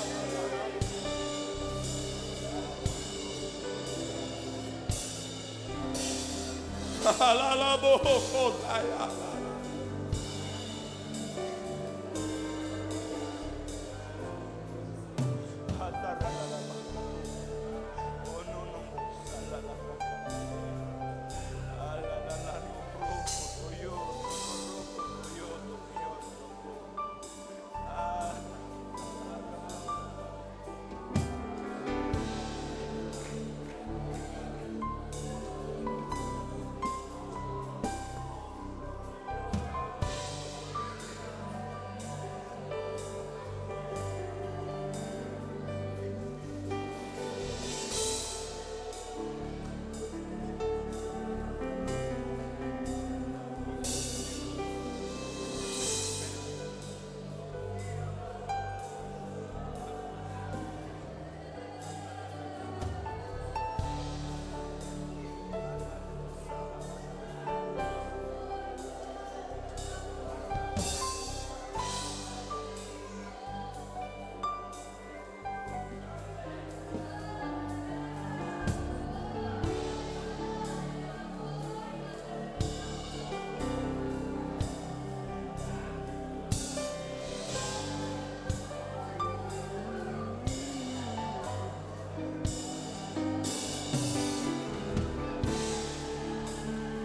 Alala 7.28 7.76
bo 7.82 7.98
ho 8.00 8.14
ho. 8.32 9.33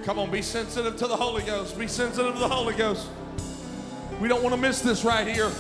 Come 0.10 0.18
on, 0.18 0.32
be 0.32 0.42
sensitive 0.42 0.98
to 0.98 1.06
the 1.06 1.16
Holy 1.16 1.44
Ghost. 1.44 1.78
Be 1.78 1.88
sensitive 1.88 2.34
to 2.34 2.40
the 2.40 2.48
Holy 2.48 2.74
Ghost. 2.74 3.08
We 4.20 4.28
don't 4.28 4.42
want 4.42 4.56
to 4.56 4.60
miss 4.60 4.82
this 4.82 5.06
right 5.06 5.28
here. 5.28 5.52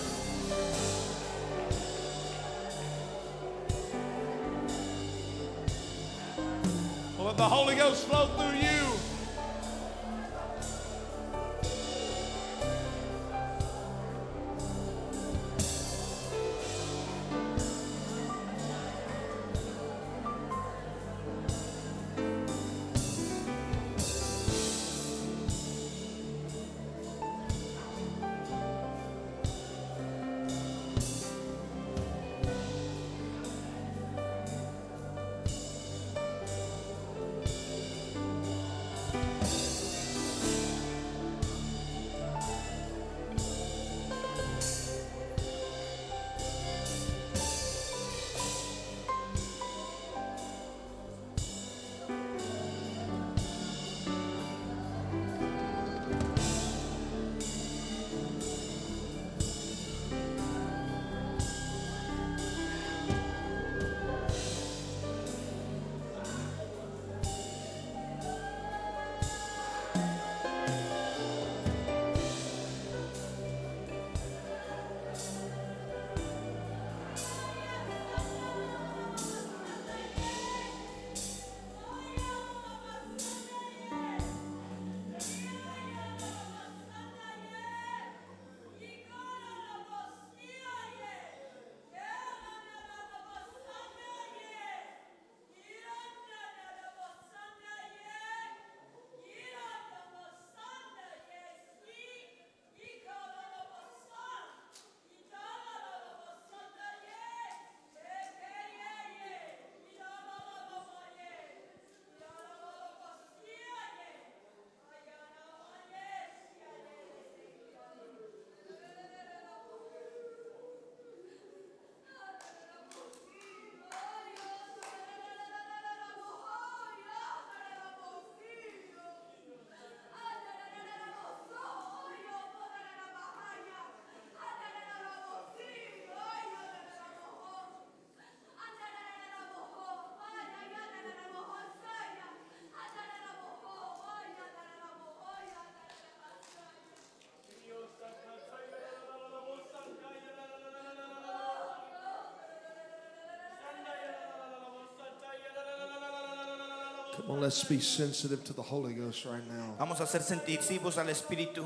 Come 157.20 157.32
on, 157.32 157.41
let's 157.41 157.63
be 157.63 157.80
sensitive 157.80 158.43
to 158.45 158.53
the 158.53 158.61
Holy 158.61 158.93
Ghost 158.93 159.26
right 159.26 159.45
now. 159.47 159.76
Vamos 159.78 159.99
a 159.99 160.07
ser 160.07 160.22
sensitivos 160.22 160.97
al 160.97 161.09
Espíritu. 161.09 161.65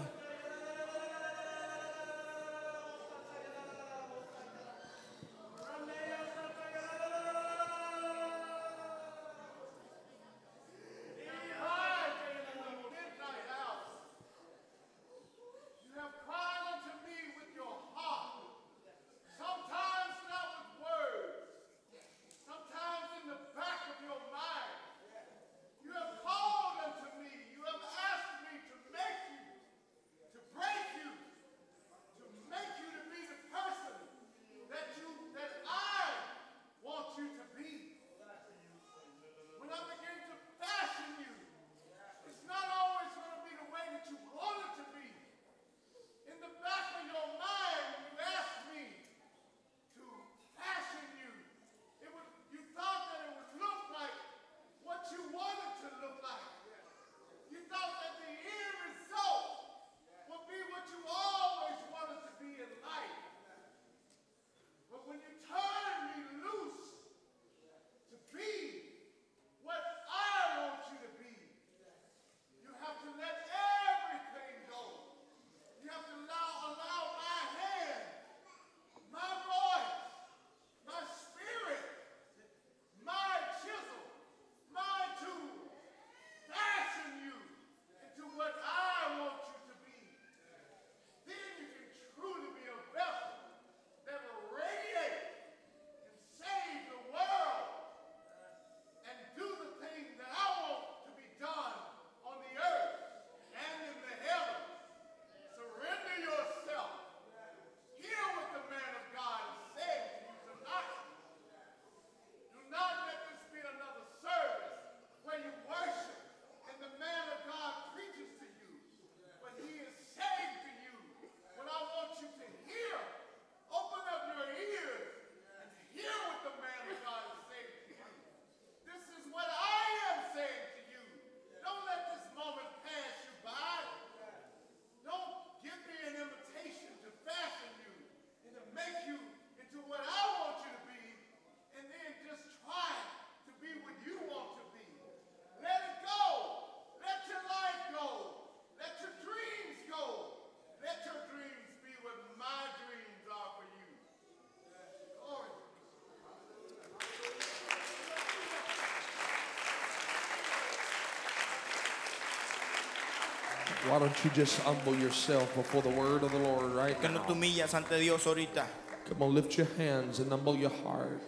Why 163.89 163.99
don't 163.99 164.15
you 164.23 164.31
just 164.31 164.59
humble 164.61 164.95
yourself 164.95 165.53
before 165.55 165.81
the 165.81 165.89
word 165.89 166.23
of 166.23 166.31
the 166.31 166.39
Lord 166.39 166.71
right 166.73 166.99
Que 166.99 167.09
no 167.09 167.19
te 167.19 167.27
now? 167.27 167.33
humillas 167.35 167.73
ante 167.73 167.99
Dios 167.99 168.23
ahorita. 168.25 168.65
Come 169.09 169.21
on, 169.23 169.33
lift 169.35 169.57
your 169.57 169.67
hands 169.77 170.19
and 170.19 170.31
humble 170.31 170.55
your 170.55 170.71
heart. 170.83 171.21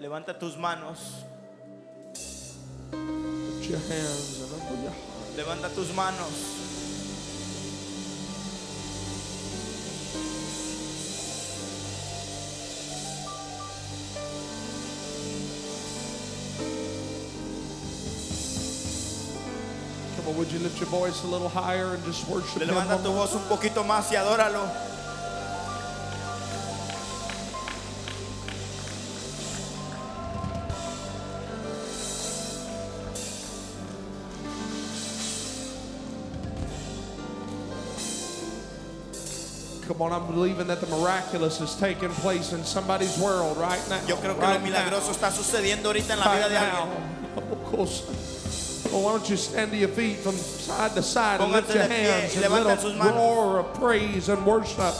Levanta 0.00 0.34
tus 0.38 0.56
manos. 0.56 1.22
Lift 2.92 3.70
your 3.70 3.78
hands 3.78 4.42
and 4.42 4.50
humble 4.60 4.82
your 4.82 4.90
heart. 4.90 5.36
Levanta 5.36 5.74
tus 5.74 5.94
manos. 5.94 6.81
Would 20.52 20.60
you 20.60 20.66
lift 20.66 20.80
your 20.80 20.88
voice 20.90 21.24
a 21.24 21.26
little 21.26 21.48
higher 21.48 21.94
and 21.94 22.04
just 22.04 22.28
worship 22.28 22.60
Him? 22.62 22.68
Levanta 22.68 23.02
tu 23.02 23.10
voz 23.10 23.34
un 23.34 23.42
poquito 23.48 23.84
más 23.84 24.10
y 24.12 24.16
adóralo. 24.16 24.68
Come 39.88 40.02
on, 40.02 40.12
I'm 40.12 40.26
believing 40.26 40.66
that 40.68 40.80
the 40.80 40.86
miraculous 40.86 41.60
is 41.60 41.74
taking 41.74 42.08
place 42.10 42.52
in 42.52 42.64
somebody's 42.64 43.18
world 43.18 43.56
right 43.56 43.82
now. 43.88 44.00
Yo 44.06 44.16
creo 44.16 44.34
que 44.34 44.42
right 44.42 44.60
lo 44.60 44.66
milagroso 44.66 45.08
now. 45.08 45.14
está 45.14 45.30
sucediendo 45.30 45.88
ahorita 45.88 46.12
en 46.14 46.20
la 46.20 46.34
vida 46.34 46.48
Right 46.48 46.48
de 46.48 46.60
now. 46.60 46.82
alguien. 47.72 48.41
Of 48.92 49.02
why 49.02 49.12
don't 49.12 49.30
you 49.30 49.36
stand 49.36 49.70
to 49.70 49.76
your 49.76 49.88
feet 49.88 50.18
from 50.18 50.34
side 50.36 50.94
to 50.94 51.02
side 51.02 51.40
and 51.40 51.50
lift 51.50 51.74
your 51.74 51.84
hands 51.84 52.36
and 52.36 52.52
let 52.52 52.84
a 52.84 53.12
roar 53.14 53.60
of 53.60 53.74
praise 53.74 54.28
and 54.28 54.44
worship 54.44 54.94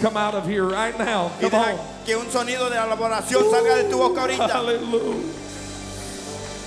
come 0.00 0.16
out 0.16 0.34
of 0.34 0.44
here 0.46 0.64
right 0.64 0.96
now. 0.98 1.30
Come 1.40 1.54
on. 1.54 1.78
que 2.04 2.18
un 2.18 2.26
sonido 2.26 2.68
de 2.68 2.76
elaboración 2.76 3.50
salga 3.50 3.82
de 3.82 3.90
tu 3.90 3.98
boca 3.98 4.22
ahorita. 4.22 4.48
Hallelujah. 4.48 5.32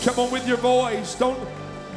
Come 0.06 0.20
on 0.20 0.32
with 0.32 0.48
your 0.48 0.58
voice. 0.58 1.16
Don't 1.16 1.40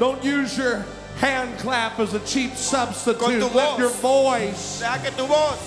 don't 0.00 0.22
use 0.24 0.58
your 0.58 0.84
hand 1.18 1.56
clap 1.58 2.00
as 2.00 2.14
a 2.14 2.20
cheap 2.20 2.56
substitute. 2.56 3.54
Let 3.54 3.78
your 3.78 3.90
voice. 3.90 4.80
Deja 4.80 4.98
que 4.98 5.10
tu 5.12 5.26
voz, 5.26 5.58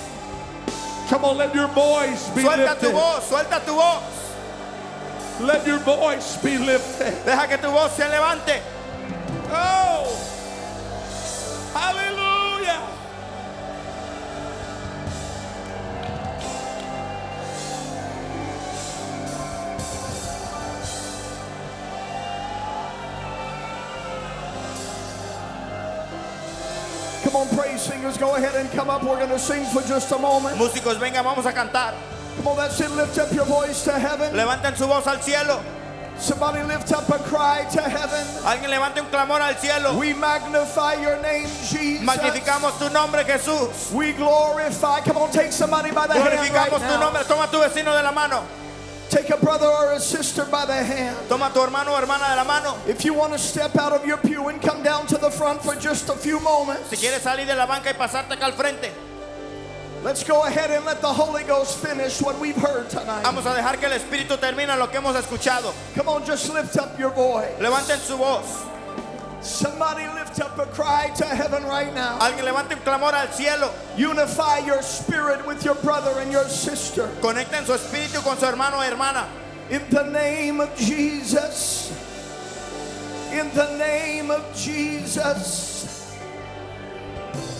Come 1.07 1.23
on, 1.23 1.37
let 1.37 1.55
your 1.55 1.69
voice 1.69 2.29
be 2.31 2.41
suelta 2.41 2.77
tu 2.79 2.87
lifted. 2.87 2.93
voz, 2.93 3.23
suelta 3.29 3.65
tu 3.65 3.71
voz. 3.71 4.03
Let 5.39 5.65
your 5.65 5.79
voice 5.79 6.35
be 6.43 6.57
lifted. 6.57 7.13
Deja 7.25 7.47
que 7.47 7.57
tu 7.57 7.69
voz 7.69 7.95
se 7.95 8.03
levante. 8.03 8.61
Oh! 9.49 10.13
Hallelujah! 11.73 12.81
Come 27.23 27.35
on, 27.35 27.47
praise 27.49 27.81
singers, 27.81 28.17
go 28.17 28.35
ahead 28.35 28.55
and 28.55 28.69
come 28.71 28.89
up. 28.89 29.03
We're 29.03 29.15
going 29.17 29.29
to 29.29 29.39
sing 29.39 29.65
for 29.65 29.81
just 29.81 30.11
a 30.11 30.17
moment. 30.17 30.57
Músicos, 30.57 30.97
venga, 30.97 31.23
vamos 31.23 31.45
a 31.45 31.51
cantar. 31.51 31.93
Come 32.37 32.47
on, 32.47 32.57
that's 32.57 32.79
it. 32.79 32.91
Lift 32.91 33.17
up 33.17 33.31
your 33.33 33.45
voice 33.45 33.83
to 33.83 33.97
heaven. 33.97 34.33
Levanten 34.35 34.75
su 34.75 34.85
voz 34.87 35.07
al 35.07 35.19
cielo. 35.21 35.61
Somebody 36.19 36.63
lift 36.63 36.91
up 36.91 37.07
a 37.09 37.19
cry 37.19 37.65
to 37.71 37.81
heaven. 37.81 38.25
Alguien 38.43 38.69
levante 38.69 38.99
un 38.99 39.07
clamor 39.07 39.39
al 39.39 39.55
cielo. 39.55 39.97
We 39.97 40.13
magnify 40.13 40.95
your 41.01 41.21
name, 41.21 41.47
Jesus. 41.69 42.05
Magnificamos 42.05 42.77
tu 42.79 42.89
nombre, 42.89 43.23
Jesús. 43.23 43.91
We 43.93 44.13
glorify. 44.13 45.01
Come 45.01 45.17
on, 45.17 45.31
take 45.31 45.51
somebody 45.51 45.91
by 45.91 46.07
the 46.07 46.13
hand 46.13 46.25
right 46.25 46.71
Glorificamos 46.71 46.79
tu 46.79 46.99
nombre. 46.99 47.23
Toma 47.25 47.47
tu 47.51 47.57
vecino 47.57 47.95
de 47.95 48.03
la 48.03 48.11
mano. 48.11 48.43
Take 49.09 49.29
a 49.29 49.37
brother 49.37 49.67
or 49.67 49.93
a 49.93 49.99
sister 49.99 50.43
by 50.45 50.65
the 50.65 50.73
hand. 50.73 51.15
Toma 51.29 51.49
tu 51.53 51.61
hermano 51.61 51.93
o 51.93 51.95
hermana 51.95 52.29
de 52.29 52.35
la 52.35 52.43
mano. 52.43 52.77
If 52.87 53.05
you 53.05 53.13
want 53.13 53.31
to 53.33 53.39
step 53.39 53.77
out 53.77 53.93
of 53.93 54.05
your 54.05 54.17
pew 54.17 54.49
and 54.49 54.61
come 54.61 54.83
down 54.83 55.07
to 55.07 55.17
the 55.17 55.29
front 55.31 55.61
for 55.63 55.75
just 55.75 56.09
a 56.09 56.13
few 56.13 56.39
moments, 56.41 56.89
Si 56.89 56.97
quieres 56.97 57.21
salir 57.21 57.45
de 57.45 57.55
la 57.55 57.65
banca 57.65 57.89
y 57.89 57.93
pasarte 57.93 58.33
acá 58.33 58.45
al 58.45 58.53
frente, 58.53 58.91
let's 60.07 60.23
go 60.23 60.45
ahead 60.45 60.71
and 60.71 60.85
let 60.85 61.01
the 61.01 61.13
Holy 61.13 61.43
Ghost 61.43 61.79
finish 61.85 62.21
what 62.21 62.39
we've 62.39 62.55
heard 62.55 62.89
tonight. 62.89 63.23
vamos 63.23 63.45
a 63.45 63.53
dejar 63.53 63.77
que 63.77 63.87
el 63.87 63.99
Espíritu 63.99 64.39
termine 64.39 64.77
lo 64.77 64.87
que 64.87 65.01
hemos 65.01 65.13
escuchado. 65.17 65.73
Come 65.95 66.07
on, 66.07 66.25
just 66.25 66.49
lift 66.53 66.77
up 66.77 66.97
your 66.97 67.09
voice. 67.09 67.51
Levanten 67.59 67.97
su 67.97 68.15
voz. 68.15 68.65
Somebody 69.41 70.07
lift 70.15 70.39
up 70.39 70.57
a 70.59 70.65
cry 70.67 71.11
to 71.17 71.25
heaven 71.25 71.65
right 71.65 71.93
now. 71.93 72.17
Alguien 72.19 72.45
levante 72.45 72.71
un 72.71 72.79
clamor 72.83 73.13
al 73.13 73.27
cielo. 73.33 73.69
Unify 73.97 74.59
your 74.59 74.81
spirit 74.81 75.45
with 75.45 75.65
your 75.65 75.75
brother 75.75 76.21
and 76.21 76.31
your 76.31 76.45
sister. 76.45 77.09
Conecten 77.19 77.65
su 77.65 77.73
espíritu 77.73 78.23
con 78.23 78.37
su 78.37 78.45
hermano 78.45 78.77
o 78.77 78.81
hermana. 78.81 79.27
In 79.69 79.81
the 79.89 80.03
name 80.03 80.61
of 80.61 80.73
Jesus. 80.77 81.91
In 83.33 83.49
the 83.53 83.77
name 83.77 84.31
of 84.31 84.55
Jesus. 84.55 86.17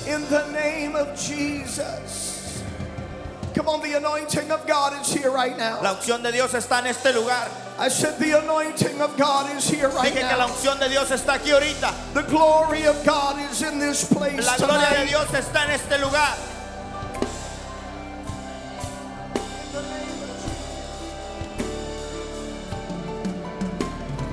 In 0.07 0.25
the 0.29 0.49
name 0.53 0.95
of 0.95 1.13
Jesus. 1.19 2.26
Come 3.57 3.69
on, 3.69 3.81
the 3.81 3.97
anointing 3.97 4.51
of 4.51 4.67
God 4.67 5.01
is 5.01 5.11
here 5.11 5.31
right 5.31 5.57
now. 5.57 5.81
La 5.81 5.95
unción 5.95 6.21
de 6.21 6.31
Dios 6.31 6.53
está 6.53 6.77
en 6.77 6.85
este 6.85 7.11
lugar. 7.11 7.49
I 7.79 7.87
said 7.87 8.19
the 8.19 8.37
anointing 8.37 9.01
of 9.01 9.17
God 9.17 9.49
is 9.57 9.67
here 9.67 9.89
right 9.89 10.13
Dije 10.13 10.29
que 10.29 10.37
la 10.37 10.45
unción 10.45 10.77
de 10.77 10.87
Dios 10.87 11.09
está 11.09 11.39
aquí 11.39 11.49
ahorita. 11.49 11.91
The 12.13 12.21
glory 12.29 12.83
of 12.85 13.03
God 13.03 13.39
is 13.49 13.63
in 13.63 13.79
this 13.79 14.05
place 14.05 14.45
La 14.45 14.57
gloria 14.57 14.99
de. 14.99 15.07
Dios 15.07 15.25
está 15.29 15.65
en 15.65 15.71
este 15.71 15.97
lugar. 15.97 16.37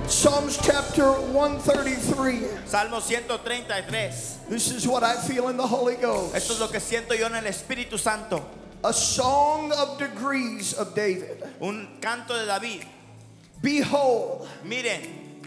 Psalms 0.06 0.58
chapter 0.58 1.12
133. 1.32 2.68
Salmo 2.68 3.00
133. 3.00 4.38
This 4.50 4.70
is 4.70 4.86
what 4.86 5.02
I 5.02 5.16
feel 5.16 5.48
in 5.48 5.56
the 5.56 5.66
Holy 5.66 5.96
Ghost. 5.96 6.34
Esto 6.34 6.52
es 6.52 6.60
lo 6.60 6.68
que 6.68 6.78
siento 6.78 7.18
yo 7.18 7.24
en 7.24 7.36
el 7.36 7.44
Espíritu 7.44 7.98
Santo. 7.98 8.63
A 8.84 8.92
song 8.92 9.72
of 9.72 9.98
degrees 9.98 10.74
of 10.74 10.94
David. 10.94 11.42
Un 11.60 11.88
canto 12.00 12.34
de 12.38 12.44
David. 12.46 12.84
Behold, 13.62 14.46
Miren 14.64 15.00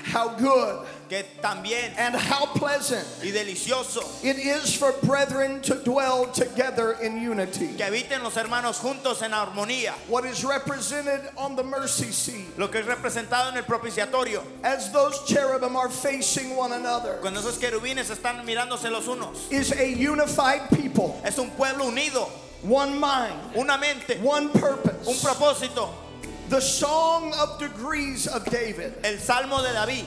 how 0.04 0.30
good 0.38 0.86
que 1.10 1.24
también 1.42 1.92
and 1.98 2.16
how 2.16 2.46
pleasant 2.46 3.06
y 3.22 3.30
delicioso 3.32 4.02
it 4.24 4.38
is 4.38 4.74
for 4.74 4.92
brethren 5.04 5.62
to 5.62 5.76
dwell 5.84 6.26
together 6.32 6.94
in 7.02 7.22
unity. 7.22 7.68
que 7.76 7.84
habiten 7.86 8.24
los 8.24 8.36
hermanos 8.36 8.80
juntos 8.80 9.22
en 9.22 9.32
armonía. 9.32 9.92
What 10.08 10.24
is 10.26 10.44
represented 10.46 11.22
on 11.36 11.56
the 11.56 11.64
mercy 11.64 12.12
seat 12.12 12.58
Lo 12.58 12.68
que 12.70 12.80
es 12.80 12.86
representado 12.88 13.50
en 13.52 13.58
el 13.58 13.64
propiciatorio. 13.64 14.44
as 14.64 14.92
those 14.92 15.24
cherubim 15.26 15.76
are 15.76 15.90
facing 15.90 16.56
one 16.56 16.72
another 16.74 17.18
Cuando 17.22 17.40
esos 17.42 17.58
querubines 17.60 18.10
están 18.10 18.46
mirándose 18.46 18.90
los 18.90 19.08
unos. 19.08 19.52
is 19.52 19.72
a 19.74 19.86
unified 19.94 20.62
people, 20.76 21.20
Es 21.26 21.38
un 21.38 21.50
pueblo 21.52 21.86
unido, 21.86 22.30
one 22.64 23.00
mind, 23.00 23.56
una 23.56 23.78
mente, 23.78 24.20
one 24.22 24.50
purpose. 24.50 25.08
un 25.08 25.16
propósito. 25.16 25.90
The 26.50 26.62
song 26.62 27.34
of 27.34 27.60
degrees 27.60 28.26
of 28.28 28.46
David 28.46 28.94
El 29.04 29.18
Salmo 29.18 29.62
de 29.62 29.74
David 29.74 30.06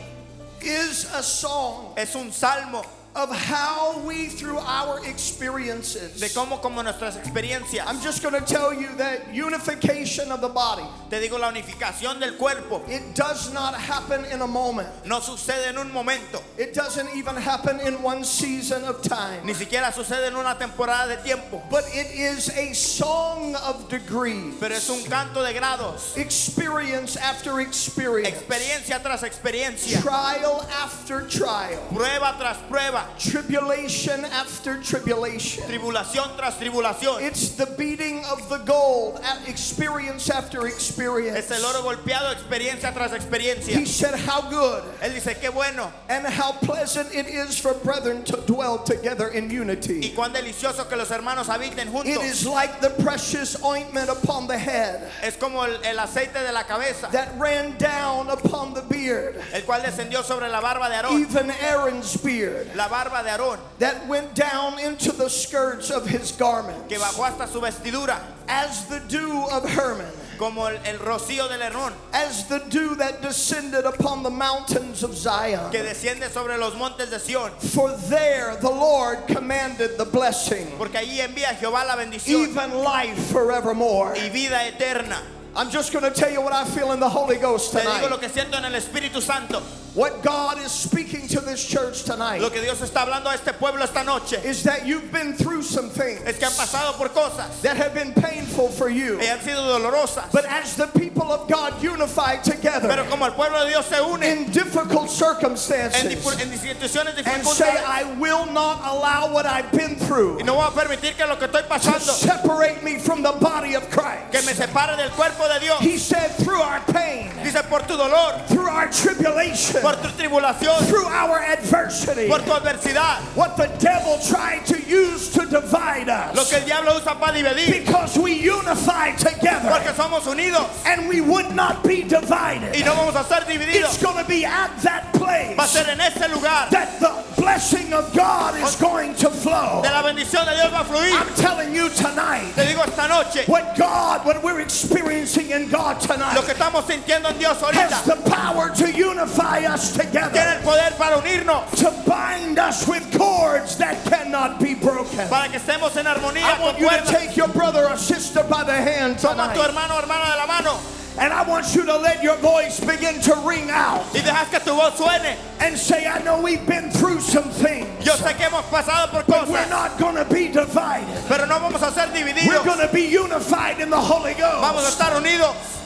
is 0.63 1.05
a 1.15 1.23
song 1.23 1.93
es 1.97 2.15
un 2.15 2.33
salmo 2.33 2.83
of 3.17 3.31
how 3.35 3.99
we, 4.07 4.27
through 4.29 4.59
our 4.59 5.01
de 5.01 5.09
experiences, 5.11 6.21
cómo 6.33 6.61
como 6.63 6.81
nuestras 6.83 7.17
experiencias. 7.17 7.85
I'm 7.87 8.01
just 8.01 8.23
going 8.23 8.35
to 8.35 8.41
tell 8.41 8.73
you 8.73 8.89
that 8.97 9.35
unification 9.35 10.31
of 10.31 10.41
the 10.41 10.49
body, 10.49 10.85
Te 11.11 11.17
digo, 11.21 11.39
la 11.39 11.51
unificación 11.51 12.21
del 12.21 12.35
cuerpo. 12.37 12.83
it 12.89 13.15
does 13.15 13.53
not 13.53 13.75
happen 13.75 14.25
in 14.27 14.41
a 14.43 14.47
moment. 14.47 14.89
no 15.07 15.19
sucede 15.21 15.67
en 15.69 15.79
un 15.79 15.93
momento, 15.93 16.41
It 16.57 16.73
doesn't 16.73 17.09
even 17.17 17.35
happen 17.37 17.81
in 17.81 18.01
one 18.03 18.23
season 18.25 18.85
of 18.85 19.03
time. 19.03 19.45
ni 19.45 19.55
siquiera 19.55 19.93
sucede 19.93 20.29
en 20.29 20.37
una 20.37 20.55
temporada 20.57 21.09
de 21.09 21.17
tiempo, 21.23 21.63
But 21.69 21.85
it 21.93 22.07
is 22.15 22.49
a 22.51 22.73
song 22.75 23.57
of 23.57 23.89
degrees, 23.89 24.55
pero 24.61 24.75
es 24.75 24.89
un 24.89 25.03
canto 25.05 25.43
de 25.43 25.53
grados, 25.53 26.17
experience 26.17 27.17
after 27.17 27.61
experience, 27.61 28.29
experiencia 28.29 29.03
tras 29.03 29.23
experiencia, 29.25 30.01
trial 30.01 30.65
after 30.81 31.23
trial, 31.27 31.79
prueba 31.93 32.37
tras 32.39 32.59
prueba, 32.69 33.00
tribulation 33.19 34.25
after 34.27 34.81
tribulation. 34.83 35.65
tribulación 35.65 36.37
tras 36.37 36.59
tribulación. 36.59 37.23
It's 37.23 37.51
the 37.57 37.67
beating 37.79 38.25
of 38.27 38.49
the 38.49 38.59
gold 38.59 39.21
at 39.23 39.49
experience 39.49 40.31
after 40.31 40.67
experience. 40.67 41.37
Es 41.39 41.51
el 41.51 41.65
oro 41.65 41.83
golpeado, 41.83 42.33
experiencia 42.33 42.93
tras 42.93 43.13
experiencia. 43.13 43.77
He 43.79 43.85
said, 43.87 44.15
How 44.15 44.43
good 44.51 44.85
Él 45.03 45.15
dice, 45.15 45.35
qué 45.41 45.51
bueno 45.53 45.93
and 46.09 46.27
how 46.27 46.53
pleasant 46.53 47.13
it 47.15 47.27
is 47.27 47.59
for 47.59 47.75
brethren 47.75 48.23
to 48.25 48.37
dwell 48.47 48.79
together 48.79 49.29
in 49.29 49.51
unity. 49.51 50.01
y 50.03 50.13
cuán 50.15 50.33
delicioso 50.33 50.89
que 50.89 50.97
los 50.97 51.11
hermanos 51.11 51.49
habiten 51.49 51.91
juntos. 51.91 52.23
is 52.25 52.47
like 52.47 52.81
the 52.81 52.91
precious 53.03 53.57
ointment 53.63 54.09
upon 54.11 54.47
the 54.47 54.57
head 54.59 55.11
Es 55.23 55.37
como 55.37 55.63
el, 55.65 55.75
el 55.85 55.99
aceite 55.99 56.43
de 56.43 56.53
la 56.53 56.65
cabeza, 56.65 57.09
that 57.13 57.33
ran 57.39 57.77
down 57.79 58.29
upon 58.31 58.75
the 58.75 58.83
beard, 58.83 59.37
el 59.53 59.63
cual 59.63 59.83
descendió 59.83 60.23
sobre 60.23 60.49
la 60.49 60.61
barba 60.61 60.89
de 60.89 60.97
Aarón, 60.97 61.21
even 61.23 61.51
Aaron's 61.51 62.17
beard. 62.23 62.69
la 62.75 62.89
barba 62.91 63.23
de 63.23 63.31
Aarón 63.31 63.59
that 63.79 64.07
went 64.09 64.35
down 64.35 64.79
into 64.79 65.13
the 65.13 65.31
skirts 65.31 65.91
of 65.91 66.07
his 66.07 66.33
garments, 66.33 66.83
que 66.89 66.99
bajó 66.99 67.25
hasta 67.25 67.47
su 67.47 67.61
vestidura 67.61 68.19
as 68.49 68.87
the 68.89 69.01
dew 69.09 69.47
of 69.51 69.65
Hermon, 69.65 70.07
como 70.39 70.67
el, 70.67 70.77
el 70.85 70.99
rocío 70.99 71.49
del 71.49 71.61
Hermón 71.61 71.93
as 72.13 72.47
the 72.49 72.59
dew 72.69 72.95
that 72.97 73.23
descended 73.23 73.85
upon 73.85 74.23
the 74.23 74.31
mountains 74.31 75.03
of 75.03 75.15
Zion. 75.17 75.71
que 75.71 75.83
desciende 75.83 76.29
sobre 76.31 76.59
los 76.59 76.75
montes 76.77 77.11
de 77.11 77.17
Sión. 77.19 77.51
For 77.61 77.93
there 78.09 78.57
the 78.61 78.71
Lord 78.71 79.27
commanded 79.29 79.97
the 79.97 80.05
blessing, 80.07 80.67
Porque 80.79 80.97
allí 80.99 81.19
envía 81.21 81.55
Jehová 81.59 81.87
la 81.87 81.97
bendición 81.97 82.49
even 82.49 82.83
life 82.83 83.17
forevermore. 83.33 84.15
y 84.17 84.29
vida 84.31 84.67
eterna. 84.67 85.21
I'm 85.57 85.71
just 85.71 85.93
going 85.93 86.05
to 86.05 86.11
tell 86.11 86.31
you 86.31 86.41
what 86.41 86.53
I 86.53 86.65
feel 86.65 86.93
in 86.93 87.01
the 87.01 87.09
Holy 87.09 87.37
Ghost 87.37 87.73
Te 87.73 87.81
digo 87.81 88.09
lo 88.09 88.17
tonight. 88.17 88.21
que 88.21 88.29
siento 88.29 88.55
en 88.57 88.65
el 88.65 88.81
Espíritu 88.81 89.21
Santo. 89.21 89.61
What 89.95 90.23
God 90.23 90.61
is 90.61 90.71
speaking 90.71 91.27
to 91.29 91.41
this 91.41 91.67
church 91.67 92.05
tonight 92.05 92.41
Lo 92.41 92.49
que 92.49 92.61
Dios 92.61 92.81
está 92.81 93.05
hablando 93.05 93.27
a 93.27 93.35
este 93.35 93.53
pueblo 93.59 93.83
esta 93.83 94.05
noche 94.05 94.39
is 94.45 94.63
that 94.63 94.87
you've 94.87 95.11
been 95.11 95.33
through 95.33 95.63
some 95.63 95.91
things 95.91 96.21
es 96.25 96.39
que 96.39 96.47
han 96.47 96.53
pasado 96.53 96.97
por 96.97 97.09
cosas 97.09 97.61
that 97.63 97.77
have 97.77 97.93
been 97.93 98.13
painful 98.13 98.69
for 98.69 98.89
you. 98.89 99.19
que 99.19 99.27
han 99.27 99.41
sido 99.41 99.67
dolorosas. 99.67 100.31
But 100.31 100.45
as 100.45 100.77
the 100.77 100.87
people 100.87 101.33
of 101.33 101.49
God 101.49 101.83
unify 101.83 102.37
Pero 102.37 102.55
together 102.57 103.05
como 103.11 103.27
el 103.27 103.33
pueblo 103.33 103.65
de 103.65 103.71
Dios 103.71 103.87
se 103.87 104.01
une 104.01 104.23
in 104.23 104.51
difficult 104.53 105.11
circumstances 105.11 106.05
en 106.05 106.11
situaciones 106.11 107.27
and 107.27 107.45
say, 107.45 107.83
I 107.85 108.05
will 108.21 108.47
not 108.47 108.79
allow 108.85 109.33
what 109.33 109.45
I've 109.45 109.73
been 109.73 109.97
through 109.97 110.39
y 110.39 110.45
no 110.45 110.55
voy 110.55 110.69
a 110.69 110.71
permitir 110.71 111.17
que 111.17 111.27
lo 111.27 111.35
que 111.35 111.49
estoy 111.49 111.67
to 111.69 112.13
separate 112.13 112.85
me 112.85 112.99
from 112.99 113.23
the 113.23 113.33
body 113.33 113.75
of 113.75 113.91
que 113.91 114.41
me 114.43 114.53
Christ. 114.53 114.61
separe 114.61 114.97
del 114.97 115.11
cuerpo 115.11 115.40
de 115.49 115.61
Dios. 115.61 115.81
He 115.81 115.97
said, 115.99 116.29
through 116.37 116.61
our 116.61 116.81
pain, 116.93 117.31
Dice 117.43 117.63
por 117.69 117.81
tu 117.81 117.97
dolor, 117.97 118.39
through 118.49 118.69
our 118.69 118.89
tribulation, 118.89 119.81
por 119.81 119.95
tu 119.95 120.09
tribulación, 120.09 120.79
through 120.89 121.07
our 121.07 121.41
adversity, 121.41 122.29
por 122.29 122.39
tu 122.39 122.51
adversidad, 122.53 123.21
what 123.35 123.57
the 123.57 123.67
devil 123.79 124.19
tried 124.29 124.65
to 124.67 124.81
use 124.83 125.31
to 125.31 125.47
divide 125.47 126.07
lo 126.35 126.43
us, 126.43 126.51
que 126.51 126.59
el 126.59 126.65
diablo 126.65 126.97
usa 126.97 127.15
para 127.19 127.33
dividir, 127.33 127.85
because 127.85 128.19
we 128.19 128.33
unify 128.35 129.13
together 129.17 129.71
porque 129.71 129.93
somos 129.95 130.27
unidos 130.27 130.69
and 130.87 131.09
we 131.09 131.21
would 131.21 131.55
not 131.55 131.83
be 131.83 132.03
divided. 132.03 132.75
y 132.75 132.83
no 132.85 132.95
vamos 132.95 133.15
a 133.17 133.25
ser 133.25 133.45
divididos. 133.47 133.95
It's 133.95 134.03
going 134.03 134.23
to 134.23 134.29
be 134.29 134.45
at 134.45 134.71
that 134.83 135.13
place 135.15 135.57
Va 135.57 135.65
a 135.65 135.69
ser 135.69 135.89
en 135.89 136.01
ese 136.01 136.29
lugar 136.31 136.69
that 136.71 137.01
the 137.01 137.40
blessing 137.41 137.93
of 137.93 138.13
God 138.15 138.55
is 138.61 138.77
going 138.77 139.15
to 139.17 139.31
flow. 139.31 139.81
de 139.83 139.89
la 139.89 140.03
bendición 140.03 140.45
de 140.45 140.55
Dios 140.55 140.71
va 140.71 140.81
a 140.81 140.85
fluir. 140.85 141.13
I'm 141.13 141.35
telling 141.35 141.75
you 141.75 141.89
tonight, 141.89 142.53
Te 142.55 142.67
digo 142.67 142.85
esta 142.87 143.09
noche, 143.09 143.49
what 143.49 143.77
God, 143.77 144.25
what 144.27 144.43
we're 144.43 144.61
experiencing 144.61 145.51
in 145.51 145.69
God 145.71 145.97
lo 146.03 146.07
tonight, 146.15 146.45
que 146.45 146.55
estamos 146.55 146.85
sintiendo 146.85 147.31
en 147.31 147.39
Dios 147.39 147.61
has 147.61 148.05
the 148.05 148.17
power 148.31 148.69
to 148.71 148.93
unify 148.93 149.65
us 149.65 149.93
together. 149.93 150.31
tiene 150.33 150.57
el 150.57 150.63
poder 150.63 150.93
para 150.99 151.17
unirnos, 151.17 151.71
to 151.77 151.91
bind 152.09 152.59
us 152.59 152.87
with 152.87 153.03
cords 153.17 153.77
that 153.77 153.97
cannot 154.05 154.61
be 154.61 154.75
broken. 154.75 155.27
para 155.29 155.49
que 155.49 155.59
estemos 155.59 155.97
en 155.97 156.07
armonía 156.07 156.45
I 156.45 156.57
con 156.57 156.65
want 156.67 156.79
you 156.79 156.91
to 156.91 157.05
take 157.07 157.37
your 157.37 157.49
brother 157.49 157.89
or 157.89 157.97
sister 157.97 158.43
by 158.45 158.65
the 158.65 158.75
hand 158.77 159.19
Toma 159.19 159.51
a 159.51 159.55
tu 159.55 159.61
hermano 159.63 159.95
o 159.95 159.99
hermana 159.99 160.31
de 160.33 160.37
la 160.37 160.47
mano 160.47 161.00
and 161.21 161.33
I 161.33 161.43
want 161.47 161.75
you 161.75 161.85
to 161.85 161.97
let 161.97 162.23
your 162.23 162.37
voice 162.37 162.81
begin 162.81 163.21
to 163.21 163.35
ring 163.47 163.71
out 163.71 164.05
y 164.15 164.21
dejas 164.21 164.51
que 164.51 164.59
tu 164.61 164.71
voz 164.73 164.97
suene. 164.97 165.37
and 165.61 165.77
say, 165.77 166.07
I 166.07 166.23
know 166.23 166.41
we've 166.41 166.67
been 166.67 166.91
through 166.91 167.21
some 167.21 167.51
things, 167.51 168.05
Yo 168.05 168.15
sé 168.15 168.35
que 168.37 168.47
hemos 168.47 168.65
pasado 168.71 169.11
por 169.11 169.23
but 169.25 169.49
we're 169.49 169.69
not 169.69 169.99
going 169.99 170.17
to 170.17 170.25
be 170.25 170.49
divided. 170.49 171.23
pero 171.29 171.45
no 171.47 171.59
vamos 171.59 171.83
a 171.83 171.93
ser 171.93 172.09
divididos. 172.09 172.49
We're 172.49 172.65
going 172.65 172.87
to 172.87 172.93
be 172.93 173.03
unified 173.07 173.81
in 173.81 173.91
the 173.91 174.01
Holy 174.01 174.35
Ghost. 174.35 174.61
Vamos 174.61 174.85
a 174.85 174.91
estar 174.91 175.13
unidos. 175.21 175.77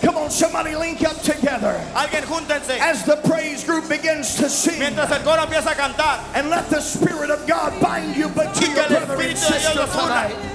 Come 0.00 0.16
on, 0.18 0.30
somebody 0.30 0.76
link 0.76 1.02
up 1.02 1.16
together 1.22 1.80
Alguien 1.94 2.24
júntense 2.24 2.78
as 2.78 3.04
the 3.06 3.16
praise 3.24 3.64
group 3.64 3.88
begins 3.88 4.34
to 4.36 4.50
sing. 4.50 4.78
mientras 4.78 5.10
el 5.10 5.22
coro 5.24 5.42
empieza 5.46 5.72
a 5.72 5.74
cantar. 5.74 6.20
And 6.34 6.50
let 6.50 6.68
the 6.70 6.80
Spirit 6.80 7.30
of 7.30 7.46
God 7.46 7.72
bind 7.80 8.14
you 8.14 8.28
but 8.28 8.54
to 8.54 8.66
your 8.66 8.74
brother 8.74 8.96
and 8.96 9.06
Espíritu 9.12 9.48
de 9.50 9.58
Dios 9.58 9.64
sister 9.64 9.86
tonight. 9.86 10.53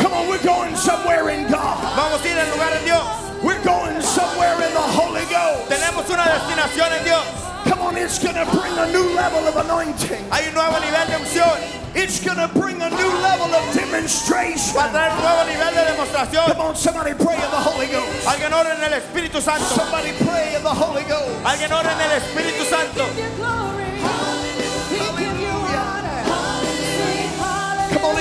Come 0.00 0.12
on, 0.12 0.28
we're 0.28 0.42
going 0.42 0.74
somewhere 0.76 1.28
in 1.30 1.48
God. 1.50 1.76
Vamos 1.96 2.24
a 2.24 2.28
ir 2.28 2.36
en 2.36 2.50
lugar 2.50 2.72
en 2.72 2.84
Dios. 2.84 3.04
We're 3.42 3.62
going 3.62 4.00
somewhere 4.02 4.54
in 4.54 4.72
the 4.72 4.88
Holy 4.96 5.24
Ghost. 5.28 5.68
Tenemos 5.70 6.08
una 6.08 6.24
destinación 6.24 6.92
en 6.98 7.04
Dios. 7.04 7.24
Come 7.64 7.80
on, 7.82 7.96
it's 7.96 8.18
going 8.18 8.34
to 8.34 8.46
bring 8.56 8.72
a 8.78 8.90
new 8.92 9.14
level 9.14 9.46
of 9.46 9.56
anointing. 9.56 10.24
Hay 10.30 10.48
un 10.48 10.54
nuevo 10.54 10.78
nivel 10.80 11.06
de 11.06 11.16
unción. 11.16 11.80
It's 11.94 12.24
going 12.24 12.38
to 12.38 12.48
bring 12.48 12.80
a 12.80 12.88
new 12.88 13.12
level 13.20 13.52
of 13.52 13.74
demonstration. 13.74 14.74
Va 14.74 14.86
a 14.86 14.92
traer 14.92 15.12
un 15.12 15.22
nuevo 15.22 15.44
nivel 15.44 15.74
de 15.74 15.84
demostración. 15.92 16.46
Come 16.46 16.60
on, 16.60 16.76
somebody 16.76 17.14
pray 17.14 17.36
in 17.36 17.50
the 17.50 17.62
Holy 17.62 17.86
Ghost. 17.88 18.26
Alguien 18.26 18.52
ora 18.52 18.74
en 18.76 18.82
el 18.82 19.00
Espíritu 19.00 19.40
Santo. 19.40 19.64
Somebody 19.64 20.12
pray 20.24 20.54
in 20.56 20.62
the 20.62 20.70
Holy 20.70 21.02
Ghost. 21.04 21.44
Alguien 21.44 21.72
ora 21.72 21.92
en 21.92 22.00
el 22.00 22.20
Espíritu 22.20 22.64
Santo. 22.64 23.79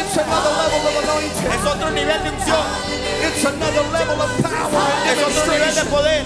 It's 0.10 0.18
another 0.18 0.50
level 0.58 0.82
of 0.90 0.96
anointing. 1.04 1.52
Es 1.54 1.66
otro 1.66 1.90
nivel 1.92 2.24
de 2.24 2.30
unción. 2.32 2.66
It's 3.22 3.46
another 3.46 3.84
level 3.94 4.18
of 4.22 4.30
power 4.42 4.82
Es 5.06 5.20
otro 5.22 5.46
nivel 5.54 5.76
de 5.76 5.86
poder. 5.86 6.26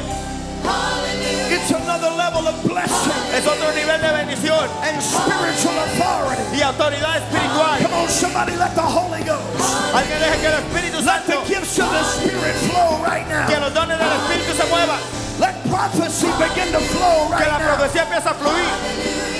It's 1.51 1.69
another 1.71 2.09
level 2.11 2.47
of 2.47 2.55
blessing 2.63 3.11
Es 3.35 3.45
otro 3.45 3.71
nivel 3.73 3.99
de 4.01 4.11
bendición 4.11 4.67
and 4.81 5.01
spiritual 5.03 5.77
authority. 5.77 6.57
y 6.57 6.61
autoridad 6.61 7.17
espiritual. 7.17 7.77
Come 7.81 7.93
on, 7.93 8.09
somebody 8.09 8.55
let 8.55 8.73
the 8.75 8.81
Holy 8.81 9.23
Ghost, 9.23 9.93
Alguien 9.93 10.19
deje 10.19 10.39
que 10.39 10.47
el 10.47 10.53
Espíritu 10.63 10.97
let 11.03 11.25
the 11.25 11.33
Santo, 11.33 11.45
gifts 11.45 11.79
of 11.79 11.91
the 11.91 12.03
Spirit 12.03 12.55
flow 12.71 13.03
right 13.03 13.27
que 13.27 13.55
now. 13.55 13.61
los 13.67 13.73
dones 13.73 13.97
del 13.99 14.11
Espíritu 14.11 14.53
se 14.55 14.63
muevan. 14.69 14.99
Let 15.39 15.55
prophecy 15.69 16.27
begin 16.39 16.71
to 16.71 16.79
flow 16.79 17.27
Que 17.35 17.43
right 17.43 17.51
la 17.51 17.59
now. 17.59 17.75
profecía 17.75 18.03
empiece 18.03 18.29
a 18.29 18.33
fluir. 18.33 19.32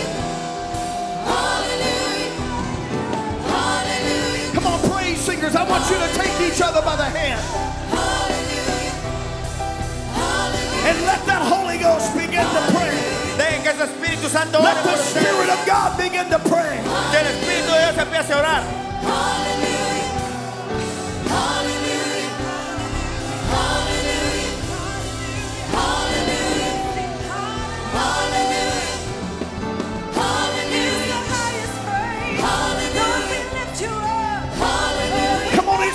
Want 5.84 6.00
you 6.00 6.08
to 6.08 6.14
take 6.16 6.40
each 6.40 6.62
other 6.62 6.82
by 6.82 6.96
the 6.96 7.04
hand 7.04 7.42
and 10.88 10.96
let 11.06 11.20
that 11.26 11.44
Holy 11.44 11.78
Ghost 11.78 12.14
begin 12.16 12.46
to 12.48 12.62
pray. 12.72 12.96
Dejen 13.36 13.64
que 13.64 13.72
ese 13.72 13.84
Espíritu 13.84 14.30
Santo 14.30 14.62
Let 14.62 14.82
the. 14.84 14.96
Spirit 14.96 15.50
of 15.50 15.60
God 15.66 15.98
begin 15.98 16.30
to 16.30 16.40
pray. 16.40 16.80
Que 17.12 17.20
el 17.20 17.28
Espíritu 17.28 17.72
de 17.72 17.80
Dios 17.84 17.98
empiece 17.98 18.32
a 18.32 18.40
orar. 18.40 19.53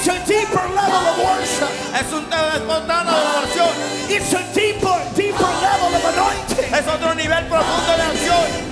It's 0.09 0.17
a 0.17 0.27
deeper 0.27 0.69
level 0.75 1.05
of 1.05 1.19
worship. 1.19 1.69
Es 1.95 2.13
un 2.13 2.25
espontáneo 2.33 3.13
de 3.13 3.19
adoración. 3.19 3.69
It's 4.09 4.33
a 4.33 4.43
deeper, 4.55 4.99
deeper 5.15 5.53
level 5.61 5.95
of 5.95 6.05
anointing. 6.05 6.75
Es 6.75 6.87
otro 6.87 7.15
nivel 7.15 7.47
profundo 7.47 7.97
de 7.97 8.03
acción. 8.03 8.69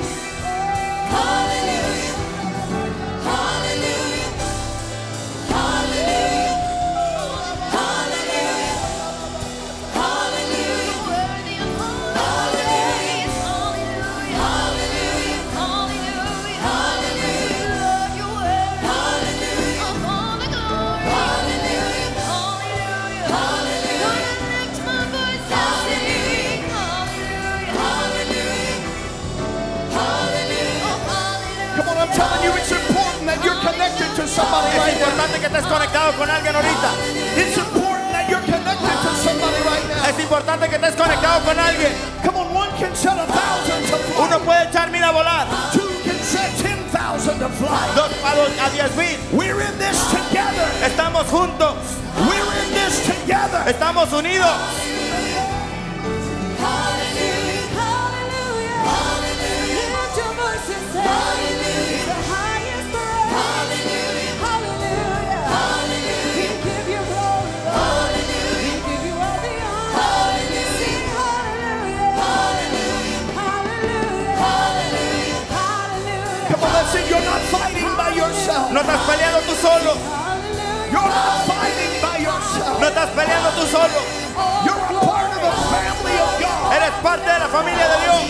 Somebody 34.37 34.68
Es 34.68 34.76
right 34.76 34.93
importante 34.93 35.41
que 35.41 35.47
estés 35.47 35.66
conectado 35.66 36.12
con 36.12 36.30
alguien 36.30 36.55
ahorita. 36.55 36.91
It's 37.37 37.57
important 37.57 38.12
that 38.12 38.28
you're 38.28 38.45
connected 38.45 38.97
to 39.01 39.12
somebody 39.24 39.61
right 39.64 39.87
now. 39.89 40.11
Es 40.12 40.18
importante 40.20 40.68
que 40.68 40.76
estés 40.76 40.95
conectado 40.95 41.41
con 41.45 41.59
alguien. 41.59 41.93
Come 42.22 42.37
on, 42.37 42.55
one 42.55 42.70
can 42.78 42.95
set 42.95 43.16
a 43.16 43.26
thousand 43.26 43.80
to 43.89 43.97
fly. 43.97 44.26
Uno 44.26 44.39
puede 44.45 44.68
echar 44.68 44.91
mil 44.91 45.03
a 45.03 45.12
volar. 45.12 45.47
Two 45.72 45.89
can 46.05 46.20
set 46.20 46.53
ten 46.61 46.78
thousand 46.93 47.41
to 47.41 47.49
fly. 47.49 47.80
Dos 47.97 48.12
a, 48.22 48.30
a 48.61 48.70
diez 48.70 48.93
mil. 48.97 49.16
We're 49.32 49.61
in 49.61 49.74
this 49.78 49.99
together. 50.12 50.68
Estamos 50.84 51.24
juntos. 51.32 51.80
We're 52.28 52.53
in 52.62 52.70
this 52.76 53.01
together. 53.07 53.64
Estamos 53.66 54.12
unidos. 54.12 54.53
estás 78.97 79.16
peleando 79.16 79.40
tú 79.40 79.55
solo. 79.57 79.94
You're. 80.90 81.11
No 82.80 82.86
estás 82.86 83.11
peleando 83.11 83.51
tú 83.51 83.66
solo. 83.66 84.01
Part 85.05 85.32
of 85.32 85.40
the 85.40 85.51
family 85.70 86.16
of 86.18 86.40
God. 86.40 86.72
Eres 86.72 86.90
parte 87.03 87.30
de 87.30 87.38
la 87.38 87.49
familia 87.49 87.88
de 87.88 87.97
Dios. 88.05 88.22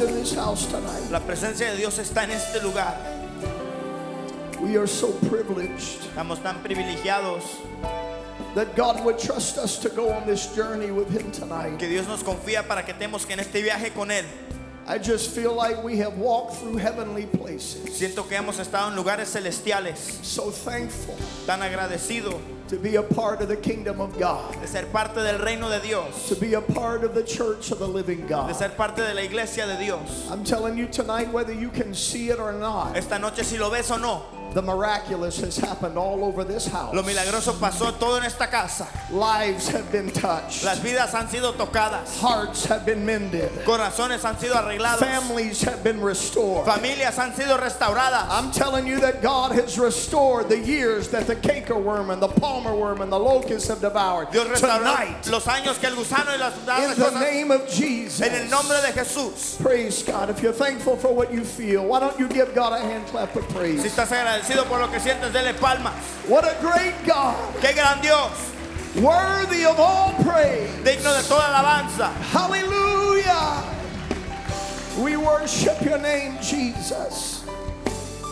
In 0.00 0.14
this 0.14 0.34
house 0.34 0.66
tonight. 0.66 1.10
La 1.10 1.20
presencia 1.20 1.70
de 1.70 1.76
Dios 1.76 1.98
está 1.98 2.24
en 2.24 2.30
este 2.30 2.60
lugar. 2.62 3.09
We 4.70 4.76
are 4.76 4.86
so 4.86 5.10
privileged 5.28 5.98
Estamos 6.14 6.40
tan 6.44 6.62
privilegiados 6.62 7.42
that 8.54 8.76
God 8.76 9.04
would 9.04 9.18
trust 9.18 9.58
us 9.58 9.76
to 9.80 9.88
go 9.88 10.10
on 10.10 10.24
this 10.28 10.54
journey 10.54 10.92
with 10.92 11.10
Him 11.10 11.32
tonight. 11.32 11.76
que 11.76 11.88
Dios 11.88 12.06
nos 12.06 12.22
confía 12.22 12.62
para 12.68 12.84
que 12.84 12.94
estemos 12.94 13.28
en 13.28 13.40
este 13.40 13.62
viaje 13.64 13.92
con 13.92 14.12
Él. 14.12 14.24
I 14.86 14.98
just 14.98 15.30
feel 15.34 15.54
like 15.54 15.82
we 15.82 15.96
have 15.96 16.16
walked 16.18 16.54
through 16.58 16.76
heavenly 16.76 17.26
places. 17.26 17.98
Siento 17.98 18.28
que 18.28 18.36
hemos 18.36 18.60
estado 18.60 18.92
en 18.92 18.96
lugares 18.96 19.26
celestiales, 19.34 19.96
So 20.24 20.52
thankful 20.52 21.16
tan 21.46 21.62
agradecido 21.62 22.40
to 22.68 22.76
be 22.76 22.94
a 22.94 23.02
part 23.02 23.40
of 23.42 23.48
the 23.48 23.56
kingdom 23.56 24.00
of 24.00 24.16
God, 24.20 24.52
de 24.60 24.68
ser 24.68 24.86
parte 24.92 25.16
del 25.16 25.38
reino 25.40 25.68
de 25.68 25.80
Dios, 25.80 26.28
to 26.28 26.36
be 26.36 26.54
a 26.54 26.60
part 26.60 27.02
of 27.02 27.16
the 27.16 27.24
church 27.24 27.72
of 27.72 27.80
the 27.80 27.88
living 27.88 28.20
de 28.20 28.28
God. 28.28 28.54
ser 28.54 28.68
parte 28.68 28.98
de 28.98 29.14
la 29.14 29.22
iglesia 29.22 29.66
de 29.66 29.76
Dios. 29.84 30.28
I'm 30.30 30.44
telling 30.44 30.78
you 30.78 30.86
tonight, 30.86 31.28
whether 31.32 31.52
you 31.52 31.70
can 31.70 31.92
see 31.92 32.30
it 32.30 32.38
or 32.38 32.52
not, 32.52 32.96
Esta 32.96 33.18
noche 33.18 33.42
si 33.42 33.58
lo 33.58 33.70
ves 33.70 33.90
o 33.90 33.96
no, 33.96 34.22
the 34.54 34.62
miraculous 34.62 35.38
has 35.40 35.56
happened 35.56 35.96
all 35.96 36.24
over 36.24 36.44
this 36.44 36.66
house. 36.66 36.94
lo 36.94 37.02
milagroso 37.02 37.52
pasó 37.58 37.96
todo 37.98 38.16
en 38.16 38.24
esta 38.24 38.46
casa. 38.48 38.86
Lives 39.10 39.68
have 39.68 39.90
been 39.92 40.10
touched, 40.10 40.64
Las 40.64 40.80
vidas 40.80 41.12
han 41.14 41.28
sido 41.28 41.52
tocadas, 41.54 42.18
hearts 42.20 42.64
have 42.64 42.84
been 42.84 43.04
mended, 43.04 43.50
corazones 43.64 44.22
han 44.24 44.36
sido 44.38 44.54
arreglados, 44.54 44.98
families 44.98 45.62
have 45.62 45.82
been 45.84 46.00
restored. 46.00 46.66
familias 46.66 47.16
han 47.16 47.32
sido 47.34 47.56
restauradas. 47.58 48.26
I'm 48.28 48.50
telling 48.52 48.86
you 48.86 49.00
that 49.00 49.22
God 49.22 49.52
has 49.52 49.78
restored 49.78 50.48
the 50.48 50.58
years 50.58 51.08
that 51.08 51.26
the 51.26 51.36
cankerworm 51.36 52.12
and 52.12 52.20
the 52.20 52.28
palmer 52.28 52.74
worm 52.74 53.00
and 53.00 53.10
the 53.12 53.18
locust 53.18 53.68
have 53.68 53.80
devoured. 53.80 54.30
Dios 54.30 54.60
Tonight, 54.60 55.26
los 55.28 55.44
años 55.46 55.78
que 55.78 55.88
el 55.88 55.94
gusano 55.94 56.30
y 56.30 56.36
las 56.36 56.56
in 56.60 56.98
the 56.98 57.20
name 57.20 57.50
of 57.50 57.68
Jesus. 57.68 58.20
en 58.20 58.34
el 58.34 58.48
nombre 58.50 58.76
de 58.82 58.92
Jesús. 58.92 59.60
Praise 59.60 60.02
God. 60.02 60.30
If 60.30 60.42
you're 60.42 60.52
thankful 60.52 60.96
for 60.96 61.12
what 61.14 61.32
you 61.32 61.44
feel, 61.44 61.84
why 61.86 62.00
don't 62.00 62.18
you 62.18 62.28
give 62.28 62.54
God 62.54 62.72
a 62.72 62.80
hand 62.80 63.06
clap 63.06 63.34
of 63.36 63.44
Si 63.46 63.52
praise? 63.54 63.84
estás 63.84 64.10
agradecido 64.10 64.39
por 64.68 64.78
lo 64.80 64.88
que 64.88 64.98
sientes, 65.00 65.32
dele 65.32 65.54
palmas. 65.54 65.94
What 66.26 66.44
a 66.44 66.56
great 66.60 66.94
God, 67.06 67.36
Qué 67.60 67.74
gran 67.74 68.00
Dios, 68.00 68.30
worthy 68.96 69.64
of 69.64 69.78
all 69.78 70.12
praise. 70.24 70.68
digno 70.84 71.12
de 71.16 71.22
toda 71.28 71.42
alabanza. 71.48 72.12
Hallelujah. 72.32 73.64
We 74.98 75.16
worship 75.16 75.80
your 75.82 75.98
name, 75.98 76.36
Jesus. 76.42 77.44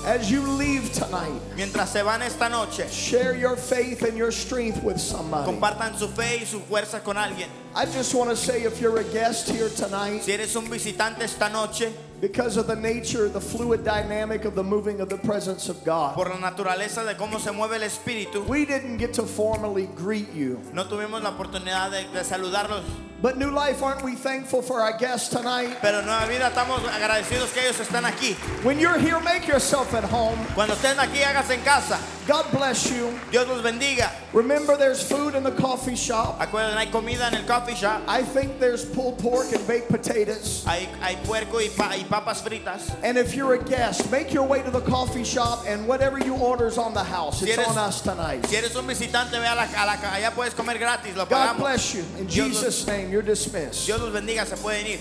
As 0.05 0.31
you 0.31 0.41
leave 0.43 0.91
tonight, 0.93 1.41
Mientras 1.55 1.91
se 1.93 2.03
van 2.03 2.23
esta 2.23 2.49
noche, 2.49 2.89
share 2.91 3.37
your 3.37 3.57
faith 3.57 4.03
and 4.03 4.17
your 4.17 4.31
strength 4.33 4.83
with 4.83 4.99
somebody. 4.99 5.45
compartan 5.51 5.99
su 5.99 6.09
fe 6.09 6.39
y 6.41 6.45
su 6.47 6.61
fuerza 6.61 7.03
con 7.05 7.17
alguien. 7.17 7.49
I 7.75 7.85
just 7.85 8.15
want 8.15 8.31
to 8.31 8.37
say 8.37 8.63
if 8.63 8.81
you're 8.81 8.99
a 8.99 9.05
guest 9.05 9.49
here 9.51 9.69
tonight, 9.69 10.23
Si 10.23 10.33
eres 10.33 10.55
un 10.57 10.67
visitante 10.71 11.23
esta 11.23 11.49
noche, 11.51 11.93
because 12.21 12.57
of 12.57 12.67
the 12.67 12.77
nature, 12.77 13.29
the 13.29 13.41
fluid 13.41 13.85
dynamic 13.85 14.45
of 14.45 14.55
the 14.55 14.63
moving 14.63 15.01
of 15.01 15.09
the 15.09 15.19
presence 15.19 15.69
of 15.69 15.85
God, 15.85 16.15
por 16.15 16.29
la 16.29 16.37
naturaleza 16.37 17.05
de 17.07 17.15
cómo 17.15 17.39
se 17.39 17.51
mueve 17.51 17.75
el 17.75 17.83
espíritu, 17.83 18.47
we 18.47 18.65
didn't 18.65 18.99
get 18.99 19.13
to 19.15 19.23
formally 19.23 19.87
greet 19.95 20.33
you. 20.35 20.61
no 20.73 20.85
tuvimos 20.85 21.23
la 21.23 21.31
oportunidad 21.31 21.91
de, 21.91 22.05
de 22.13 22.25
saludarlos. 22.25 22.85
But 23.21 23.37
New 23.37 23.51
Life, 23.51 23.83
aren't 23.83 24.05
we 24.05 24.15
thankful 24.15 24.63
for 24.63 24.81
our 24.81 24.97
guests 24.97 25.29
tonight? 25.29 25.79
Pero 25.83 26.03
Nueva 26.03 26.29
Vida 26.29 26.51
estamos 26.51 26.79
agradecidos 26.87 27.53
que 27.53 27.63
ellos 27.63 27.81
están 27.81 28.05
aquí. 28.05 28.35
When 28.65 28.79
you're 28.79 28.97
here, 28.97 29.19
make 29.19 29.49
yourself 29.49 29.93
at 29.93 30.05
home. 30.05 30.39
Cuando 30.55 30.75
estén 30.75 30.97
aquí, 30.99 31.25
hágase 31.25 31.55
en 31.55 31.65
casa. 31.65 31.99
God 32.29 32.45
bless 32.53 32.89
you. 32.93 33.13
Dios 33.33 33.49
los 33.49 33.61
bendiga. 33.61 34.13
Remember, 34.35 34.77
there's 34.77 35.03
food 35.03 35.35
in 35.35 35.43
the 35.43 35.51
coffee 35.53 35.97
shop. 35.97 36.39
Acuérdense, 36.39 36.75
hay 36.77 36.87
comida 36.91 37.27
en 37.29 37.35
el 37.35 37.45
coffee 37.47 37.75
shop. 37.75 38.03
I 38.07 38.23
think 38.23 38.61
there's 38.61 38.85
pulled 38.85 39.19
pork 39.19 39.51
and 39.55 39.67
baked 39.67 39.89
potatoes. 39.89 40.65
Hay, 40.67 40.85
hay 41.01 41.17
puerco 41.25 41.59
y, 41.59 41.69
pa- 41.75 41.95
y 41.97 42.05
papas 42.05 42.43
fritas. 42.43 42.95
And 43.03 43.17
if 43.17 43.35
you're 43.35 43.55
a 43.55 43.59
guest, 43.65 44.11
make 44.11 44.33
your 44.35 44.43
way 44.47 44.63
to 44.63 44.71
the 44.71 44.83
coffee 44.83 45.25
shop 45.25 45.65
and 45.67 45.89
whatever 45.89 46.19
you 46.19 46.35
order's 46.35 46.77
on 46.77 46.93
the 46.93 47.03
house. 47.03 47.41
It's 47.43 47.53
Si 47.55 47.59
eres- 47.59 47.69
on 47.69 47.79
us 47.79 48.03
tonight. 48.03 48.45
Si 48.47 48.57
eres 48.57 48.77
un 48.77 48.87
visitante, 48.87 49.33
ve 49.33 49.47
a 49.47 49.55
la, 49.55 49.63
a 49.65 49.87
la 49.87 49.97
allá 49.97 50.31
puedes 50.35 50.55
comer 50.55 50.77
gratis, 50.79 51.17
lo 51.17 51.25
God 51.25 51.31
pagamos. 51.57 51.59
bless 51.61 51.95
you. 51.95 52.05
In 52.19 52.27
Dios 52.27 52.49
Jesus' 52.49 52.87
name, 52.87 53.11
you're 53.11 53.23
dismissed. 53.23 53.87
Dios 53.87 53.99
los 54.01 54.13
bendiga, 54.13 54.45
se 54.45 54.57
pueden 54.57 54.87
ir. 54.87 54.99